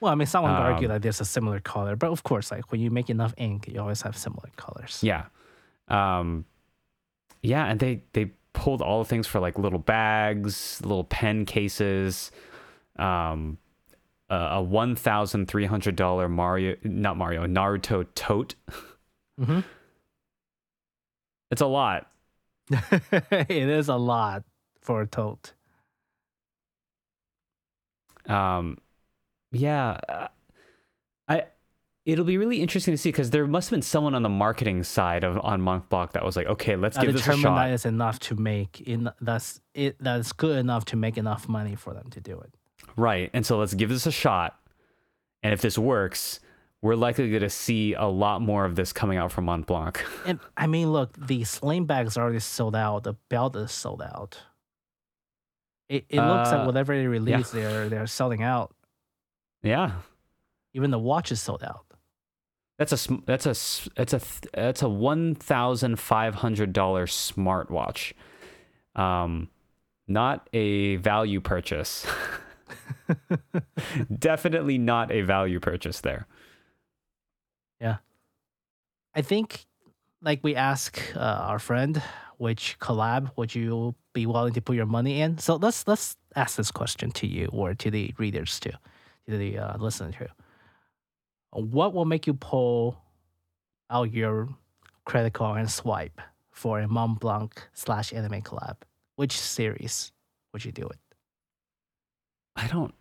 Well, 0.00 0.12
I 0.12 0.14
mean, 0.14 0.26
someone 0.26 0.52
would 0.52 0.60
argue 0.62 0.88
Um, 0.88 0.92
that 0.94 1.02
there's 1.02 1.20
a 1.20 1.24
similar 1.24 1.58
color, 1.58 1.96
but 1.96 2.10
of 2.10 2.22
course, 2.22 2.50
like 2.52 2.70
when 2.70 2.80
you 2.80 2.90
make 2.90 3.08
enough 3.10 3.34
ink, 3.38 3.66
you 3.66 3.80
always 3.80 4.02
have 4.02 4.16
similar 4.16 4.48
colors. 4.56 5.00
Yeah. 5.02 5.24
Um 5.88 6.44
yeah, 7.42 7.64
and 7.66 7.80
they 7.80 8.02
they 8.12 8.32
pulled 8.52 8.82
all 8.82 9.02
the 9.02 9.08
things 9.08 9.26
for 9.26 9.40
like 9.40 9.58
little 9.58 9.78
bags, 9.78 10.80
little 10.82 11.04
pen 11.04 11.46
cases, 11.46 12.30
um 12.98 13.58
uh, 14.28 14.48
a 14.52 14.62
one 14.62 14.94
thousand 14.96 15.46
three 15.48 15.66
hundred 15.66 15.96
dollar 15.96 16.28
Mario 16.28 16.76
not 16.84 17.16
Mario 17.16 17.46
Naruto 17.46 18.06
tote. 18.14 18.54
hmm 19.38 19.60
It's 21.50 21.60
a 21.60 21.66
lot. 21.66 22.10
it 22.70 23.50
is 23.50 23.88
a 23.88 23.96
lot 23.96 24.44
for 24.80 25.02
a 25.02 25.06
tote. 25.06 25.52
Um 28.26 28.78
yeah, 29.52 30.00
uh, 30.08 30.28
I 31.28 31.44
it'll 32.04 32.24
be 32.24 32.38
really 32.38 32.60
interesting 32.60 32.92
to 32.92 32.98
see 32.98 33.10
because 33.10 33.30
there 33.30 33.46
must 33.46 33.68
have 33.70 33.76
been 33.76 33.82
someone 33.82 34.14
on 34.14 34.22
the 34.22 34.28
marketing 34.28 34.82
side 34.82 35.24
of 35.24 35.38
on 35.44 35.60
Mont 35.60 35.88
Blanc 35.88 36.12
that 36.12 36.24
was 36.24 36.36
like, 36.36 36.46
okay, 36.46 36.76
let's 36.76 36.96
I 36.96 37.04
give 37.04 37.12
this 37.12 37.26
a 37.26 37.36
shot. 37.36 37.56
that 37.56 37.72
is 37.72 37.84
enough 37.84 38.18
to 38.20 38.34
make 38.34 38.80
in 38.80 39.10
that's 39.20 39.60
it 39.74 39.96
that's 40.00 40.32
good 40.32 40.56
enough 40.58 40.84
to 40.86 40.96
make 40.96 41.16
enough 41.16 41.48
money 41.48 41.76
for 41.76 41.94
them 41.94 42.10
to 42.10 42.20
do 42.20 42.38
it. 42.40 42.52
Right. 42.96 43.30
And 43.32 43.44
so 43.46 43.58
let's 43.58 43.74
give 43.74 43.88
this 43.90 44.06
a 44.06 44.12
shot. 44.12 44.58
And 45.42 45.52
if 45.52 45.60
this 45.60 45.78
works, 45.78 46.40
we're 46.86 46.94
likely 46.94 47.28
going 47.30 47.42
to 47.42 47.50
see 47.50 47.94
a 47.94 48.04
lot 48.06 48.40
more 48.40 48.64
of 48.64 48.76
this 48.76 48.92
coming 48.92 49.18
out 49.18 49.32
from 49.32 49.44
Mont 49.46 49.66
Blanc. 49.66 50.02
And 50.26 50.38
I 50.56 50.66
mean, 50.66 50.92
look, 50.92 51.10
the 51.26 51.44
sling 51.44 51.84
bags 51.86 52.16
are 52.16 52.22
already 52.22 52.38
sold 52.40 52.74
out. 52.76 53.02
The 53.04 53.14
belt 53.28 53.56
is 53.56 53.70
sold 53.72 54.02
out. 54.02 54.38
It, 55.88 56.04
it 56.08 56.20
looks 56.20 56.50
Uh, 56.50 56.58
like 56.58 56.66
whatever 56.66 56.96
they 56.96 57.06
release, 57.06 57.50
they're 57.50 57.88
they're 57.88 58.06
selling 58.06 58.42
out. 58.42 58.74
yeah. 59.62 59.92
Even 60.74 60.90
the 60.90 60.98
watch 60.98 61.32
is 61.32 61.40
sold 61.40 61.62
out. 61.64 61.84
That's 62.78 62.92
a 62.92 63.16
that's 63.24 63.46
a 63.46 63.54
that's 63.96 64.12
a 64.12 64.20
that's 64.52 64.82
a 64.82 64.88
one 64.88 65.34
thousand 65.34 65.98
five 65.98 66.34
hundred 66.34 66.72
dollar 66.74 67.06
smartwatch, 67.06 68.12
um, 68.94 69.48
not 70.06 70.48
a 70.52 70.96
value 70.96 71.40
purchase. 71.40 72.06
Definitely 74.18 74.78
not 74.78 75.10
a 75.10 75.22
value 75.22 75.60
purchase 75.60 76.00
there. 76.00 76.26
I 79.16 79.22
think, 79.22 79.64
like 80.20 80.40
we 80.42 80.54
ask 80.54 81.00
uh, 81.16 81.20
our 81.20 81.58
friend, 81.58 82.02
which 82.36 82.76
collab 82.80 83.30
would 83.36 83.54
you 83.54 83.94
be 84.12 84.26
willing 84.26 84.52
to 84.52 84.60
put 84.60 84.76
your 84.76 84.84
money 84.84 85.22
in? 85.22 85.38
So 85.38 85.56
let's 85.56 85.88
let's 85.88 86.16
ask 86.34 86.56
this 86.56 86.70
question 86.70 87.10
to 87.12 87.26
you 87.26 87.48
or 87.50 87.74
to 87.74 87.90
the 87.90 88.14
readers 88.18 88.60
too, 88.60 88.72
to 89.28 89.38
the 89.38 89.58
uh, 89.58 89.78
listener 89.78 90.12
too. 90.12 90.26
What 91.52 91.94
will 91.94 92.04
make 92.04 92.26
you 92.26 92.34
pull 92.34 93.00
out 93.88 94.12
your 94.12 94.50
credit 95.06 95.32
card 95.32 95.60
and 95.60 95.70
swipe 95.70 96.20
for 96.50 96.80
a 96.80 96.86
Mont 96.86 97.18
Blanc 97.18 97.68
slash 97.72 98.12
anime 98.12 98.42
collab? 98.42 98.76
Which 99.16 99.38
series 99.38 100.12
would 100.52 100.66
you 100.66 100.72
do 100.72 100.86
it? 100.86 100.98
I 102.54 102.66
don't. 102.66 102.94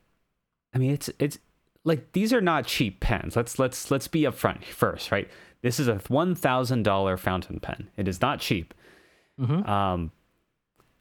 I 0.73 0.77
mean, 0.77 0.91
it's 0.91 1.09
it's 1.19 1.39
like 1.85 2.11
these 2.11 2.33
are 2.33 2.41
not 2.41 2.65
cheap 2.65 2.99
pens. 2.99 3.35
Let's 3.35 3.57
let's 3.57 3.89
let's 3.91 4.07
be 4.09 4.21
upfront 4.23 4.65
first, 4.65 5.11
right? 5.11 5.29
This 5.61 5.79
is 5.79 5.87
a 5.87 5.95
one 6.09 6.35
thousand 6.35 6.83
dollar 6.83 7.15
fountain 7.17 7.59
pen. 7.59 7.87
It 7.95 8.07
is 8.07 8.19
not 8.21 8.39
cheap. 8.41 8.73
Mm-hmm. 9.39 9.69
Um, 9.69 10.11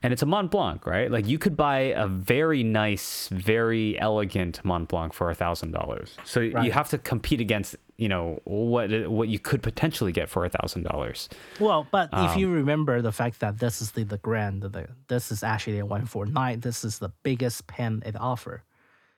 and 0.02 0.12
it's 0.12 0.20
a 0.22 0.26
Mont 0.26 0.50
Blanc, 0.50 0.86
right? 0.86 1.10
Like 1.10 1.26
you 1.26 1.38
could 1.38 1.56
buy 1.56 1.78
a 1.96 2.06
very 2.06 2.62
nice, 2.62 3.28
very 3.28 3.98
elegant 3.98 4.62
Mont 4.64 4.86
Blanc 4.88 5.14
for 5.14 5.30
a 5.30 5.34
thousand 5.34 5.72
dollars. 5.72 6.16
So 6.24 6.40
Right. 6.42 6.64
you 6.66 6.72
have 6.72 6.90
to 6.90 6.98
compete 6.98 7.40
against, 7.40 7.74
you 7.96 8.08
know, 8.10 8.40
what 8.44 8.90
what 9.08 9.28
you 9.28 9.38
could 9.38 9.62
potentially 9.62 10.12
get 10.12 10.28
for 10.28 10.44
a 10.44 10.50
thousand 10.50 10.82
dollars. 10.82 11.30
Well, 11.58 11.86
but 11.90 12.10
if 12.12 12.32
Um, 12.32 12.38
you 12.38 12.50
remember 12.50 13.00
the 13.00 13.12
fact 13.12 13.40
that 13.40 13.58
this 13.60 13.80
is 13.80 13.92
the, 13.92 14.04
the 14.04 14.18
grand, 14.18 14.62
the, 14.62 14.88
this 15.08 15.32
is 15.32 15.42
actually 15.42 15.78
a 15.78 15.86
149, 15.86 16.60
this 16.60 16.84
is 16.84 16.98
the 16.98 17.10
biggest 17.22 17.66
pen 17.66 18.02
it 18.04 18.14
offer, 18.20 18.62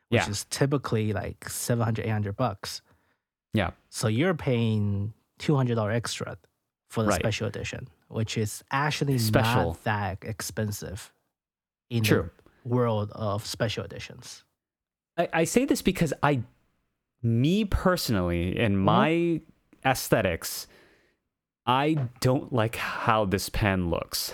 which 0.08 0.22
Yeah. 0.22 0.28
is 0.30 0.44
typically 0.50 1.12
like 1.12 1.48
700, 1.48 2.04
800 2.06 2.36
bucks. 2.36 2.82
Yeah. 3.52 3.70
So 3.90 4.08
you're 4.08 4.34
paying 4.34 5.14
$200 5.38 5.92
extra 5.94 6.36
for 6.88 7.02
the 7.02 7.08
Right. 7.10 7.20
special 7.20 7.46
edition, 7.48 7.88
which 8.08 8.38
is 8.38 8.62
actually 8.70 9.18
Special. 9.18 9.68
not 9.72 9.84
that 9.84 10.18
expensive 10.22 11.12
in 11.90 12.02
True. 12.04 12.30
the 12.62 12.68
world 12.68 13.10
of 13.12 13.44
special 13.46 13.84
editions. 13.84 14.44
I, 15.16 15.28
I 15.32 15.44
say 15.44 15.64
this 15.64 15.82
because 15.82 16.12
I, 16.22 16.42
me 17.22 17.64
personally, 17.64 18.56
in 18.58 18.76
my 18.76 19.40
aesthetics, 19.84 20.66
I 21.66 21.94
don't 22.20 22.52
like 22.52 22.76
how 22.76 23.24
this 23.24 23.48
pen 23.48 23.90
looks. 23.90 24.32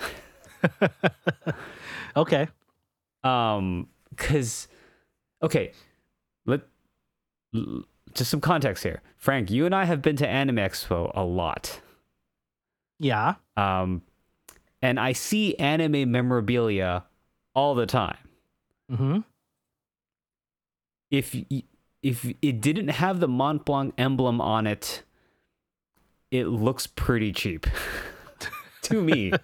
okay. 2.15 2.47
Um, 3.23 3.87
because 4.09 4.67
okay, 5.43 5.71
let 6.45 6.61
just 8.13 8.31
some 8.31 8.41
context 8.41 8.83
here. 8.83 9.01
Frank, 9.17 9.51
you 9.51 9.65
and 9.65 9.75
I 9.75 9.85
have 9.85 10.01
been 10.01 10.15
to 10.17 10.27
Anime 10.27 10.57
Expo 10.57 11.11
a 11.13 11.23
lot. 11.23 11.81
Yeah. 12.99 13.35
Um, 13.57 14.01
and 14.81 14.99
I 14.99 15.13
see 15.13 15.55
anime 15.55 16.11
memorabilia 16.11 17.03
all 17.53 17.75
the 17.75 17.85
time. 17.85 18.17
Mm-hmm. 18.91 19.19
If 21.11 21.35
if 22.01 22.33
it 22.41 22.59
didn't 22.61 22.89
have 22.89 23.19
the 23.19 23.27
Mont 23.27 23.65
Blanc 23.65 23.93
emblem 23.97 24.41
on 24.41 24.67
it, 24.67 25.03
it 26.31 26.47
looks 26.47 26.87
pretty 26.87 27.31
cheap 27.31 27.67
to 28.83 29.01
me. 29.01 29.31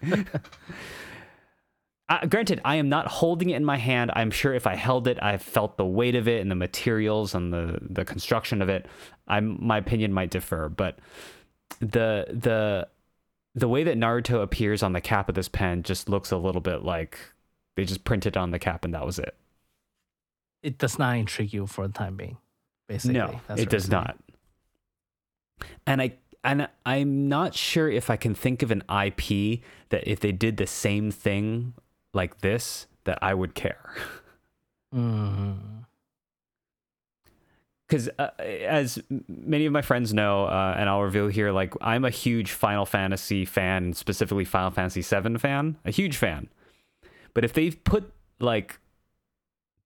Uh, 2.09 2.25
granted, 2.25 2.59
I 2.65 2.77
am 2.77 2.89
not 2.89 3.07
holding 3.07 3.51
it 3.51 3.55
in 3.55 3.63
my 3.63 3.77
hand. 3.77 4.11
I'm 4.15 4.31
sure 4.31 4.53
if 4.55 4.65
I 4.65 4.75
held 4.75 5.07
it, 5.07 5.21
I 5.21 5.37
felt 5.37 5.77
the 5.77 5.85
weight 5.85 6.15
of 6.15 6.27
it 6.27 6.41
and 6.41 6.49
the 6.49 6.55
materials 6.55 7.35
and 7.35 7.53
the 7.53 7.77
the 7.81 8.03
construction 8.03 8.63
of 8.63 8.69
it. 8.69 8.87
I'm 9.27 9.63
my 9.63 9.77
opinion 9.77 10.11
might 10.11 10.31
differ, 10.31 10.69
but 10.69 10.97
the 11.79 12.25
the 12.29 12.87
the 13.53 13.67
way 13.67 13.83
that 13.83 13.97
Naruto 13.97 14.41
appears 14.41 14.81
on 14.81 14.93
the 14.93 15.01
cap 15.01 15.29
of 15.29 15.35
this 15.35 15.47
pen 15.47 15.83
just 15.83 16.09
looks 16.09 16.31
a 16.31 16.37
little 16.37 16.61
bit 16.61 16.83
like 16.83 17.19
they 17.75 17.85
just 17.85 18.03
printed 18.03 18.35
on 18.35 18.51
the 18.51 18.59
cap 18.59 18.83
and 18.83 18.93
that 18.95 19.05
was 19.05 19.19
it. 19.19 19.35
It 20.63 20.79
does 20.79 20.97
not 20.97 21.15
intrigue 21.15 21.53
you 21.53 21.67
for 21.67 21.87
the 21.87 21.93
time 21.93 22.17
being. 22.17 22.37
Basically, 22.87 23.13
no, 23.13 23.39
That's 23.47 23.61
it 23.61 23.69
does 23.69 23.85
saying. 23.85 23.91
not. 23.91 24.17
And 25.85 26.01
I 26.01 26.13
and 26.43 26.69
I'm 26.87 27.29
not 27.29 27.53
sure 27.53 27.87
if 27.87 28.09
I 28.09 28.17
can 28.17 28.33
think 28.33 28.63
of 28.63 28.71
an 28.71 28.81
IP 28.89 29.61
that 29.89 30.07
if 30.07 30.19
they 30.19 30.31
did 30.31 30.57
the 30.57 30.65
same 30.65 31.11
thing 31.11 31.75
like 32.13 32.41
this 32.41 32.87
that 33.05 33.19
I 33.21 33.33
would 33.33 33.55
care. 33.55 33.93
Because 37.87 38.09
uh, 38.19 38.29
as 38.39 38.99
many 39.27 39.65
of 39.65 39.73
my 39.73 39.81
friends 39.81 40.13
know, 40.13 40.45
uh, 40.45 40.75
and 40.77 40.89
I'll 40.89 41.01
reveal 41.01 41.27
here, 41.27 41.51
like 41.51 41.73
I'm 41.81 42.05
a 42.05 42.09
huge 42.09 42.51
Final 42.51 42.85
Fantasy 42.85 43.45
fan, 43.45 43.93
specifically 43.93 44.45
Final 44.45 44.71
Fantasy 44.71 45.01
VII 45.01 45.37
fan, 45.37 45.77
a 45.85 45.91
huge 45.91 46.17
fan. 46.17 46.49
But 47.33 47.43
if 47.45 47.53
they've 47.53 47.83
put 47.83 48.11
like 48.39 48.79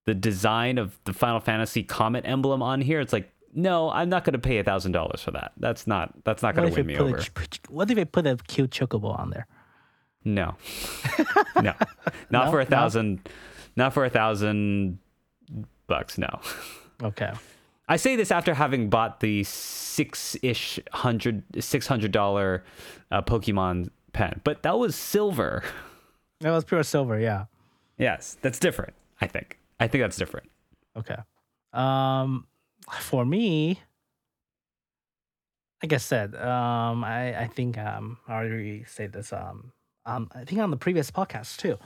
the 0.05 0.13
design 0.13 0.77
of 0.77 0.99
the 1.05 1.13
Final 1.13 1.39
Fantasy 1.39 1.83
Comet 1.83 2.25
emblem 2.25 2.61
on 2.61 2.81
here, 2.81 2.99
it's 2.99 3.13
like, 3.13 3.29
no, 3.53 3.89
I'm 3.91 4.09
not 4.09 4.23
going 4.23 4.33
to 4.33 4.39
pay 4.39 4.57
a 4.57 4.63
thousand 4.63 4.91
dollars 4.93 5.21
for 5.21 5.31
that. 5.31 5.53
That's 5.57 5.85
not 5.87 6.13
that's 6.23 6.41
not 6.41 6.55
going 6.55 6.69
to 6.69 6.75
win 6.75 6.87
me 6.87 6.97
over. 6.97 7.17
a, 7.17 7.25
what 7.69 7.89
if 7.89 7.95
they 7.95 8.05
put 8.05 8.25
a 8.25 8.37
cute 8.47 8.71
chocobo 8.71 9.17
on 9.17 9.29
there? 9.29 9.47
No, 10.25 10.55
no, 11.61 11.73
not 12.29 12.45
No? 12.45 12.51
for 12.51 12.59
a 12.61 12.63
No? 12.63 12.69
thousand, 12.69 13.27
not 13.75 13.93
for 13.93 14.05
a 14.05 14.09
thousand 14.09 14.99
bucks. 15.87 16.17
No. 16.17 16.39
Okay. 17.01 17.31
I 17.89 17.97
say 17.97 18.15
this 18.15 18.31
after 18.31 18.53
having 18.53 18.89
bought 18.89 19.19
the 19.19 19.43
six 19.43 20.37
ish 20.41 20.79
hundred 20.91 21.43
six 21.59 21.85
hundred 21.87 22.11
dollar 22.13 22.63
uh, 23.11 23.21
Pokemon 23.21 23.89
pen, 24.13 24.39
but 24.43 24.63
that 24.63 24.77
was 24.79 24.95
silver. 24.95 25.63
That 26.39 26.51
was 26.51 26.63
pure 26.63 26.83
silver. 26.83 27.19
Yeah. 27.19 27.45
Yes, 27.97 28.37
that's 28.41 28.59
different. 28.59 28.93
I 29.21 29.27
think. 29.27 29.59
I 29.79 29.87
think 29.87 30.01
that's 30.03 30.17
different. 30.17 30.49
Okay. 30.97 31.17
Um, 31.73 32.47
for 33.01 33.25
me, 33.25 33.79
like 35.81 35.91
I 35.93 35.97
said, 35.97 36.35
um, 36.35 37.03
I 37.03 37.41
I 37.41 37.47
think 37.47 37.77
um 37.77 38.17
I 38.27 38.33
already 38.33 38.83
said 38.85 39.11
this 39.13 39.33
um 39.33 39.73
um 40.05 40.29
I 40.33 40.43
think 40.45 40.61
on 40.61 40.71
the 40.71 40.77
previous 40.77 41.11
podcast 41.11 41.57
too. 41.57 41.77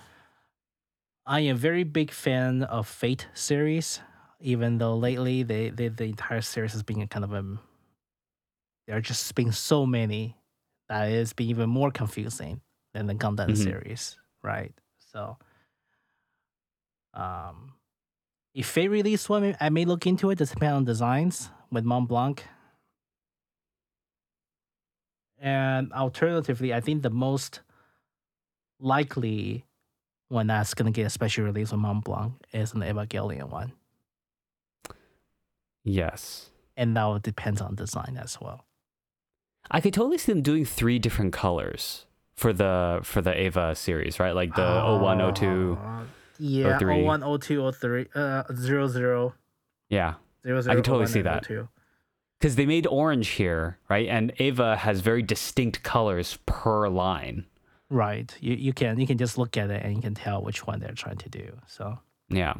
I 1.26 1.41
am 1.41 1.55
a 1.55 1.59
very 1.59 1.84
big 1.84 2.11
fan 2.11 2.63
of 2.63 2.88
Fate 2.88 3.28
series, 3.34 3.99
even 4.39 4.78
though 4.78 4.95
lately 4.95 5.43
they, 5.43 5.70
they 5.70 5.89
the 5.89 6.05
entire 6.05 6.41
series 6.41 6.72
has 6.72 6.84
been 6.84 7.01
a 7.01 7.07
kind 7.07 7.26
of 7.26 7.34
a 7.34 7.59
there 8.88 8.95
are 8.95 9.01
just 9.01 9.34
been 9.36 9.51
so 9.51 9.86
many 9.86 10.38
that 10.88 11.09
it's 11.11 11.34
been 11.34 11.49
even 11.49 11.70
more 11.70 11.91
confusing 11.91 12.61
than 12.93 13.07
the 13.07 13.13
Gundam 13.15 13.51
Mhm. 13.51 13.57
series, 13.57 14.18
right? 14.41 14.74
So, 14.99 15.38
um, 17.13 17.74
if 18.53 18.74
they 18.74 18.88
release 18.88 19.30
one, 19.30 19.55
I 19.59 19.70
may 19.70 19.86
look 19.86 20.07
into 20.07 20.30
it. 20.32 20.38
Depending 20.39 20.70
on 20.70 20.86
designs 20.86 21.49
with 21.72 21.86
Mont 21.86 22.07
Blanc. 22.07 22.43
And 25.39 25.93
alternatively, 25.93 26.74
I 26.74 26.82
think 26.82 27.03
the 27.03 27.09
most 27.09 27.61
likely 28.80 29.65
one 30.30 30.47
that's 30.47 30.73
gonna 30.73 30.91
get 30.91 31.05
a 31.05 31.09
special 31.09 31.45
release 31.45 31.71
with 31.71 31.80
Mont 31.80 32.03
Blanc 32.03 32.34
is 32.53 32.73
an 32.73 32.82
Evangelion 32.82 33.49
one, 33.49 33.71
Yes. 35.84 36.49
and 36.75 36.95
that 36.97 37.03
will 37.05 37.19
depend 37.19 37.61
on 37.61 37.75
design 37.75 38.17
as 38.21 38.39
well. 38.41 38.65
I 39.71 39.82
could 39.82 39.93
totally 39.93 40.17
see 40.17 40.32
them 40.32 40.41
doing 40.41 40.65
three 40.65 40.99
different 40.99 41.34
colors 41.34 42.05
for 42.36 42.53
the 42.53 42.99
for 43.03 43.21
the 43.21 43.39
Eva 43.41 43.75
series, 43.75 44.19
right? 44.19 44.36
Like 44.36 44.55
the 44.55 44.61
01, 45.01 45.19
02. 45.34 45.78
Uh, 45.82 46.03
yeah, 46.39 46.78
03. 46.78 47.03
01, 47.03 47.21
02, 47.39 47.71
03, 47.71 48.05
uh, 48.15 48.43
00, 48.53 49.34
Yeah. 49.89 50.15
00, 50.43 50.59
I 50.71 50.75
can 50.75 50.84
totally 50.84 51.05
01, 51.05 51.07
see 51.07 51.21
that. 51.21 51.43
02. 51.43 51.67
Because 52.39 52.55
they 52.55 52.65
made 52.67 52.86
orange 52.86 53.30
here, 53.30 53.80
right? 53.89 54.07
And 54.07 54.32
Eva 54.39 54.75
has 54.78 54.99
very 55.01 55.23
distinct 55.23 55.82
colors 55.84 56.38
per 56.45 56.88
line. 56.88 57.45
Right. 57.89 58.35
You 58.41 58.55
you 58.55 58.73
can 58.73 58.99
you 58.99 59.07
can 59.07 59.17
just 59.17 59.38
look 59.38 59.57
at 59.57 59.69
it 59.69 59.83
and 59.83 59.95
you 59.95 60.01
can 60.01 60.13
tell 60.13 60.41
which 60.41 60.67
one 60.67 60.79
they're 60.79 60.91
trying 60.91 61.17
to 61.17 61.29
do. 61.29 61.57
So 61.67 61.99
Yeah. 62.29 62.55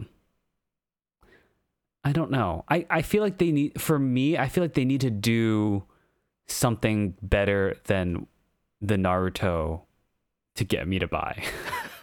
I 2.04 2.14
don't 2.14 2.32
know. 2.32 2.64
I, 2.70 2.86
I 2.90 3.02
feel 3.02 3.22
like 3.22 3.38
they 3.38 3.52
need, 3.52 3.82
for 3.82 4.00
me, 4.00 4.38
I 4.38 4.48
feel 4.48 4.64
like 4.64 4.76
they 4.76 4.86
need 4.86 5.02
to 5.02 5.10
do 5.10 5.84
something 6.48 7.16
better 7.22 7.76
than 7.86 8.28
the 8.80 8.96
Naruto 8.96 9.82
to 10.56 10.64
get 10.64 10.88
me 10.88 11.00
to 11.00 11.08
buy. 11.10 11.44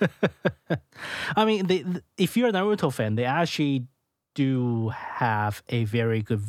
I 1.37 1.47
mean, 1.47 1.69
they, 1.69 1.87
if 2.19 2.37
you're 2.37 2.49
a 2.49 2.53
Naruto 2.53 2.93
fan, 2.93 3.15
they 3.15 3.25
actually 3.25 3.87
do 4.35 4.91
have 4.91 5.63
a 5.71 5.85
very 5.85 6.21
good 6.21 6.43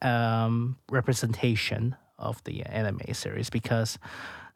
um, 0.00 0.78
representation 0.90 1.94
of 2.18 2.42
the 2.44 2.62
anime 2.62 3.12
series 3.12 3.50
because 3.50 3.98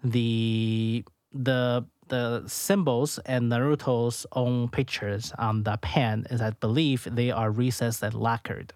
the 0.02 1.04
the 1.32 1.84
the 2.08 2.42
symbols 2.46 3.18
and 3.24 3.50
Naruto's 3.50 4.26
own 4.32 4.68
pictures 4.68 5.32
on 5.38 5.62
the 5.62 5.78
pen 5.78 6.26
is, 6.30 6.42
I 6.42 6.50
believe, 6.50 7.08
they 7.10 7.30
are 7.30 7.50
recessed 7.50 8.02
and 8.02 8.14
lacquered 8.14 8.74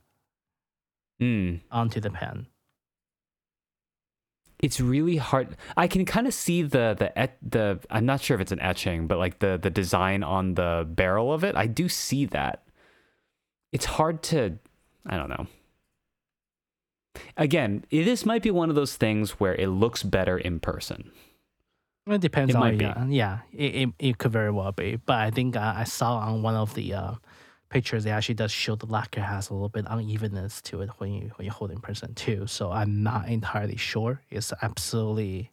Mm. 1.21 1.61
onto 1.71 2.01
the 2.01 2.11
pen. 2.11 2.47
It's 4.63 4.81
really 4.81 5.17
hard. 5.19 5.57
I 5.77 5.87
can 5.87 6.05
kind 6.07 6.27
of 6.27 6.33
see 6.33 6.63
the 6.63 6.95
the 6.99 7.17
et- 7.19 7.37
the. 7.43 7.79
I'm 7.91 8.07
not 8.07 8.23
sure 8.23 8.35
if 8.35 8.41
it's 8.41 8.53
an 8.53 8.61
etching, 8.61 9.07
but 9.07 9.19
like 9.19 9.39
the 9.41 9.59
the 9.61 9.69
design 9.71 10.23
on 10.23 10.55
the 10.55 10.87
barrel 10.89 11.33
of 11.33 11.45
it. 11.45 11.55
I 11.57 11.67
do 11.67 11.89
see 11.91 12.25
that. 12.27 12.63
It's 13.73 13.85
hard 13.85 14.23
to. 14.25 14.59
I 15.05 15.17
don't 15.19 15.29
know. 15.29 15.47
Again, 17.37 17.85
this 17.91 18.25
might 18.25 18.43
be 18.43 18.51
one 18.51 18.71
of 18.71 18.77
those 18.77 18.97
things 18.97 19.33
where 19.33 19.55
it 19.55 19.69
looks 19.69 20.03
better 20.03 20.39
in 20.39 20.59
person. 20.61 21.11
It 22.09 22.21
depends 22.21 22.55
It 22.55 22.57
on 22.57 22.61
might 22.61 22.79
be. 22.79 22.85
yeah, 22.85 23.07
yeah. 23.09 23.39
It, 23.53 23.75
it 23.75 23.89
it 23.99 24.19
could 24.19 24.31
very 24.33 24.51
well 24.53 24.71
be, 24.73 24.97
but 24.97 25.17
I 25.17 25.31
think 25.31 25.57
uh, 25.57 25.75
I 25.77 25.85
saw 25.85 26.19
on 26.19 26.43
one 26.43 26.55
of 26.55 26.73
the 26.75 26.95
uh, 26.95 27.15
pictures 27.69 28.07
it 28.07 28.11
actually 28.11 28.37
does 28.37 28.53
show 28.53 28.77
the 28.77 28.87
lacquer 28.87 29.21
has 29.21 29.51
a 29.51 29.55
little 29.55 29.69
bit 29.69 29.85
unevenness 29.89 30.63
to 30.63 30.83
it 30.83 30.91
when 30.99 31.13
you 31.13 31.33
when 31.37 31.47
you 31.47 31.51
hold 31.51 31.73
in 31.73 31.81
person 31.81 32.15
too. 32.15 32.47
So 32.47 32.71
I'm 32.71 33.03
not 33.03 33.29
entirely 33.29 33.77
sure 33.77 34.21
it's 34.31 34.53
absolutely 34.63 35.51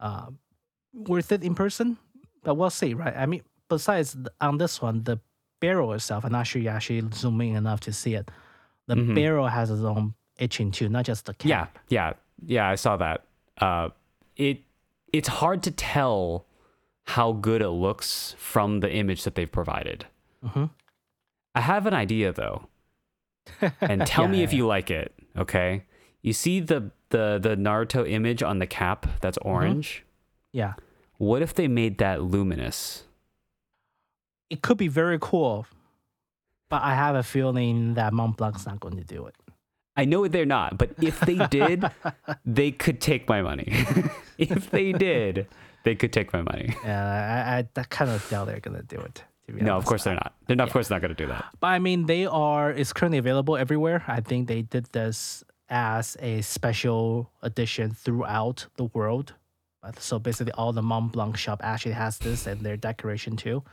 uh, 0.00 0.28
worth 0.94 1.30
it 1.30 1.44
in 1.44 1.54
person, 1.54 1.98
but 2.42 2.54
we'll 2.54 2.70
see, 2.70 2.94
right? 2.94 3.14
I 3.14 3.26
mean, 3.26 3.42
besides 3.68 4.16
on 4.40 4.56
this 4.56 4.80
one, 4.80 5.04
the 5.04 5.18
barrel 5.60 5.92
itself, 5.92 6.24
I'm 6.24 6.32
not 6.32 6.46
sure 6.46 6.62
you 6.62 6.68
actually 6.70 7.02
zoom 7.12 7.38
in 7.42 7.54
enough 7.56 7.80
to 7.80 7.92
see 7.92 8.14
it. 8.14 8.30
The 8.86 8.94
Mhm. 8.94 9.14
barrel 9.14 9.48
has 9.48 9.70
its 9.70 9.82
own 9.82 10.14
itching 10.38 10.70
too, 10.70 10.88
not 10.88 11.04
just 11.04 11.26
the 11.26 11.34
cap. 11.34 11.48
Yeah, 11.50 11.66
yeah, 11.88 12.12
yeah. 12.46 12.68
I 12.70 12.76
saw 12.76 12.96
that. 12.96 13.26
Uh, 13.58 13.90
it 14.36 14.62
it's 15.12 15.28
hard 15.28 15.62
to 15.64 15.70
tell 15.70 16.46
how 17.04 17.32
good 17.32 17.62
it 17.62 17.70
looks 17.70 18.34
from 18.38 18.80
the 18.80 18.92
image 18.92 19.24
that 19.24 19.34
they've 19.34 19.50
provided. 19.50 20.06
hmm 20.44 20.66
I 21.54 21.60
have 21.62 21.86
an 21.86 21.94
idea 21.94 22.32
though, 22.32 22.68
and 23.80 24.06
tell 24.06 24.24
Yeah, 24.26 24.30
me 24.30 24.42
if 24.42 24.52
you 24.52 24.66
like 24.66 24.90
it. 24.90 25.12
Okay, 25.36 25.84
you 26.22 26.32
see 26.32 26.60
the 26.60 26.90
the 27.10 27.38
the 27.42 27.56
Naruto 27.56 28.08
image 28.08 28.42
on 28.42 28.58
the 28.58 28.66
cap 28.66 29.06
that's 29.20 29.38
Mm-hmm. 29.38 29.48
orange. 29.48 30.04
Yeah. 30.52 30.74
What 31.16 31.42
if 31.42 31.54
they 31.54 31.66
made 31.68 31.98
that 31.98 32.22
luminous? 32.22 33.04
it 34.50 34.62
could 34.62 34.78
be 34.78 34.88
very 34.88 35.18
cool, 35.20 35.66
but 36.70 36.82
I 36.82 36.94
have 36.94 37.14
a 37.16 37.22
feeling 37.22 37.94
that 37.94 38.12
Mont 38.14 38.36
Blanc's 38.38 38.64
not 38.66 38.80
going 38.80 38.96
to 38.96 39.04
do 39.04 39.26
it. 39.26 39.34
I 39.98 40.04
know 40.04 40.28
they're 40.28 40.46
not, 40.46 40.78
but 40.78 40.90
if 41.02 41.18
they 41.20 41.44
did, 41.48 41.84
they 42.46 42.70
could 42.70 43.00
take 43.00 43.28
my 43.28 43.42
money. 43.42 43.66
if 44.38 44.70
they 44.70 44.92
did, 44.92 45.48
they 45.82 45.96
could 45.96 46.12
take 46.12 46.32
my 46.32 46.40
money. 46.42 46.72
Yeah, 46.84 47.44
I, 47.46 47.58
I, 47.58 47.68
I 47.80 47.82
kind 47.82 48.10
of 48.12 48.26
doubt 48.30 48.46
they're 48.46 48.60
going 48.60 48.76
to 48.76 48.84
do 48.84 49.00
it, 49.00 49.24
to 49.48 49.52
be 49.52 49.60
No, 49.60 49.76
of 49.76 49.84
course 49.84 50.04
they're 50.04 50.14
not. 50.14 50.34
They're 50.46 50.54
not, 50.54 50.68
of 50.68 50.72
course 50.72 50.88
not 50.88 51.00
going 51.00 51.14
to 51.14 51.20
do 51.20 51.26
that. 51.26 51.46
But 51.58 51.66
I 51.68 51.80
mean, 51.80 52.06
they 52.06 52.26
are. 52.26 52.70
It's 52.70 52.92
currently 52.92 53.18
available 53.18 53.56
everywhere. 53.56 54.04
I 54.06 54.20
think 54.20 54.46
they 54.46 54.62
did 54.62 54.86
this 54.92 55.42
as 55.68 56.16
a 56.20 56.42
special 56.42 57.32
edition 57.42 57.90
throughout 57.90 58.66
the 58.76 58.84
world. 58.84 59.34
So 59.98 60.20
basically, 60.20 60.52
all 60.52 60.72
the 60.72 60.82
Mont 60.82 61.10
Blanc 61.10 61.36
shop 61.36 61.60
actually 61.64 61.92
has 61.92 62.18
this 62.18 62.46
and 62.46 62.60
their 62.60 62.76
decoration 62.76 63.36
too. 63.36 63.64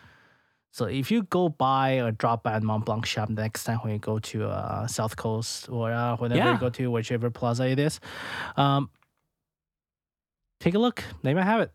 So 0.76 0.88
if 0.88 1.10
you 1.10 1.24
go 1.24 1.48
by 1.48 2.02
or 2.02 2.12
drop 2.12 2.44
by 2.44 2.58
a 2.58 2.60
Mont 2.60 2.84
Blanc 2.84 3.06
shop 3.06 3.30
next 3.30 3.64
time 3.64 3.78
when 3.78 3.94
you 3.94 3.98
go 3.98 4.20
to 4.20 4.50
uh, 4.50 4.86
South 4.88 5.16
Coast 5.16 5.70
or 5.70 5.90
uh, 5.90 6.18
whenever 6.18 6.38
Yeah. 6.38 6.52
you 6.52 6.60
go 6.60 6.70
to 6.70 6.92
whichever 6.92 7.30
plaza 7.30 7.66
it 7.66 7.80
is, 7.80 8.02
um, 8.58 8.90
take 10.60 10.74
a 10.76 10.80
look. 10.80 11.02
They 11.24 11.34
might 11.34 11.46
have 11.46 11.62
it. 11.62 11.74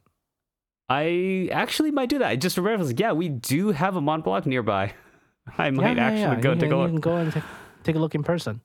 I 0.90 1.48
actually 1.51 1.92
might 1.92 2.11
do 2.11 2.18
that. 2.18 2.28
I 2.28 2.36
just 2.36 2.59
remember, 2.59 2.84
like, 2.84 3.01
yeah, 3.01 3.12
we 3.12 3.30
do 3.30 3.70
have 3.70 3.96
a 3.96 4.03
Mont 4.03 4.22
Blanc 4.22 4.44
nearby. 4.44 4.92
I 5.57 5.70
might 5.70 5.98
actually 5.98 6.42
go 6.42 6.53
You 6.53 6.61
take 6.61 6.70
a 6.70 6.76
You 6.76 6.86
can 6.88 7.01
go 7.01 7.16
and 7.16 7.32
take, 7.32 7.44
take 7.84 7.96
a 7.96 7.98
look 7.98 8.14
in 8.14 8.22
person. 8.22 8.61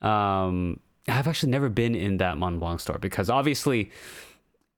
Um, 0.00 0.80
I've 1.06 1.28
actually 1.28 1.50
never 1.52 1.68
been 1.68 1.94
in 1.94 2.16
that 2.16 2.38
Mont 2.38 2.58
Blanc 2.58 2.80
store 2.80 2.96
because 2.96 3.28
obviously, 3.28 3.90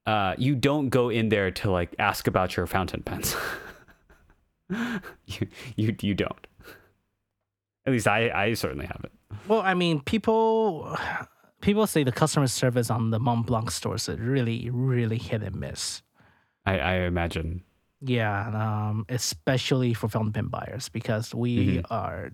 uh, 0.07 0.35
you 0.39 0.57
don't 0.57 0.89
go 0.89 1.09
in 1.09 1.28
there 1.28 1.53
to 1.53 1.70
like 1.70 1.95
ask 2.01 2.26
about 2.26 2.57
your 2.57 2.66
fountain 2.66 3.01
pens. 3.05 3.37
you, 5.27 5.47
you, 5.77 5.97
you 6.01 6.15
don't. 6.15 6.47
At 7.87 7.93
least 7.93 8.09
I, 8.09 8.31
I 8.31 8.55
certainly 8.55 8.87
haven't. 8.87 9.12
Well, 9.47 9.61
I 9.61 9.75
mean, 9.75 10.01
people 10.01 10.97
people 11.61 11.87
say 11.87 12.03
the 12.05 12.12
customer 12.12 12.47
service 12.47 12.91
on 12.91 13.11
the 13.11 13.19
Mont 13.19 13.47
Blanc 13.47 13.71
stores 13.71 14.09
is 14.09 14.19
really, 14.19 14.71
really 14.71 15.19
hit 15.19 15.43
and 15.43 15.57
miss. 15.57 16.03
I, 16.65 16.79
I 16.79 16.95
imagine. 17.01 17.62
Yeah, 18.01 18.49
um, 18.49 19.05
especially 19.09 19.93
for 19.95 20.09
fountain 20.09 20.33
pen 20.33 20.47
buyers 20.49 20.89
because 20.89 21.35
we 21.35 21.79
Mhm. 21.79 21.85
are. 21.91 22.31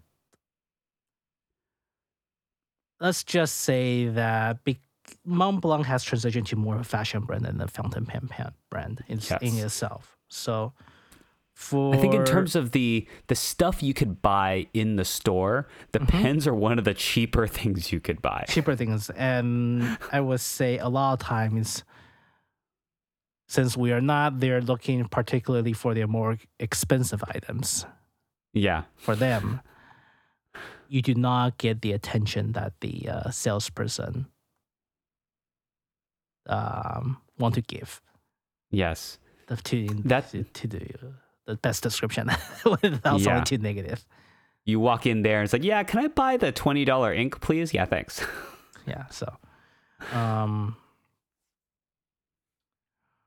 Let's 3.00 3.24
just 3.24 3.56
say 3.58 4.08
that 4.08 4.62
be, 4.64 4.78
Mont 5.24 5.60
Blanc 5.60 5.86
has 5.86 6.04
transitioned 6.04 6.46
to 6.46 6.56
more 6.56 6.74
of 6.74 6.82
a 6.82 6.84
fashion 6.84 7.22
brand 7.22 7.44
than 7.44 7.58
the 7.58 7.66
fountain 7.66 8.04
pen 8.04 8.28
pen 8.28 8.52
brand 8.68 9.02
in, 9.08 9.20
in 9.40 9.56
itself. 9.58 10.18
So, 10.28 10.74
for 11.60 11.94
I 11.94 11.98
think 11.98 12.14
in 12.14 12.24
terms 12.24 12.56
of 12.56 12.70
the 12.72 13.06
the 13.26 13.34
stuff 13.34 13.82
you 13.82 13.92
could 13.92 14.22
buy 14.22 14.66
in 14.72 14.96
the 14.96 15.04
store, 15.04 15.68
the 15.92 15.98
Mm-hmm. 15.98 16.22
pens 16.22 16.46
are 16.46 16.54
one 16.54 16.78
of 16.78 16.84
the 16.86 16.94
cheaper 16.94 17.46
things 17.58 17.92
you 17.92 18.00
could 18.00 18.22
buy. 18.22 18.44
cheaper 18.48 18.74
things. 18.74 19.10
And 19.10 19.98
I 20.10 20.20
would 20.20 20.40
say 20.40 20.78
a 20.78 20.88
lot 20.88 21.12
of 21.12 21.18
times, 21.18 21.84
since 23.46 23.76
we 23.76 23.92
are 23.92 24.00
not 24.00 24.40
there 24.40 24.62
looking 24.62 25.04
particularly 25.04 25.74
for 25.74 25.92
their 25.92 26.06
more 26.08 26.38
expensive 26.58 27.22
items 27.28 27.84
Yeah. 28.54 28.84
for 28.96 29.14
them, 29.14 29.60
you 30.88 31.02
do 31.02 31.14
not 31.14 31.58
get 31.58 31.82
the 31.82 31.92
attention 31.92 32.52
that 32.52 32.72
the 32.80 33.06
uh, 33.08 33.30
salesperson 33.30 34.26
um, 36.48 37.18
want 37.38 37.54
to 37.56 37.60
give 37.60 38.00
Yes. 38.70 39.18
the, 39.46 39.56
to, 39.56 39.88
That- 40.06 40.30
to, 40.30 40.44
to 40.44 40.66
the, 41.50 41.56
best 41.56 41.82
description 41.82 42.30
without 42.64 43.20
Yeah. 43.20 43.24
sounding 43.24 43.44
too 43.44 43.58
negative. 43.58 44.04
You 44.64 44.78
walk 44.80 45.06
in 45.06 45.22
there 45.22 45.38
and 45.38 45.44
it's 45.44 45.52
like, 45.52 45.64
yeah, 45.64 45.82
can 45.82 45.98
I 46.00 46.08
buy 46.08 46.36
the 46.36 46.52
twenty 46.52 46.84
dollar 46.84 47.12
ink, 47.12 47.40
please? 47.40 47.72
Yeah, 47.74 47.84
thanks. 47.86 48.24
yeah 48.86 49.04
so 49.10 49.28
um 50.14 50.74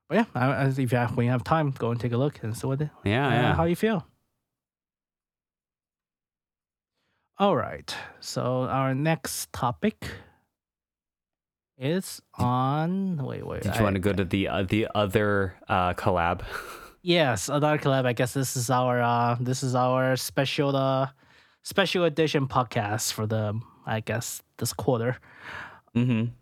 but 0.09 0.15
yeah 0.15 0.25
I, 0.33 0.45
I, 0.47 0.65
if 0.67 0.79
you 0.91 0.97
have, 0.97 1.15
when 1.15 1.25
you 1.27 1.31
have 1.31 1.43
time 1.43 1.69
go 1.71 1.91
and 1.91 1.99
take 1.99 2.11
a 2.11 2.17
look 2.17 2.41
and 2.43 2.57
see 2.57 2.65
what 2.67 2.79
the, 2.79 2.89
Yeah, 3.03 3.27
uh, 3.27 3.31
yeah. 3.31 3.55
how 3.55 3.65
you 3.65 3.75
feel 3.75 4.05
all 7.37 7.55
right 7.55 7.95
so 8.19 8.63
our 8.63 8.93
next 8.95 9.53
topic 9.53 10.07
is 11.77 12.21
on 12.35 13.17
wait 13.23 13.45
wait 13.45 13.61
Did 13.63 13.73
I- 13.73 13.77
you 13.77 13.83
want 13.83 13.95
to 13.95 13.99
go 13.99 14.13
to 14.13 14.25
the 14.25 14.47
uh, 14.47 14.63
the 14.63 14.87
other 14.95 15.55
uh, 15.67 15.93
collab? 15.93 16.41
yes 17.03 17.49
another 17.49 17.77
collab 17.77 18.05
i 18.05 18.13
guess 18.13 18.33
this 18.33 18.55
is 18.55 18.69
our 18.69 19.01
uh 19.01 19.35
this 19.39 19.61
is 19.61 19.75
our 19.75 20.15
special 20.15 20.75
uh 20.75 21.07
special 21.61 22.05
edition 22.05 22.47
podcast 22.47 23.11
for 23.11 23.27
the 23.27 23.59
i 23.85 23.99
guess 23.99 24.41
this 24.57 24.73
quarter 24.73 25.17
Mm-hmm. 25.95 26.33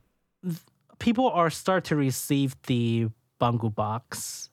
people 0.98 1.28
are 1.30 1.50
start 1.50 1.84
to 1.86 1.98
receive 1.98 2.56
the 2.68 3.10
Bungubox 3.42 4.48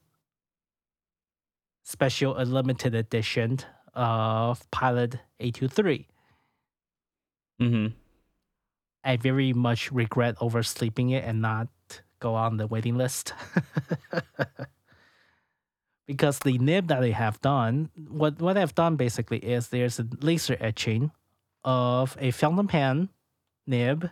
special 1.84 2.36
a 2.36 2.42
limited 2.44 2.96
edition 2.96 3.60
of 3.94 4.68
Pilot 4.72 5.20
A23. 5.40 6.06
Mm-hmm. 7.62 7.86
I 9.04 9.16
very 9.18 9.52
much 9.52 9.92
regret 9.92 10.34
oversleeping 10.40 11.10
it 11.10 11.22
and 11.24 11.40
not 11.40 11.68
go 12.18 12.34
on 12.34 12.56
the 12.56 12.66
waiting 12.66 12.96
list. 12.96 13.32
because 16.08 16.38
the 16.40 16.56
nib 16.58 16.88
that 16.88 17.00
they 17.00 17.12
have 17.12 17.40
done, 17.42 17.90
what 18.08 18.40
what 18.40 18.54
they've 18.54 18.74
done 18.74 18.96
basically 18.96 19.38
is 19.38 19.68
there's 19.68 20.00
a 20.00 20.06
laser 20.22 20.56
etching 20.58 21.12
of 21.62 22.16
a 22.18 22.30
fountain 22.30 22.66
pen 22.66 23.10
nib 23.66 24.08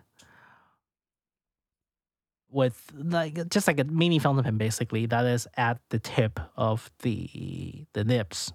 with 2.50 2.92
like 2.94 3.48
just 3.48 3.66
like 3.66 3.80
a 3.80 3.84
mini 3.84 4.18
fountain 4.18 4.44
pen 4.44 4.58
basically 4.58 5.06
that 5.06 5.24
is 5.24 5.48
at 5.56 5.80
the 5.88 5.98
tip 5.98 6.38
of 6.56 6.90
the 7.00 7.86
the 7.94 8.04
nibs. 8.04 8.52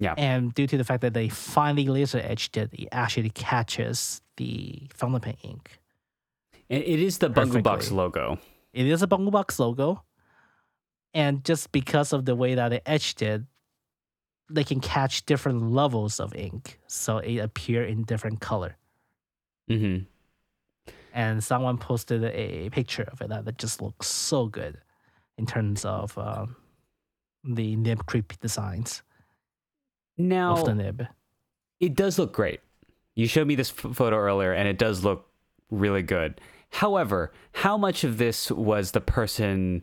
Yeah. 0.00 0.14
And 0.16 0.52
due 0.52 0.66
to 0.66 0.76
the 0.76 0.84
fact 0.84 1.02
that 1.02 1.14
they 1.14 1.28
finally 1.28 1.86
laser 1.86 2.18
etched 2.18 2.56
it, 2.56 2.70
it 2.72 2.88
actually 2.90 3.30
catches 3.30 4.22
the 4.38 4.88
fountain 4.92 5.20
pen 5.20 5.36
ink. 5.44 5.78
It, 6.68 6.82
it 6.82 6.98
is 6.98 7.18
the 7.18 7.30
Bungubox 7.30 7.92
logo. 7.92 8.38
It 8.72 8.86
is 8.86 9.02
a 9.02 9.06
Bungubox 9.06 9.58
logo. 9.60 10.02
And 11.14 11.44
just 11.44 11.72
because 11.72 12.12
of 12.12 12.24
the 12.24 12.34
way 12.34 12.54
that 12.54 12.68
they 12.68 12.80
etched 12.86 13.22
it, 13.22 13.42
they 14.48 14.64
can 14.64 14.80
catch 14.80 15.26
different 15.26 15.70
levels 15.70 16.20
of 16.20 16.34
ink. 16.34 16.78
So 16.86 17.18
it 17.18 17.38
appear 17.38 17.84
in 17.84 18.04
different 18.04 18.40
color. 18.40 18.76
Mm-hmm. 19.70 20.04
And 21.12 21.42
someone 21.42 21.78
posted 21.78 22.24
a 22.24 22.70
picture 22.70 23.08
of 23.10 23.20
it 23.20 23.28
that, 23.28 23.44
that 23.44 23.58
just 23.58 23.82
looks 23.82 24.06
so 24.06 24.46
good 24.46 24.78
in 25.38 25.46
terms 25.46 25.84
of 25.84 26.16
um, 26.18 26.56
the 27.44 27.74
nib 27.76 28.06
creep 28.06 28.38
designs 28.40 29.02
Now 30.16 30.52
of 30.54 30.64
the 30.66 30.74
nib. 30.74 31.06
it 31.80 31.94
does 31.94 32.18
look 32.18 32.32
great. 32.32 32.60
You 33.14 33.26
showed 33.26 33.46
me 33.46 33.54
this 33.54 33.70
f- 33.70 33.96
photo 33.96 34.16
earlier, 34.16 34.52
and 34.52 34.68
it 34.68 34.78
does 34.78 35.02
look 35.04 35.28
really 35.70 36.02
good. 36.02 36.40
However, 36.70 37.32
how 37.52 37.76
much 37.76 38.04
of 38.04 38.18
this 38.18 38.50
was 38.50 38.92
the 38.92 39.00
person 39.00 39.82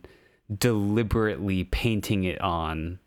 deliberately 0.56 1.64
painting 1.64 2.24
it 2.24 2.40
on? 2.40 2.98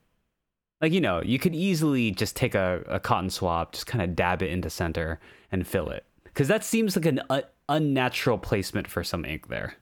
Like, 0.82 0.92
you 0.92 1.02
know, 1.02 1.22
you 1.22 1.38
could 1.38 1.54
easily 1.56 2.12
just 2.12 2.36
take 2.36 2.56
a, 2.56 2.84
a 2.88 3.00
cotton 3.00 3.30
swab, 3.30 3.74
just 3.74 3.86
kind 3.86 4.02
of 4.04 4.16
dab 4.16 4.42
it 4.42 4.50
into 4.50 4.70
center 4.70 5.20
and 5.52 5.68
fill 5.68 5.90
it. 5.90 6.06
Because 6.24 6.48
that 6.48 6.64
seems 6.64 6.96
like 6.96 7.06
an 7.06 7.22
uh, 7.30 7.42
unnatural 7.70 8.38
placement 8.38 8.88
for 8.88 9.04
some 9.04 9.24
ink 9.26 9.48
there. 9.48 9.76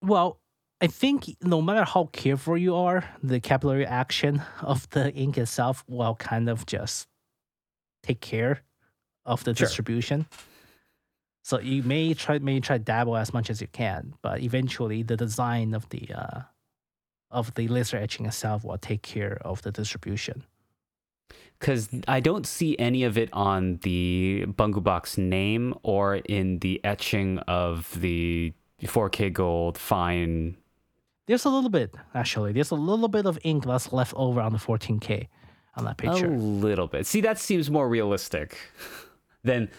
Well, 0.00 0.38
I 0.80 0.86
think 0.88 1.36
no 1.42 1.62
matter 1.62 1.84
how 1.84 2.08
careful 2.12 2.58
you 2.58 2.74
are, 2.74 3.04
the 3.22 3.40
capillary 3.40 3.86
action 3.86 4.42
of 4.60 4.88
the 4.90 5.12
ink 5.14 5.38
itself 5.38 5.84
will 5.88 6.14
kind 6.16 6.48
of 6.48 6.66
just 6.66 7.06
take 8.02 8.20
care 8.20 8.62
of 9.24 9.44
the 9.44 9.54
Sure. 9.54 9.66
distribution. 9.66 10.26
So 11.42 11.58
you 11.58 11.82
may 11.82 12.14
try 12.14 12.38
may 12.38 12.60
try 12.60 12.78
dabble 12.78 13.16
as 13.16 13.34
much 13.34 13.50
as 13.50 13.60
you 13.60 13.66
can, 13.66 14.14
but 14.22 14.40
eventually 14.42 15.02
the 15.02 15.16
design 15.16 15.74
of 15.74 15.88
the 15.88 16.08
uh, 16.14 16.40
of 17.30 17.52
the 17.54 17.66
laser 17.66 17.96
etching 17.96 18.26
itself 18.26 18.64
will 18.64 18.78
take 18.78 19.02
care 19.02 19.38
of 19.44 19.62
the 19.62 19.72
distribution. 19.72 20.44
Because 21.58 21.88
I 22.08 22.20
don't 22.20 22.46
see 22.46 22.76
any 22.78 23.04
of 23.04 23.16
it 23.16 23.28
on 23.32 23.78
the 23.82 24.44
Bungubox 24.48 25.16
name 25.16 25.74
or 25.82 26.16
in 26.16 26.58
the 26.58 26.80
etching 26.84 27.38
of 27.40 28.00
the 28.00 28.52
4K 28.82 29.32
gold 29.32 29.78
fine. 29.78 30.56
There's 31.26 31.44
a 31.44 31.50
little 31.50 31.70
bit 31.70 31.94
actually. 32.14 32.52
There's 32.52 32.70
a 32.70 32.76
little 32.76 33.08
bit 33.08 33.26
of 33.26 33.38
ink 33.42 33.64
that's 33.64 33.92
left 33.92 34.12
over 34.16 34.40
on 34.40 34.52
the 34.52 34.58
14K 34.58 35.28
on 35.76 35.84
that 35.84 35.96
picture. 35.96 36.26
A 36.26 36.36
little 36.36 36.86
bit. 36.86 37.06
See, 37.06 37.20
that 37.22 37.38
seems 37.38 37.70
more 37.70 37.88
realistic 37.88 38.58
than 39.44 39.70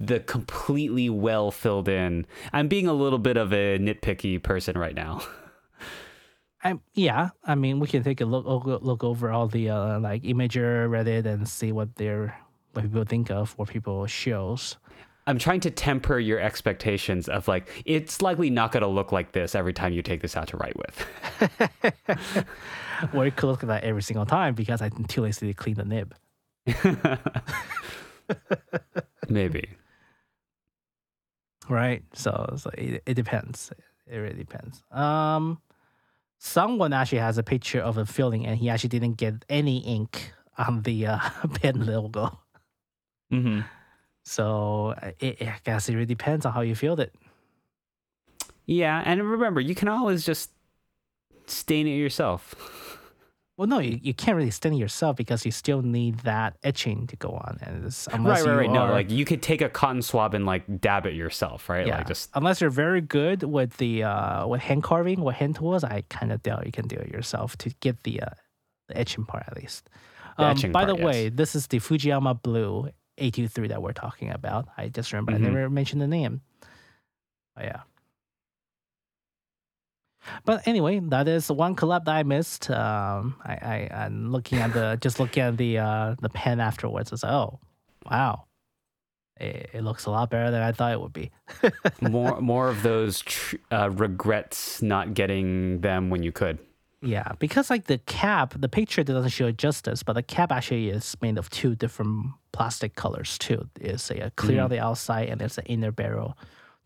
the 0.00 0.20
completely 0.20 1.10
well 1.10 1.50
filled 1.50 1.88
in. 1.88 2.26
I'm 2.52 2.68
being 2.68 2.86
a 2.86 2.94
little 2.94 3.18
bit 3.18 3.36
of 3.36 3.52
a 3.52 3.78
nitpicky 3.78 4.42
person 4.42 4.78
right 4.78 4.94
now. 4.94 5.20
I 6.64 6.78
yeah, 6.94 7.30
I 7.44 7.54
mean 7.54 7.80
we 7.80 7.86
can 7.86 8.02
take 8.02 8.20
a 8.20 8.24
look 8.24 8.46
look, 8.46 9.04
over 9.04 9.30
all 9.30 9.48
the 9.48 9.70
uh, 9.70 10.00
like 10.00 10.22
Imgur, 10.22 10.88
Reddit, 10.88 11.26
and 11.26 11.48
see 11.48 11.72
what 11.72 11.96
they're 11.96 12.38
what 12.72 12.82
people 12.82 13.04
think 13.04 13.30
of 13.30 13.52
what 13.52 13.68
people 13.68 14.06
shows. 14.06 14.76
I'm 15.26 15.38
trying 15.38 15.60
to 15.60 15.70
temper 15.70 16.18
your 16.18 16.40
expectations 16.40 17.28
of 17.28 17.46
like 17.46 17.68
it's 17.84 18.20
likely 18.20 18.50
not 18.50 18.72
going 18.72 18.82
to 18.82 18.88
look 18.88 19.12
like 19.12 19.32
this 19.32 19.54
every 19.54 19.72
time 19.72 19.92
you 19.92 20.02
take 20.02 20.22
this 20.22 20.36
out 20.36 20.48
to 20.48 20.56
write 20.56 20.76
with. 20.76 21.06
or 23.14 23.26
it 23.26 23.36
could 23.36 23.46
look 23.46 23.62
like 23.62 23.68
that 23.68 23.84
every 23.84 24.02
single 24.02 24.26
time 24.26 24.54
because 24.54 24.82
I'm 24.82 25.04
too 25.04 25.22
lazy 25.22 25.46
to 25.46 25.54
clean 25.54 25.76
the 25.76 25.84
nib. 25.84 26.14
Maybe. 29.28 29.68
Right. 31.68 32.02
So, 32.14 32.54
so 32.56 32.70
it, 32.76 33.02
it 33.06 33.14
depends. 33.14 33.70
It 34.06 34.16
really 34.16 34.38
depends. 34.38 34.82
Um, 34.90 35.60
someone 36.38 36.92
actually 36.92 37.18
has 37.18 37.38
a 37.38 37.42
picture 37.42 37.80
of 37.80 37.98
a 37.98 38.06
filling, 38.06 38.46
and 38.46 38.58
he 38.58 38.68
actually 38.68 38.88
didn't 38.88 39.14
get 39.14 39.44
any 39.48 39.78
ink 39.78 40.32
on 40.58 40.82
the 40.82 41.06
uh, 41.06 41.18
pen 41.54 41.86
logo. 41.86 42.38
Mm-hmm. 43.32 43.60
So 44.24 44.94
it, 45.20 45.40
I 45.42 45.58
guess 45.64 45.88
it 45.88 45.94
really 45.94 46.06
depends 46.06 46.44
on 46.44 46.52
how 46.52 46.60
you 46.60 46.74
feel 46.74 46.98
it. 47.00 47.14
Yeah, 48.66 49.02
and 49.04 49.28
remember, 49.28 49.60
you 49.60 49.74
can 49.74 49.88
always 49.88 50.24
just 50.24 50.50
stain 51.46 51.86
it 51.86 51.96
yourself. 51.96 52.89
Well, 53.60 53.66
no, 53.66 53.78
you, 53.78 54.00
you 54.02 54.14
can't 54.14 54.38
really 54.38 54.50
stain 54.50 54.72
it 54.72 54.78
yourself 54.78 55.16
because 55.16 55.44
you 55.44 55.50
still 55.52 55.82
need 55.82 56.20
that 56.20 56.56
etching 56.62 57.06
to 57.08 57.16
go 57.16 57.28
on. 57.28 57.58
And 57.60 57.84
it's, 57.84 58.06
Right, 58.06 58.16
unless 58.18 58.38
right, 58.46 58.52
you 58.52 58.56
right. 58.56 58.70
No, 58.70 58.90
like 58.90 59.10
you 59.10 59.26
could 59.26 59.42
take 59.42 59.60
a 59.60 59.68
cotton 59.68 60.00
swab 60.00 60.32
and 60.32 60.46
like 60.46 60.80
dab 60.80 61.04
it 61.04 61.12
yourself, 61.12 61.68
right? 61.68 61.86
yeah, 61.86 61.98
Like 61.98 62.06
just 62.06 62.30
unless 62.32 62.62
you're 62.62 62.70
very 62.70 63.02
good 63.02 63.42
with 63.42 63.76
the 63.76 64.04
uh, 64.04 64.46
with 64.46 64.62
hand 64.62 64.82
carving, 64.82 65.20
with 65.20 65.36
hand 65.36 65.56
tools, 65.56 65.84
I 65.84 66.04
kind 66.08 66.32
of 66.32 66.42
doubt 66.42 66.64
you 66.64 66.72
can 66.72 66.88
do 66.88 66.96
it 66.96 67.08
yourself 67.12 67.58
to 67.58 67.68
get 67.80 68.02
the 68.04 68.22
uh, 68.22 68.30
the 68.88 68.96
etching 68.96 69.26
part 69.26 69.44
at 69.46 69.56
least. 69.58 69.90
The 70.38 70.44
Um, 70.44 70.52
etching 70.52 70.72
by 70.72 70.86
part, 70.86 70.96
the 70.96 71.04
way, 71.04 71.28
this 71.28 71.54
is 71.54 71.66
the 71.66 71.80
Fujiyama 71.80 72.40
Blue 72.40 72.88
A23 73.18 73.68
that 73.68 73.82
we're 73.82 73.92
talking 73.92 74.30
about. 74.30 74.68
I 74.78 74.88
just 74.88 75.12
remember 75.12 75.32
Mhm. 75.32 75.34
I 75.34 75.38
never 75.38 75.68
mentioned 75.68 76.00
the 76.00 76.08
name. 76.08 76.40
Oh, 77.58 77.62
yeah. 77.62 77.82
But 80.44 80.66
anyway, 80.66 81.00
that 81.00 81.28
is 81.28 81.50
one 81.50 81.76
collab 81.76 82.04
that 82.04 82.14
I 82.14 82.22
missed. 82.22 82.70
Um, 82.70 83.36
I, 83.44 83.52
I 83.52 84.04
I'm 84.04 84.30
looking 84.30 84.58
at 84.58 84.72
the 84.72 84.98
just 85.00 85.20
looking 85.20 85.42
at 85.42 85.56
the 85.56 85.78
uh, 85.78 86.14
the 86.20 86.28
pen 86.28 86.60
afterwards. 86.60 87.12
It's 87.12 87.22
like, 87.22 87.32
oh, 87.32 87.60
wow, 88.10 88.44
it, 89.36 89.70
it 89.72 89.82
looks 89.82 90.06
a 90.06 90.10
lot 90.10 90.30
better 90.30 90.50
than 90.50 90.62
I 90.62 90.72
thought 90.72 90.92
it 90.92 91.00
would 91.00 91.12
be. 91.12 91.30
more 92.00 92.40
more 92.40 92.68
of 92.68 92.82
those 92.82 93.20
tr- 93.22 93.56
uh, 93.70 93.90
regrets 93.90 94.82
not 94.82 95.14
getting 95.14 95.80
them 95.80 96.10
when 96.10 96.22
you 96.22 96.32
could. 96.32 96.58
Yeah, 97.02 97.32
because 97.38 97.70
like 97.70 97.86
the 97.86 97.96
cap, 97.98 98.52
the 98.58 98.68
picture 98.68 99.02
doesn't 99.02 99.30
show 99.30 99.46
it 99.46 99.56
justice, 99.56 100.02
but 100.02 100.12
the 100.12 100.22
cap 100.22 100.52
actually 100.52 100.90
is 100.90 101.16
made 101.22 101.38
of 101.38 101.48
two 101.48 101.74
different 101.74 102.32
plastic 102.52 102.94
colors 102.94 103.38
too. 103.38 103.70
It's 103.80 104.10
a, 104.10 104.30
clear 104.36 104.60
on 104.60 104.68
the 104.68 104.80
outside 104.80 105.30
and 105.30 105.40
there's 105.40 105.56
an 105.56 105.64
inner 105.64 105.92
barrel 105.92 106.36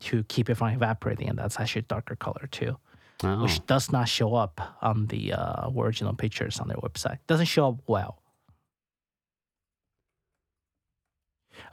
to 0.00 0.22
keep 0.24 0.48
it 0.48 0.54
from 0.54 0.68
evaporating, 0.68 1.28
and 1.28 1.38
that's 1.38 1.58
actually 1.58 1.80
a 1.80 1.84
darker 1.84 2.14
color 2.14 2.48
too, 2.52 2.76
Oh. 3.22 3.42
which 3.44 3.64
does 3.66 3.92
not 3.92 4.08
show 4.08 4.34
up 4.34 4.60
on 4.82 5.06
the 5.06 5.32
uh, 5.32 5.70
original 5.76 6.14
pictures 6.14 6.58
on 6.60 6.68
their 6.68 6.76
website. 6.78 7.18
Doesn't 7.26 7.46
show 7.46 7.68
up 7.68 7.78
well. 7.86 8.20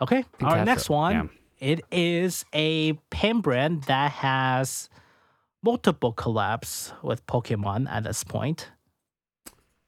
Okay, 0.02 0.24
our 0.42 0.64
next 0.66 0.89
a- 0.89 0.92
one. 0.92 1.14
yeah. 1.14 1.28
It 1.60 1.82
is 1.92 2.44
a 2.54 2.94
pen 3.12 3.42
brand 3.42 3.84
that 3.84 4.12
has 4.12 4.89
multiple 5.64 6.14
collabs 6.14 6.92
with 7.04 7.26
Pokemon 7.28 7.88
at 7.89 8.04
this 8.04 8.24
point. 8.24 8.70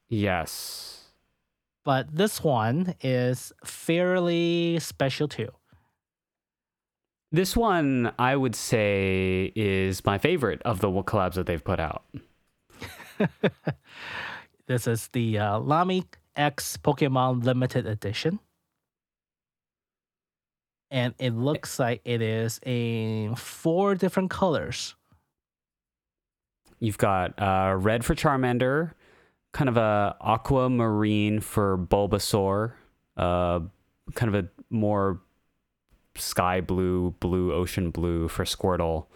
Yes. 0.10 1.00
but 1.84 2.16
this 2.16 2.44
one 2.44 2.94
is 3.02 3.52
fairly 3.66 4.78
special 4.80 5.28
too. 5.28 5.50
This 7.34 7.58
one, 7.58 8.14
I 8.18 8.36
would 8.36 8.56
say, 8.56 9.52
is 9.56 10.06
my 10.06 10.18
favorite 10.18 10.62
of 10.62 10.80
the 10.80 10.88
collabs 10.88 11.34
that 11.34 11.48
they've 11.48 11.64
put 11.64 11.80
out. 11.80 12.06
This 14.66 14.88
is 14.88 15.10
the 15.10 15.40
uh, 15.40 15.60
Lamy 15.60 16.06
X 16.36 16.78
Pokemon 16.78 17.44
Limited 17.44 17.86
Edition. 17.86 18.40
And 20.90 21.14
it 21.20 21.36
looks 21.36 21.80
like 21.80 22.02
it 22.06 22.22
is 22.22 22.60
in 22.66 23.36
four 23.36 23.96
different 23.96 24.30
colors. 24.30 24.96
You've 26.80 26.98
got 26.98 27.40
uh, 27.42 27.76
red 27.78 28.06
for 28.06 28.16
Charmander, 28.16 28.92
kind 29.52 29.70
of 29.70 29.78
a 29.78 30.16
aquamarine 30.22 31.40
for 31.40 31.78
Bulbasaur, 31.78 32.74
uh, 33.18 33.60
kind 34.14 34.36
of 34.36 34.46
a 34.46 34.48
more 34.70 35.20
sky 36.16 36.62
blue, 36.62 37.12
blue 37.20 37.54
ocean 37.54 37.90
blue 37.92 38.28
for 38.28 38.44
Squirtle, 38.46 39.08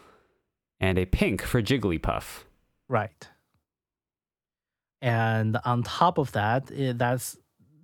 and 0.79 0.97
a 0.97 1.05
pink 1.05 1.41
for 1.41 1.61
Jigglypuff. 1.61 2.43
Right. 2.89 3.27
And 5.01 5.57
on 5.63 5.83
top 5.83 6.17
of 6.17 6.31
that, 6.31 6.71
it, 6.71 6.97
that's 6.97 7.37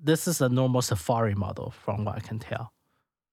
this 0.03 0.27
is 0.27 0.41
a 0.41 0.49
normal 0.49 0.81
Safari 0.81 1.35
model 1.35 1.71
from 1.85 2.05
what 2.05 2.15
I 2.15 2.19
can 2.19 2.39
tell. 2.39 2.73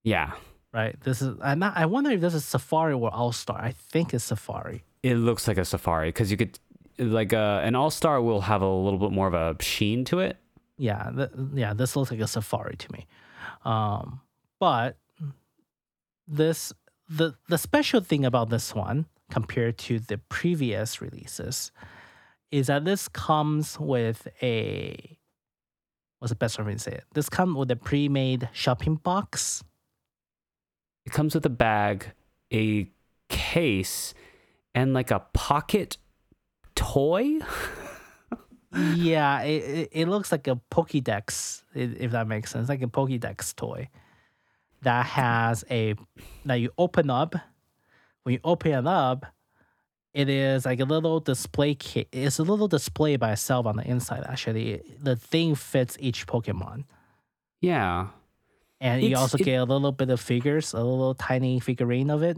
Yeah, 0.04 0.32
Right. 0.72 0.98
This 1.00 1.20
is 1.20 1.36
and 1.42 1.64
I 1.64 1.72
I 1.74 1.86
wonder 1.86 2.12
if 2.12 2.20
this 2.20 2.32
is 2.32 2.44
Safari 2.44 2.92
or 2.94 3.12
All 3.12 3.32
Star. 3.32 3.58
I 3.60 3.72
think 3.72 4.14
it's 4.14 4.22
Safari. 4.24 4.84
it 5.02 5.16
looks 5.16 5.48
like 5.48 5.58
a 5.58 5.64
safari 5.64 6.10
because 6.10 6.30
you 6.30 6.36
could, 6.36 6.58
like, 6.98 7.32
uh, 7.32 7.60
an 7.64 7.74
All 7.74 7.90
Star 7.90 8.22
will 8.22 8.42
have 8.42 8.62
a 8.62 8.68
little 8.68 8.98
bit 9.00 9.10
more 9.10 9.26
of 9.26 9.34
a 9.34 9.56
sheen 9.60 10.04
to 10.04 10.20
it. 10.20 10.36
Yeah, 10.78 11.10
th- 11.16 11.30
yeah, 11.54 11.74
this 11.74 11.96
looks 11.96 12.10
like 12.12 12.20
a 12.20 12.28
safari 12.28 12.76
to 12.76 12.92
me. 12.92 13.06
Um, 13.64 14.20
but 14.60 14.96
this 16.30 16.72
the 17.08 17.34
the 17.48 17.58
special 17.58 18.00
thing 18.00 18.24
about 18.24 18.50
this 18.50 18.74
one 18.74 19.06
compared 19.30 19.76
to 19.78 19.98
the 19.98 20.18
previous 20.18 21.00
releases 21.00 21.72
is 22.50 22.68
that 22.68 22.84
this 22.84 23.08
comes 23.08 23.78
with 23.78 24.28
a 24.42 25.18
what's 26.18 26.30
the 26.30 26.36
best 26.36 26.58
way 26.58 26.72
to 26.72 26.78
say 26.78 26.92
it? 26.92 27.04
This 27.14 27.28
comes 27.28 27.56
with 27.56 27.70
a 27.70 27.76
pre-made 27.76 28.48
shopping 28.52 28.96
box. 28.96 29.64
It 31.06 31.12
comes 31.12 31.34
with 31.34 31.46
a 31.46 31.50
bag, 31.50 32.12
a 32.52 32.90
case, 33.28 34.12
and 34.74 34.92
like 34.92 35.10
a 35.10 35.20
pocket 35.32 35.96
toy. 36.74 37.38
yeah, 38.94 39.40
it, 39.42 39.48
it, 39.48 39.88
it 39.92 40.08
looks 40.08 40.30
like 40.30 40.46
a 40.46 40.60
Pokédex, 40.70 41.62
if 41.74 42.10
that 42.10 42.28
makes 42.28 42.50
sense, 42.50 42.68
like 42.68 42.82
a 42.82 42.86
Pokédex 42.86 43.56
toy 43.56 43.88
that 44.82 45.06
has 45.06 45.64
a 45.70 45.94
that 46.44 46.56
you 46.56 46.70
open 46.78 47.10
up. 47.10 47.34
When 48.22 48.34
you 48.34 48.40
open 48.44 48.72
it 48.72 48.86
up, 48.86 49.26
it 50.12 50.28
is 50.28 50.64
like 50.66 50.80
a 50.80 50.84
little 50.84 51.20
display 51.20 51.74
kit. 51.74 52.08
It's 52.12 52.38
a 52.38 52.42
little 52.42 52.68
display 52.68 53.16
by 53.16 53.32
itself 53.32 53.66
on 53.66 53.76
the 53.76 53.86
inside. 53.88 54.24
Actually, 54.28 54.82
the 54.98 55.16
thing 55.16 55.54
fits 55.54 55.96
each 56.00 56.26
Pokemon, 56.26 56.84
Yeah. 57.60 58.08
and 58.80 59.02
you 59.02 59.16
also 59.16 59.38
it- 59.38 59.44
get 59.44 59.56
a 59.60 59.64
little 59.64 59.92
bit 59.92 60.10
of 60.10 60.20
figures, 60.20 60.72
a 60.74 60.78
little 60.82 61.14
tiny 61.14 61.60
figurine 61.60 62.10
of 62.10 62.22
it, 62.22 62.36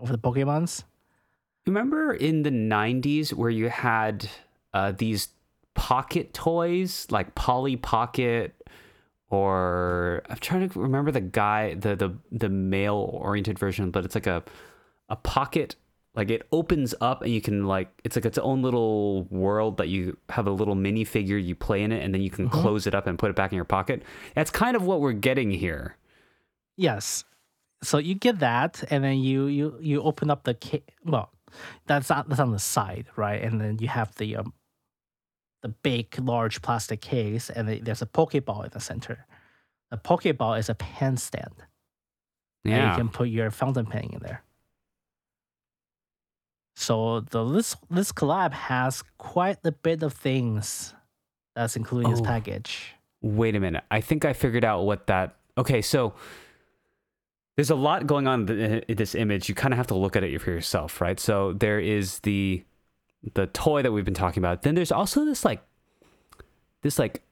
of 0.00 0.08
the 0.08 0.18
Pokemons. 0.18 0.84
Remember 1.66 2.12
in 2.12 2.42
the 2.42 2.50
90s 2.50 3.32
where 3.32 3.50
you 3.50 3.68
had 3.68 4.28
uh, 4.74 4.90
these 4.92 5.28
pocket 5.74 6.34
toys 6.34 7.06
like 7.10 7.34
Polly 7.36 7.76
Pocket 7.76 8.54
or 9.32 10.22
I'm 10.28 10.36
trying 10.36 10.68
to 10.68 10.78
remember 10.78 11.10
the 11.10 11.20
guy 11.20 11.74
the 11.74 11.96
the 11.96 12.14
the 12.30 12.48
male 12.48 13.18
oriented 13.20 13.58
version 13.58 13.90
but 13.90 14.04
it's 14.04 14.14
like 14.14 14.26
a 14.26 14.42
a 15.08 15.16
pocket 15.16 15.76
like 16.14 16.30
it 16.30 16.46
opens 16.52 16.94
up 17.00 17.22
and 17.22 17.32
you 17.32 17.40
can 17.40 17.66
like 17.66 17.88
it's 18.04 18.16
like 18.16 18.26
its 18.26 18.38
own 18.38 18.62
little 18.62 19.24
world 19.30 19.78
that 19.78 19.88
you 19.88 20.16
have 20.28 20.46
a 20.46 20.50
little 20.50 20.76
minifigure 20.76 21.42
you 21.42 21.54
play 21.54 21.82
in 21.82 21.90
it 21.90 22.04
and 22.04 22.12
then 22.12 22.20
you 22.20 22.30
can 22.30 22.48
close 22.50 22.86
it 22.86 22.94
up 22.94 23.06
and 23.06 23.18
put 23.18 23.30
it 23.30 23.36
back 23.36 23.50
in 23.50 23.56
your 23.56 23.64
pocket. 23.64 24.02
That's 24.34 24.50
kind 24.50 24.76
of 24.76 24.82
what 24.84 25.00
we're 25.00 25.12
getting 25.12 25.50
here. 25.50 25.96
Yes. 26.76 27.24
So 27.82 27.98
you 27.98 28.14
get 28.14 28.38
that, 28.38 28.84
and 28.90 29.02
then 29.02 29.18
you 29.18 29.46
you 29.46 29.76
you 29.80 30.02
open 30.02 30.30
up 30.30 30.44
the 30.44 30.54
ca- 30.54 30.84
well, 31.04 31.30
that's 31.86 32.10
on, 32.10 32.26
that's 32.28 32.40
on 32.40 32.52
the 32.52 32.58
side, 32.58 33.06
right? 33.16 33.42
And 33.42 33.60
then 33.60 33.78
you 33.80 33.88
have 33.88 34.14
the 34.16 34.36
um, 34.36 34.52
the 35.62 35.68
big 35.68 36.18
large 36.18 36.60
plastic 36.62 37.00
case, 37.00 37.48
and 37.50 37.68
there's 37.68 38.02
a 38.02 38.06
Pokeball 38.06 38.64
in 38.64 38.70
the 38.72 38.80
center. 38.80 39.26
The 39.90 39.96
Pokeball 39.96 40.58
is 40.58 40.68
a 40.68 40.74
pen 40.74 41.16
stand, 41.16 41.54
and 42.64 42.72
Yeah. 42.74 42.90
you 42.90 42.96
can 42.96 43.08
put 43.08 43.28
your 43.28 43.50
fountain 43.50 43.86
pen 43.86 44.10
in 44.12 44.20
there. 44.20 44.42
So 46.76 47.20
the 47.20 47.44
this 47.44 47.76
this 47.90 48.12
collab 48.12 48.52
has 48.52 49.02
quite 49.18 49.58
a 49.64 49.72
bit 49.72 50.02
of 50.02 50.12
things 50.12 50.94
that's 51.54 51.76
included 51.76 52.06
in 52.06 52.10
this 52.12 52.20
Oh. 52.20 52.24
package. 52.24 52.94
Wait 53.20 53.54
a 53.54 53.60
minute. 53.60 53.84
I 53.90 54.00
think 54.00 54.24
I 54.24 54.32
figured 54.32 54.64
out 54.64 54.82
what 54.84 55.06
that. 55.06 55.36
Okay, 55.56 55.82
so 55.82 56.14
there's 57.56 57.70
a 57.70 57.74
lot 57.76 58.06
going 58.06 58.26
on 58.26 58.48
in 58.48 58.96
this 58.96 59.14
image. 59.14 59.48
You 59.48 59.54
kind 59.54 59.72
of 59.74 59.76
have 59.78 59.86
to 59.88 59.94
look 59.94 60.16
at 60.16 60.24
it 60.24 60.40
for 60.40 60.50
yourself, 60.50 61.00
right? 61.00 61.20
So 61.20 61.52
there 61.52 61.78
is 61.78 62.20
the 62.20 62.64
the 63.34 63.46
toy 63.48 63.82
that 63.82 63.92
we've 63.92 64.04
been 64.04 64.14
talking 64.14 64.40
about. 64.42 64.62
Then 64.62 64.74
there's 64.74 64.92
also 64.92 65.24
this 65.24 65.44
like 65.44 65.62
this 66.82 66.98
like 66.98 67.22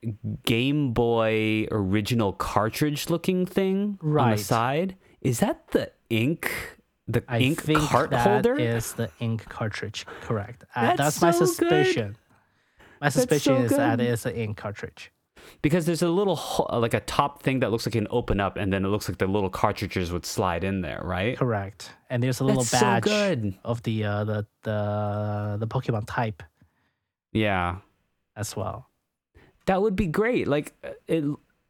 Game 0.45 0.93
Boy 0.93 1.67
original 1.71 2.33
cartridge 2.33 3.11
looking 3.11 3.47
thing 3.47 3.99
on 4.03 4.31
the 4.33 4.37
side. 4.39 4.97
Is 5.21 5.41
that 5.41 5.69
the 5.73 5.91
ink? 6.09 6.53
The 7.09 7.25
I 7.29 7.39
ink 7.41 7.63
think 7.63 7.81
cart 7.81 8.11
that 8.11 8.27
holder? 8.27 8.55
is 8.55 8.93
the 8.93 9.11
ink 9.19 9.45
cartridge. 9.49 10.07
Correct. 10.23 10.65
Uh, 10.77 10.95
That's 10.97 11.19
that's 11.19 11.21
my 11.23 11.31
so 11.33 11.41
good. 11.41 11.49
suspicion. 11.49 12.17
My 13.01 13.09
suspicion 13.09 13.57
so 13.57 13.63
is 13.65 13.71
that 13.73 14.01
it 14.01 14.07
is 14.07 14.27
an 14.27 14.35
ink 14.37 14.57
cartridge. 14.57 15.11
Because 15.63 15.87
there's 15.87 16.03
a 16.03 16.09
little 16.09 16.39
like 16.73 16.95
a 16.95 17.01
top 17.01 17.43
thing 17.43 17.61
that 17.61 17.71
looks 17.71 17.87
like 17.87 17.95
it 17.95 17.99
can 18.01 18.09
open 18.11 18.41
up, 18.41 18.57
and 18.57 18.73
then 18.73 18.85
it 18.85 18.89
looks 18.89 19.09
like 19.09 19.19
the 19.19 19.27
little 19.27 19.51
cartridges 19.51 20.13
would 20.13 20.25
slide 20.27 20.65
in 20.65 20.81
there, 20.81 21.01
right? 21.05 21.37
Correct. 21.39 21.93
And 22.09 22.23
there's 22.23 22.41
a 22.41 22.45
little 22.45 22.63
That's 22.63 22.71
so 22.71 22.81
badge 22.81 23.05
good. 23.05 23.55
of 23.65 23.83
the 23.83 24.05
uh, 24.05 24.25
the 24.25 24.47
the 24.63 25.57
the 25.61 25.67
Pokemon 25.67 26.05
type 26.07 26.43
Yeah, 27.33 27.77
as 28.37 28.57
well. 28.57 28.89
that 29.67 29.81
would 29.83 29.97
be 29.97 30.07
great. 30.07 30.49
Like 30.49 30.73
uh, 30.83 30.91
it, 31.07 31.25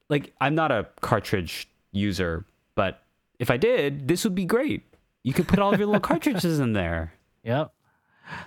like 0.09 0.33
I'm 0.41 0.55
not 0.55 0.71
a 0.73 0.87
cartridge 1.01 1.69
user, 1.93 2.45
but 2.75 3.03
if 3.39 3.51
I 3.51 3.57
did, 3.57 4.09
this 4.09 4.25
would 4.25 4.35
be 4.35 4.45
great. 4.45 4.83
You 5.23 5.33
could 5.33 5.47
put 5.49 5.59
all 5.59 5.73
of 5.73 5.79
your 5.79 5.87
little 5.87 6.01
cartridges 6.13 6.59
in 6.61 6.73
there. 6.73 7.13
Yep. 7.45 7.73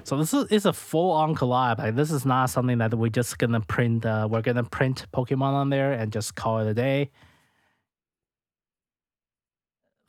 So 0.04 0.18
this 0.18 0.34
is, 0.34 0.46
is 0.52 0.66
a 0.66 0.74
full 0.74 1.12
on 1.12 1.36
collab. 1.36 1.78
Like 1.80 1.96
this 1.96 2.12
is 2.12 2.26
not 2.26 2.50
something 2.50 2.78
that 2.80 2.94
we're 2.94 3.10
just 3.10 3.38
gonna 3.38 3.62
print. 3.62 4.06
Uh, 4.06 4.28
we're 4.30 4.42
gonna 4.42 4.64
print 4.64 5.06
Pokemon 5.14 5.54
on 5.54 5.70
there 5.70 5.94
and 5.94 6.12
just 6.12 6.36
call 6.36 6.60
it 6.60 6.68
a 6.68 6.74
day. 6.74 7.10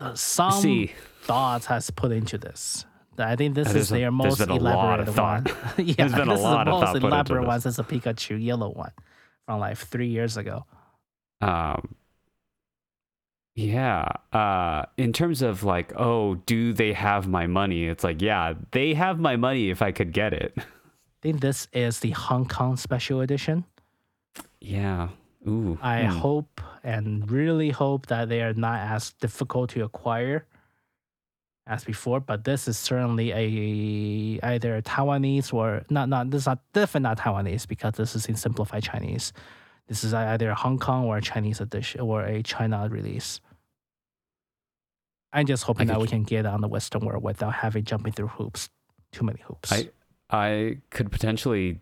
Uh, 0.00 0.14
some 0.14 0.52
See, 0.52 0.92
thoughts 1.22 1.66
has 1.66 1.90
put 1.90 2.12
into 2.12 2.36
this. 2.38 2.84
I 3.16 3.36
think 3.36 3.54
this 3.54 3.72
is 3.72 3.90
a- 3.90 3.94
their 3.94 4.10
most 4.10 4.38
been 4.38 4.50
a 4.50 4.56
lot 4.56 4.98
elaborate 5.00 5.16
one. 5.16 5.46
yeah, 5.86 5.94
There's 5.98 6.12
been 6.12 6.28
a 6.28 6.34
this 6.34 6.42
lot 6.42 6.66
is 6.66 6.74
the 6.74 7.00
most 7.00 7.02
elaborate 7.04 7.46
one. 7.46 7.56
Is 7.58 7.76
the 7.76 7.84
Pikachu 7.84 8.42
yellow 8.42 8.70
one 8.70 8.90
from 9.46 9.60
like 9.60 9.78
three 9.78 10.08
years 10.08 10.36
ago. 10.36 10.66
um, 11.40 11.94
yeah. 13.54 14.08
Uh, 14.32 14.84
in 14.96 15.12
terms 15.12 15.42
of 15.42 15.62
like, 15.62 15.92
oh, 15.96 16.36
do 16.46 16.72
they 16.72 16.92
have 16.92 17.28
my 17.28 17.46
money? 17.46 17.86
It's 17.86 18.04
like, 18.04 18.20
yeah, 18.20 18.54
they 18.72 18.94
have 18.94 19.18
my 19.18 19.36
money 19.36 19.70
if 19.70 19.82
I 19.82 19.92
could 19.92 20.12
get 20.12 20.32
it. 20.32 20.54
I 20.56 20.62
think 21.22 21.40
this 21.40 21.68
is 21.72 22.00
the 22.00 22.10
Hong 22.10 22.46
Kong 22.46 22.76
special 22.76 23.20
edition. 23.20 23.64
Yeah. 24.60 25.08
Ooh. 25.46 25.78
I 25.82 26.04
hmm. 26.04 26.10
hope 26.10 26.60
and 26.82 27.30
really 27.30 27.70
hope 27.70 28.06
that 28.06 28.28
they 28.28 28.42
are 28.42 28.54
not 28.54 28.80
as 28.80 29.12
difficult 29.20 29.70
to 29.70 29.84
acquire 29.84 30.46
as 31.66 31.84
before. 31.84 32.20
But 32.20 32.44
this 32.44 32.66
is 32.66 32.76
certainly 32.76 33.30
a 33.32 34.46
either 34.46 34.80
Taiwanese 34.82 35.52
or 35.52 35.84
not. 35.90 36.08
Not 36.08 36.30
this 36.30 36.42
is 36.42 36.46
not 36.46 36.60
definitely 36.72 37.08
not 37.08 37.18
Taiwanese 37.18 37.68
because 37.68 37.94
this 37.94 38.16
is 38.16 38.26
in 38.26 38.36
simplified 38.36 38.82
Chinese. 38.82 39.32
This 39.88 40.02
is 40.04 40.14
either 40.14 40.50
a 40.50 40.54
Hong 40.54 40.78
Kong 40.78 41.04
or 41.04 41.18
a 41.18 41.22
Chinese 41.22 41.60
edition 41.60 42.00
or 42.00 42.22
a 42.22 42.42
China 42.42 42.88
release. 42.90 43.40
I'm 45.32 45.46
just 45.46 45.64
hoping 45.64 45.88
that 45.88 46.00
we 46.00 46.06
can 46.06 46.22
get 46.22 46.46
on 46.46 46.60
the 46.60 46.68
Western 46.68 47.04
world 47.04 47.22
without 47.22 47.54
having 47.54 47.84
jumping 47.84 48.12
through 48.12 48.28
hoops, 48.28 48.68
too 49.12 49.24
many 49.24 49.40
hoops. 49.46 49.72
I 49.72 49.90
I 50.30 50.78
could 50.90 51.10
potentially 51.10 51.80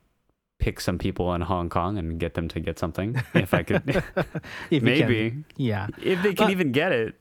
pick 0.59 0.81
some 0.81 0.97
people 0.99 1.33
in 1.35 1.43
Hong 1.43 1.69
Kong 1.69 1.99
and 1.99 2.19
get 2.19 2.35
them 2.35 2.49
to 2.49 2.61
get 2.61 2.79
something 2.79 3.21
if 3.35 3.53
I 3.55 3.63
could. 3.63 3.83
If 3.95 4.05
you 4.71 4.81
can- 4.81 4.85
Maybe 4.85 5.45
yeah. 5.57 5.89
if 6.03 6.23
they 6.23 6.35
can 6.35 6.47
But- 6.47 6.51
even 6.51 6.73
get 6.73 6.93
it. 6.93 7.15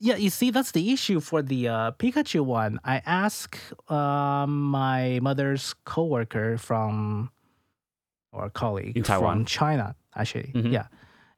Yeah, 0.00 0.14
you 0.14 0.30
see, 0.30 0.52
that's 0.52 0.70
the 0.70 0.92
issue 0.92 1.18
for 1.18 1.42
the 1.42 1.66
uh, 1.66 1.90
Pikachu 1.98 2.44
one. 2.44 2.78
I 2.84 3.02
asked 3.04 3.58
um, 3.90 4.62
my 4.62 5.18
mother's 5.20 5.74
coworker 5.84 6.56
from, 6.56 7.32
or 8.38 8.50
colleague 8.50 8.96
In 8.96 9.02
Taiwan. 9.02 9.38
from 9.38 9.44
China, 9.44 9.94
actually. 10.14 10.52
Mhm. 10.54 10.72
Yeah, 10.72 10.86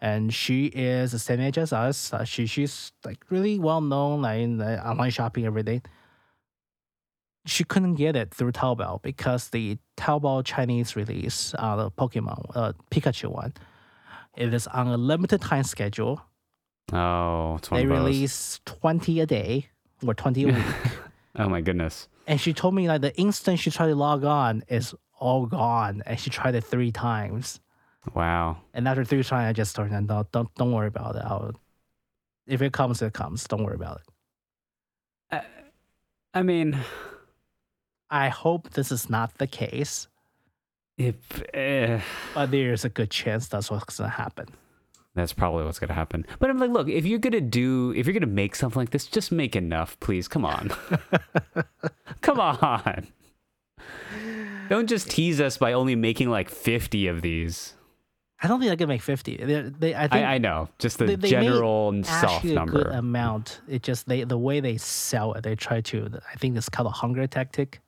and 0.01 0.33
she 0.33 0.67
is 0.67 1.13
the 1.13 1.19
same 1.19 1.41
age 1.41 1.59
as 1.59 1.73
us. 1.73 2.13
Uh, 2.13 2.25
she 2.25 2.47
she's 2.47 2.93
like 3.05 3.25
really 3.31 3.59
well 3.59 3.81
known, 3.81 4.23
like 4.23 4.41
in 4.41 4.59
the 4.59 4.87
online 4.87 5.11
shopping 5.11 5.45
everything. 5.47 5.83
She 7.47 7.65
couldn't 7.65 7.95
get 7.95 8.17
it 8.17 8.35
through 8.35 8.53
Taobao 8.53 9.01
because 9.03 9.49
the 9.49 9.79
Taobao 9.97 10.45
Chinese 10.45 10.95
release, 10.95 11.55
uh, 11.59 11.75
the 11.77 11.91
Pokemon 11.91 12.45
uh, 12.55 12.73
Pikachu 12.91 13.29
one, 13.31 13.55
it 14.37 14.53
is 14.53 14.67
on 14.67 14.89
a 14.89 14.97
limited 14.97 15.41
time 15.41 15.65
schedule 15.65 16.21
Oh, 16.93 17.59
they 17.71 17.87
release 17.87 18.61
20 18.67 19.21
a 19.21 19.27
day 19.27 19.69
or 20.05 20.13
20 20.15 20.43
a 20.45 20.47
week. 20.49 20.57
Oh 21.37 21.49
my 21.49 21.61
goodness. 21.61 22.09
and 22.27 22.41
she 22.41 22.53
told 22.53 22.75
me 22.75 22.89
like 22.89 23.01
the 23.03 23.17
instant 23.17 23.61
she 23.61 23.71
tried 23.71 23.87
to 23.87 23.95
log 23.95 24.25
on 24.25 24.65
is 24.69 24.93
all 25.21 25.47
gone. 25.47 26.03
And 26.07 26.19
she 26.19 26.31
tried 26.31 26.57
it 26.57 26.65
three 26.65 26.91
times. 26.91 27.61
Wow. 28.15 28.57
And 28.75 28.89
after 28.89 29.05
three 29.05 29.23
times, 29.23 29.49
I 29.49 29.53
just 29.53 29.77
told 29.77 29.89
her, 29.91 30.01
no, 30.01 30.27
don't, 30.33 30.53
don't 30.57 30.73
worry 30.73 30.89
about 30.89 31.15
it. 31.15 31.23
I'll, 31.25 31.55
if 32.47 32.63
it 32.63 32.73
comes, 32.73 33.01
it 33.03 33.13
comes. 33.13 33.47
Don't 33.47 33.63
worry 33.63 33.77
about 33.77 34.01
it. 34.01 35.45
I 36.33 36.43
mean, 36.43 36.79
I 38.09 38.29
hope 38.29 38.71
this 38.71 38.93
is 38.93 39.11
not 39.11 39.39
the 39.39 39.49
case, 39.49 40.07
if 40.97 41.17
eh, 41.53 42.01
but 42.35 42.53
there's 42.53 42.85
a 42.85 42.89
good 42.89 43.11
chance 43.11 43.49
that's 43.49 43.69
what's 43.69 43.99
going 43.99 44.11
to 44.11 44.17
happen. 44.17 44.47
that's 45.15 45.33
probably 45.33 45.65
what's 45.65 45.81
gonna 45.81 45.93
happen. 45.93 46.25
But 46.39 46.51
I'm 46.51 46.59
like, 46.59 46.71
look, 46.71 46.89
if 46.89 47.05
you're 47.05 47.19
gonna 47.19 47.41
do, 47.41 47.93
if 47.97 48.07
you're 48.07 48.13
gonna 48.13 48.27
make 48.27 48.55
something 48.55 48.79
like 48.79 48.91
this, 48.91 49.07
just 49.07 49.33
make 49.33 49.57
enough, 49.57 49.99
please. 49.99 50.29
Come 50.29 50.45
on, 50.45 50.71
come 52.21 52.39
on. 52.39 53.09
Don't 54.71 54.89
just 54.89 55.11
tease 55.11 55.41
us 55.41 55.59
by 55.59 55.73
only 55.75 55.97
making 55.97 56.31
like 56.31 56.49
50 56.49 57.09
of 57.09 57.21
these. 57.21 57.75
I 58.43 58.49
don't 58.49 58.59
think 58.61 58.73
I 58.73 58.77
can 58.77 58.89
make 58.89 59.03
50. 59.03 59.37
They, 59.37 59.61
they, 59.63 59.95
I 59.95 60.03
think 60.09 60.15
I, 60.25 60.35
I 60.35 60.39
know, 60.39 60.71
just 60.79 60.97
the 60.99 61.05
they- 61.05 61.17
they 61.17 61.29
general 61.29 61.93
soft 62.05 62.37
actually 62.37 62.57
a 62.57 62.65
good 62.65 62.75
number. 62.75 62.83
amount. 62.91 63.61
It 63.69 63.83
just 63.83 64.09
they 64.09 64.25
the 64.25 64.39
way 64.39 64.61
they 64.61 64.79
sell 64.79 65.35
it, 65.35 65.43
they 65.43 65.55
try 65.57 65.83
to. 65.83 66.09
I 66.33 66.37
think 66.39 66.57
it's 66.57 66.71
called 66.71 66.87
a 66.87 66.91
hunger 66.93 67.27
tactic. 67.27 67.81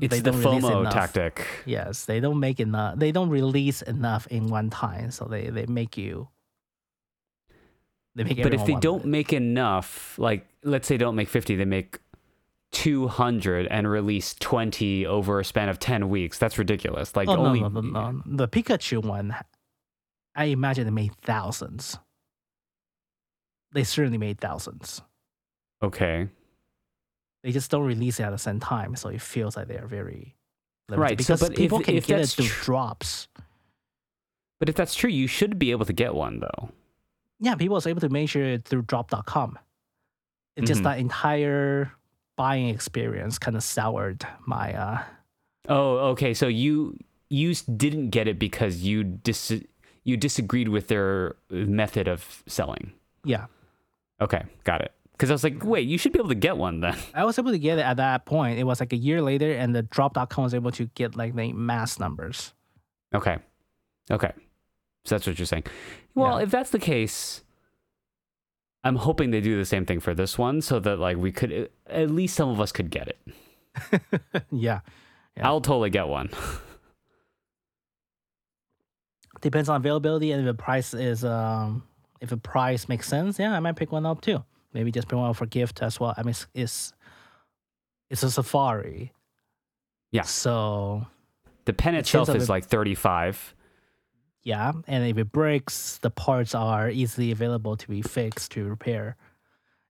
It's 0.00 0.14
they 0.14 0.20
the 0.20 0.30
don't 0.30 0.40
FOMO 0.62 0.88
tactic. 0.92 1.44
Yes, 1.66 2.04
they 2.04 2.20
don't 2.20 2.38
make 2.38 2.60
enough. 2.60 3.00
They 3.00 3.10
don't 3.10 3.30
release 3.30 3.82
enough 3.82 4.28
in 4.28 4.46
one 4.46 4.70
time, 4.70 5.10
so 5.10 5.24
they 5.24 5.48
they 5.50 5.66
make 5.66 5.96
you. 5.96 6.28
They 8.14 8.22
make 8.24 8.40
But 8.42 8.54
if 8.54 8.64
they 8.66 8.74
don't 8.74 9.00
it. 9.02 9.06
make 9.08 9.32
enough, 9.32 10.16
like 10.18 10.46
let's 10.62 10.86
say 10.86 10.96
don't 10.96 11.16
make 11.16 11.28
50, 11.28 11.56
they 11.56 11.64
make 11.64 11.98
200 12.72 13.66
and 13.66 13.88
release 13.90 14.34
20 14.38 15.06
over 15.06 15.40
a 15.40 15.44
span 15.44 15.68
of 15.68 15.78
10 15.78 16.08
weeks. 16.08 16.38
That's 16.38 16.58
ridiculous. 16.58 17.16
Like 17.16 17.28
oh 17.28 17.36
only 17.36 17.60
no 17.60 17.68
no 17.68 17.80
no 17.80 18.22
the 18.26 18.48
Pikachu 18.48 19.04
one, 19.04 19.34
I 20.34 20.44
imagine 20.44 20.84
they 20.84 20.90
made 20.90 21.14
thousands. 21.22 21.98
They 23.72 23.84
certainly 23.84 24.18
made 24.18 24.40
thousands. 24.40 25.02
Okay. 25.82 26.28
They 27.42 27.52
just 27.52 27.70
don't 27.70 27.84
release 27.86 28.20
it 28.20 28.24
at 28.24 28.30
the 28.30 28.38
same 28.38 28.60
time, 28.60 28.96
so 28.96 29.08
it 29.08 29.22
feels 29.22 29.56
like 29.56 29.66
they 29.68 29.78
are 29.78 29.86
very 29.86 30.36
limited. 30.88 31.00
Right, 31.02 31.10
so- 31.12 31.16
Because 31.16 31.42
if- 31.50 31.56
people 31.56 31.80
can 31.80 31.94
if 31.96 32.06
get 32.06 32.20
it 32.20 32.28
through 32.28 32.46
tr- 32.46 32.64
drops. 32.64 33.28
But 34.58 34.68
if 34.68 34.74
that's 34.76 34.94
true, 34.94 35.08
you 35.10 35.26
should 35.26 35.58
be 35.58 35.70
able 35.70 35.86
to 35.86 35.92
get 35.92 36.14
one 36.14 36.40
though. 36.40 36.70
Yeah, 37.38 37.54
people 37.54 37.74
was 37.76 37.86
able 37.86 38.02
to 38.02 38.10
measure 38.10 38.42
it 38.44 38.66
through 38.66 38.82
drop.com. 38.82 39.58
It's 40.56 40.68
just 40.68 40.80
Mhm. 40.82 40.84
that 40.84 40.98
entire 40.98 41.92
buying 42.40 42.68
experience 42.76 43.38
kind 43.38 43.56
of 43.56 43.62
soured 43.62 44.20
my 44.46 44.72
uh 44.72 44.98
Oh, 45.68 45.90
okay. 46.16 46.32
So 46.34 46.46
you 46.48 46.96
you 47.28 47.54
didn't 47.84 48.10
get 48.16 48.26
it 48.26 48.38
because 48.38 48.74
you 48.88 49.04
dis 49.04 49.52
you 50.08 50.16
disagreed 50.16 50.68
with 50.68 50.88
their 50.88 51.36
method 51.50 52.08
of 52.08 52.42
selling. 52.46 52.92
yeah. 53.24 53.46
Okay, 54.20 54.42
got 54.64 54.80
it. 54.86 54.92
Because 55.12 55.30
I 55.30 55.34
was 55.34 55.44
like, 55.44 55.64
wait, 55.64 55.86
you 55.88 55.96
should 55.98 56.12
be 56.12 56.18
able 56.18 56.28
to 56.30 56.34
get 56.48 56.56
one 56.56 56.80
then. 56.80 56.96
I 57.14 57.24
was 57.24 57.38
able 57.38 57.52
to 57.52 57.58
get 57.58 57.78
it 57.78 57.82
at 57.92 57.96
that 57.98 58.24
point. 58.24 58.58
It 58.58 58.64
was 58.64 58.80
like 58.80 58.92
a 58.92 58.96
year 59.08 59.20
later 59.22 59.52
and 59.52 59.74
the 59.76 59.82
drop.com 59.82 60.44
was 60.44 60.54
able 60.54 60.72
to 60.72 60.86
get 60.94 61.16
like 61.16 61.34
the 61.36 61.52
mass 61.52 61.98
numbers. 62.00 62.52
Okay, 63.14 63.36
okay. 64.10 64.32
So 65.04 65.14
that's 65.14 65.26
what 65.26 65.38
you're 65.38 65.46
saying. 65.54 65.64
Well, 66.14 66.36
Yeah. 66.38 66.44
if 66.44 66.50
that's 66.50 66.70
the 66.70 66.78
case, 66.78 67.42
I'm 68.82 68.96
hoping 68.96 69.30
they 69.30 69.40
do 69.40 69.56
the 69.58 69.64
same 69.66 69.84
thing 69.84 70.00
for 70.00 70.14
this 70.14 70.38
one, 70.38 70.62
so 70.62 70.78
that 70.80 70.98
like 70.98 71.16
we 71.18 71.32
could 71.32 71.70
at 71.86 72.10
least 72.10 72.34
some 72.34 72.48
of 72.48 72.60
us 72.60 72.72
could 72.72 72.90
get 72.90 73.08
it. 73.08 73.18
yeah. 74.50 74.80
Yeah. 75.36 75.46
I'll 75.46 75.60
totally 75.60 75.90
get 75.90 76.08
one. 76.08 76.30
Depends 79.40 79.68
on 79.68 79.76
availability 79.76 80.32
and 80.32 80.40
if 80.40 80.46
the 80.56 80.62
price 80.62 80.92
is 80.92 81.24
um 81.24 81.82
if 82.20 82.28
the 82.30 82.36
price 82.36 82.88
makes 82.88 83.08
sense, 83.08 83.38
yeah, 83.38 83.54
I 83.54 83.60
might 83.60 83.76
pick 83.76 83.92
one 83.92 84.04
up 84.04 84.20
too. 84.20 84.44
Maybe 84.74 84.90
just 84.92 85.08
pick 85.08 85.16
one 85.18 85.30
up 85.30 85.36
for 85.36 85.46
gift 85.46 85.82
as 85.82 85.98
well. 85.98 86.14
I 86.16 86.22
mean 86.22 86.30
it's 86.30 86.46
it's, 86.54 86.92
it's 88.10 88.22
a 88.22 88.30
safari. 88.30 89.12
Yeah. 90.10 90.22
So 90.22 91.06
The 91.64 91.72
pen 91.72 91.94
itself 91.94 92.28
is 92.30 92.44
it- 92.44 92.48
like 92.48 92.64
35. 92.66 93.54
Yeah, 94.42 94.72
and 94.86 95.04
if 95.04 95.18
it 95.18 95.30
breaks, 95.32 95.98
the 95.98 96.10
parts 96.10 96.54
are 96.54 96.88
easily 96.90 97.30
available 97.30 97.76
to 97.76 97.88
be 97.88 98.02
fixed 98.02 98.52
to 98.52 98.64
repair, 98.64 99.16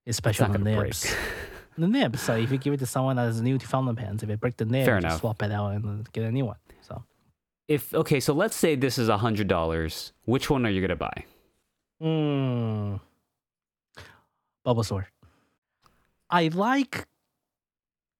especially 0.07 0.47
not 0.47 0.53
the 0.53 0.59
nibs. 0.59 1.13
The 1.77 1.87
nib. 1.87 2.17
So 2.17 2.35
if 2.35 2.51
you 2.51 2.57
give 2.57 2.73
it 2.73 2.79
to 2.81 2.85
someone 2.85 3.15
that 3.15 3.29
is 3.29 3.41
new 3.41 3.57
to 3.57 3.65
fountain 3.65 3.95
pens, 3.95 4.21
if 4.23 4.29
it 4.29 4.41
breaks 4.41 4.57
the 4.57 4.65
nib, 4.65 4.85
Fair 4.85 4.97
just 4.99 5.05
enough. 5.05 5.19
swap 5.21 5.41
it 5.41 5.51
out 5.53 5.69
and 5.71 6.11
get 6.11 6.25
a 6.25 6.31
new 6.31 6.45
one. 6.45 6.57
So 6.81 7.01
If 7.69 7.93
okay, 7.93 8.19
so 8.19 8.33
let's 8.33 8.57
say 8.57 8.75
this 8.75 8.97
is 8.97 9.07
a 9.07 9.17
hundred 9.17 9.47
dollars. 9.47 10.11
Which 10.25 10.49
one 10.49 10.65
are 10.65 10.69
you 10.69 10.81
gonna 10.81 10.97
buy? 10.97 11.23
mm. 12.03 12.99
Bulbasaur. 14.67 15.05
I 16.29 16.49
like 16.49 17.07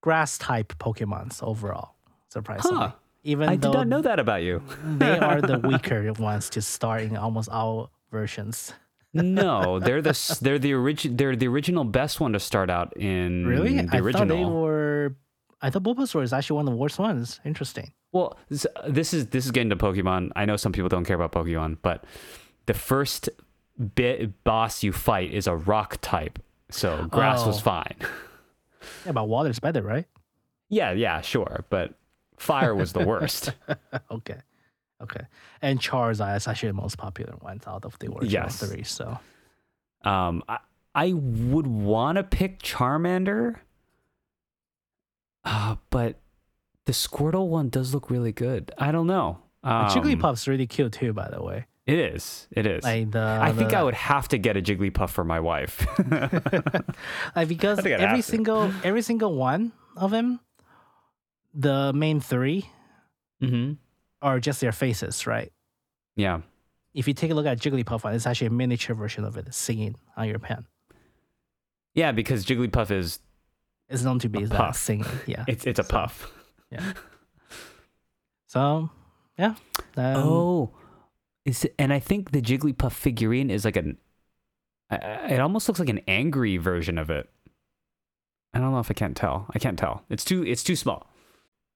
grass 0.02 0.38
type 0.38 0.74
Pokemons 0.80 1.44
overall, 1.44 1.96
surprisingly. 2.30 2.78
Huh. 2.78 2.92
Even 3.24 3.50
I 3.50 3.56
though 3.56 3.72
did 3.72 3.78
not 3.78 3.88
know 3.88 4.02
that 4.02 4.20
about 4.20 4.42
you. 4.44 4.62
they 4.98 5.18
are 5.20 5.42
the 5.42 5.60
weaker 5.64 6.12
ones 6.14 6.50
to 6.52 6.62
start 6.62 7.02
in 7.04 7.16
almost 7.18 7.50
all 7.50 7.92
versions. 8.12 8.74
no, 9.14 9.80
they're 9.86 10.02
the 10.02 10.38
they're 10.42 10.58
the 10.60 10.74
origin 10.74 11.18
they're 11.18 11.36
the 11.36 11.48
original 11.48 11.84
best 11.84 12.20
one 12.20 12.34
to 12.34 12.40
start 12.40 12.70
out 12.70 12.96
in 12.98 13.46
Really? 13.46 13.82
the 13.82 13.98
I 13.98 14.00
original. 14.00 14.28
thought 14.28 14.34
they 14.36 14.46
were. 14.46 15.16
I 15.62 15.70
thought 15.70 15.84
Bulbasaur 15.84 16.24
is 16.24 16.34
actually 16.34 16.56
one 16.56 16.68
of 16.68 16.74
the 16.74 16.78
worst 16.78 16.98
ones. 16.98 17.40
Interesting. 17.46 17.92
Well, 18.14 18.38
this, 18.50 19.14
is 19.14 19.28
this 19.28 19.46
is 19.46 19.52
getting 19.52 19.70
to 19.70 19.76
Pokemon. 19.76 20.32
I 20.36 20.46
know 20.46 20.58
some 20.58 20.72
people 20.72 20.90
don't 20.90 21.06
care 21.06 21.16
about 21.16 21.32
Pokemon, 21.34 21.78
but 21.84 22.04
the 22.66 22.74
first 22.74 23.30
bit 23.96 24.44
boss 24.44 24.82
you 24.84 24.92
fight 24.92 25.32
is 25.32 25.46
a 25.48 25.56
rock 25.56 25.98
type, 26.02 26.40
so 26.72 27.06
grass 27.12 27.46
was 27.46 27.58
Oh. 27.60 27.62
fine. 27.62 27.96
Yeah, 29.06 29.12
but 29.14 29.28
water's 29.28 29.60
better, 29.60 29.82
right? 29.84 30.06
yeah, 30.70 30.92
yeah, 30.94 31.22
sure, 31.22 31.64
but 31.70 31.94
fire 32.42 32.74
was 32.76 32.94
the 32.94 33.06
worst. 33.06 33.54
okay. 34.12 34.38
Okay. 35.02 35.26
And 35.62 35.80
Charizard 35.80 36.38
is 36.38 36.48
actually 36.48 36.70
the 36.70 36.74
most 36.82 36.98
popular 36.98 37.34
one 37.40 37.60
out 37.68 37.86
of 37.86 37.98
the 38.00 38.08
original 38.08 38.26
Yes. 38.32 38.60
three. 38.60 38.84
So 38.84 39.18
um, 40.04 40.44
I 40.50 40.58
I 40.94 41.14
would 41.14 41.68
want 41.68 42.18
to 42.18 42.24
pick 42.24 42.60
Charmander, 42.62 43.56
uh, 45.44 45.76
but 45.90 46.20
the 46.86 46.92
Squirtle 46.92 47.48
one 47.48 47.70
does 47.70 47.94
look 47.94 48.10
really 48.10 48.32
good. 48.32 48.72
I 48.78 48.92
don't 48.92 49.08
know. 49.08 49.40
Um, 49.64 49.88
Jigglypuff's 49.88 50.48
really 50.48 50.68
cute 50.68 50.94
too, 50.94 51.14
by 51.14 51.30
the 51.30 51.42
way. 51.42 51.66
It 51.88 51.98
is. 51.98 52.48
It 52.52 52.66
is. 52.68 52.84
Like 52.84 53.12
the, 53.12 53.40
I 53.42 53.52
think 53.54 53.72
the- 53.72 53.78
I 53.78 53.84
would 53.84 53.96
have 53.96 54.28
to 54.30 54.38
get 54.38 54.56
a 54.58 54.62
Jigglypuff 54.62 55.10
for 55.10 55.24
my 55.24 55.40
wife. 55.40 55.86
like 57.36 57.48
because 57.48 57.80
think 57.80 58.00
every 58.00 58.18
to. 58.22 58.24
single 58.24 58.72
every 58.84 59.02
single 59.02 59.34
one 59.36 59.72
of 59.98 60.12
them, 60.12 60.40
the 61.54 61.92
main 61.94 62.20
three 62.20 62.70
mm-hmm. 63.42 63.74
are 64.22 64.40
just 64.40 64.62
their 64.62 64.72
faces, 64.72 65.28
right? 65.28 65.52
Yeah. 66.16 66.42
If 66.94 67.08
you 67.08 67.14
take 67.14 67.32
a 67.32 67.34
look 67.34 67.46
at 67.46 67.60
Jigglypuff 67.60 68.14
it's 68.14 68.28
actually 68.28 68.48
a 68.48 68.52
miniature 68.52 68.96
version 68.96 69.24
of 69.24 69.38
it 69.38 69.54
singing 69.54 69.96
on 70.18 70.28
your 70.28 70.40
pen. 70.40 70.66
Yeah, 71.94 72.12
because 72.12 72.46
Jigglypuff 72.46 72.92
is 72.92 73.20
It's 73.90 74.04
known 74.04 74.20
to 74.20 74.30
be 74.30 74.44
A 74.44 74.48
that 74.48 74.58
puff. 74.58 74.78
singing. 74.78 75.06
Yeah. 75.28 75.46
it's 75.48 75.66
it's 75.66 75.80
a 75.80 75.84
So, 75.84 75.90
puff. 75.90 76.32
Yeah. 76.70 76.94
So 78.48 78.90
yeah. 79.38 79.56
Um, 79.96 80.16
oh, 80.18 80.72
is 81.46 81.64
it, 81.66 81.74
and 81.80 81.94
I 81.94 82.00
think 82.00 82.32
the 82.32 82.42
Jigglypuff 82.42 82.92
figurine 82.92 83.50
is 83.50 83.64
like 83.66 83.78
an. 83.78 83.98
It 84.92 85.40
almost 85.40 85.70
looks 85.70 85.80
like 85.80 85.88
an 85.88 86.02
angry 86.06 86.58
version 86.58 86.98
of 86.98 87.10
it. 87.10 87.30
I 88.54 88.60
don't 88.60 88.72
know 88.74 88.80
if 88.80 88.92
I 88.92 88.94
can't 88.94 89.16
tell. 89.16 89.48
I 89.56 89.60
can't 89.60 89.80
tell. 89.80 90.04
It's 90.10 90.26
too. 90.26 90.44
It's 90.46 90.64
too 90.64 90.76
small. 90.76 91.08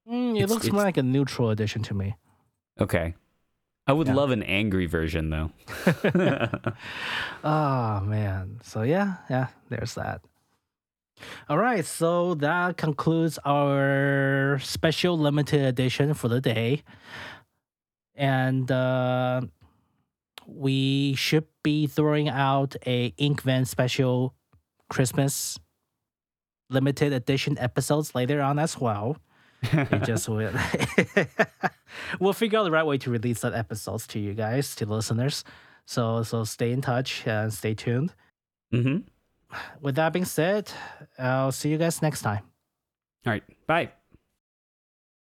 Mm, 0.08 0.32
it 0.36 0.44
it's- 0.44 0.50
looks 0.50 0.66
it's- 0.66 0.74
more 0.74 0.84
like 0.84 0.98
a 0.98 1.04
neutral 1.04 1.50
edition 1.50 1.82
to 1.84 1.94
me. 1.94 2.16
Okay. 2.80 3.14
I 3.88 3.94
would 3.94 4.08
Yeah. 4.08 4.16
love 4.16 4.32
an 4.32 4.42
angry 4.44 4.88
version 4.88 5.30
though. 5.30 5.52
oh 7.44 8.00
man. 8.02 8.60
So 8.64 8.82
yeah, 8.82 9.18
yeah, 9.30 9.48
there's 9.70 9.94
that. 9.96 10.22
All 11.48 11.58
right, 11.58 11.86
so 11.86 12.34
that 12.36 12.78
concludes 12.78 13.40
our 13.46 14.60
special 14.62 15.18
limited 15.18 15.62
edition 15.64 16.14
for 16.14 16.28
the 16.28 16.42
day. 16.42 16.84
And 18.16 18.72
uh 18.72 19.42
we 20.48 21.16
should 21.16 21.46
be 21.64 21.88
throwing 21.88 22.30
out 22.30 22.76
a 22.86 23.12
Inkvan 23.12 23.66
special 23.68 24.36
Christmas 24.90 25.58
limited 26.70 27.14
edition 27.14 27.58
episodes 27.60 28.14
later 28.16 28.42
on 28.42 28.60
as 28.60 28.80
well. 28.80 29.18
It 29.74 30.04
just 30.06 30.30
will. 30.30 30.54
we'll 32.20 32.34
figure 32.34 32.60
out 32.60 32.64
the 32.64 32.72
right 32.72 32.86
way 32.86 32.98
to 33.00 33.10
release 33.10 33.42
that 33.42 33.54
episodes 33.54 34.08
to 34.08 34.20
you 34.20 34.34
guys, 34.34 34.76
to 34.76 34.86
the 34.86 34.94
listeners. 34.94 35.44
So 35.86 36.24
so 36.24 36.44
stay 36.44 36.72
in 36.72 36.82
touch 36.82 37.26
and 37.28 37.54
stay 37.54 37.74
tuned. 37.74 38.14
mm-hmm. 38.74 38.98
With 39.82 39.96
that 39.96 40.12
being 40.12 40.26
said, 40.26 40.72
I'll 41.18 41.52
see 41.52 41.70
you 41.70 41.78
guys 41.78 42.02
next 42.02 42.22
time. 42.22 42.44
All 43.26 43.32
right. 43.34 43.44
Bye. 43.68 43.92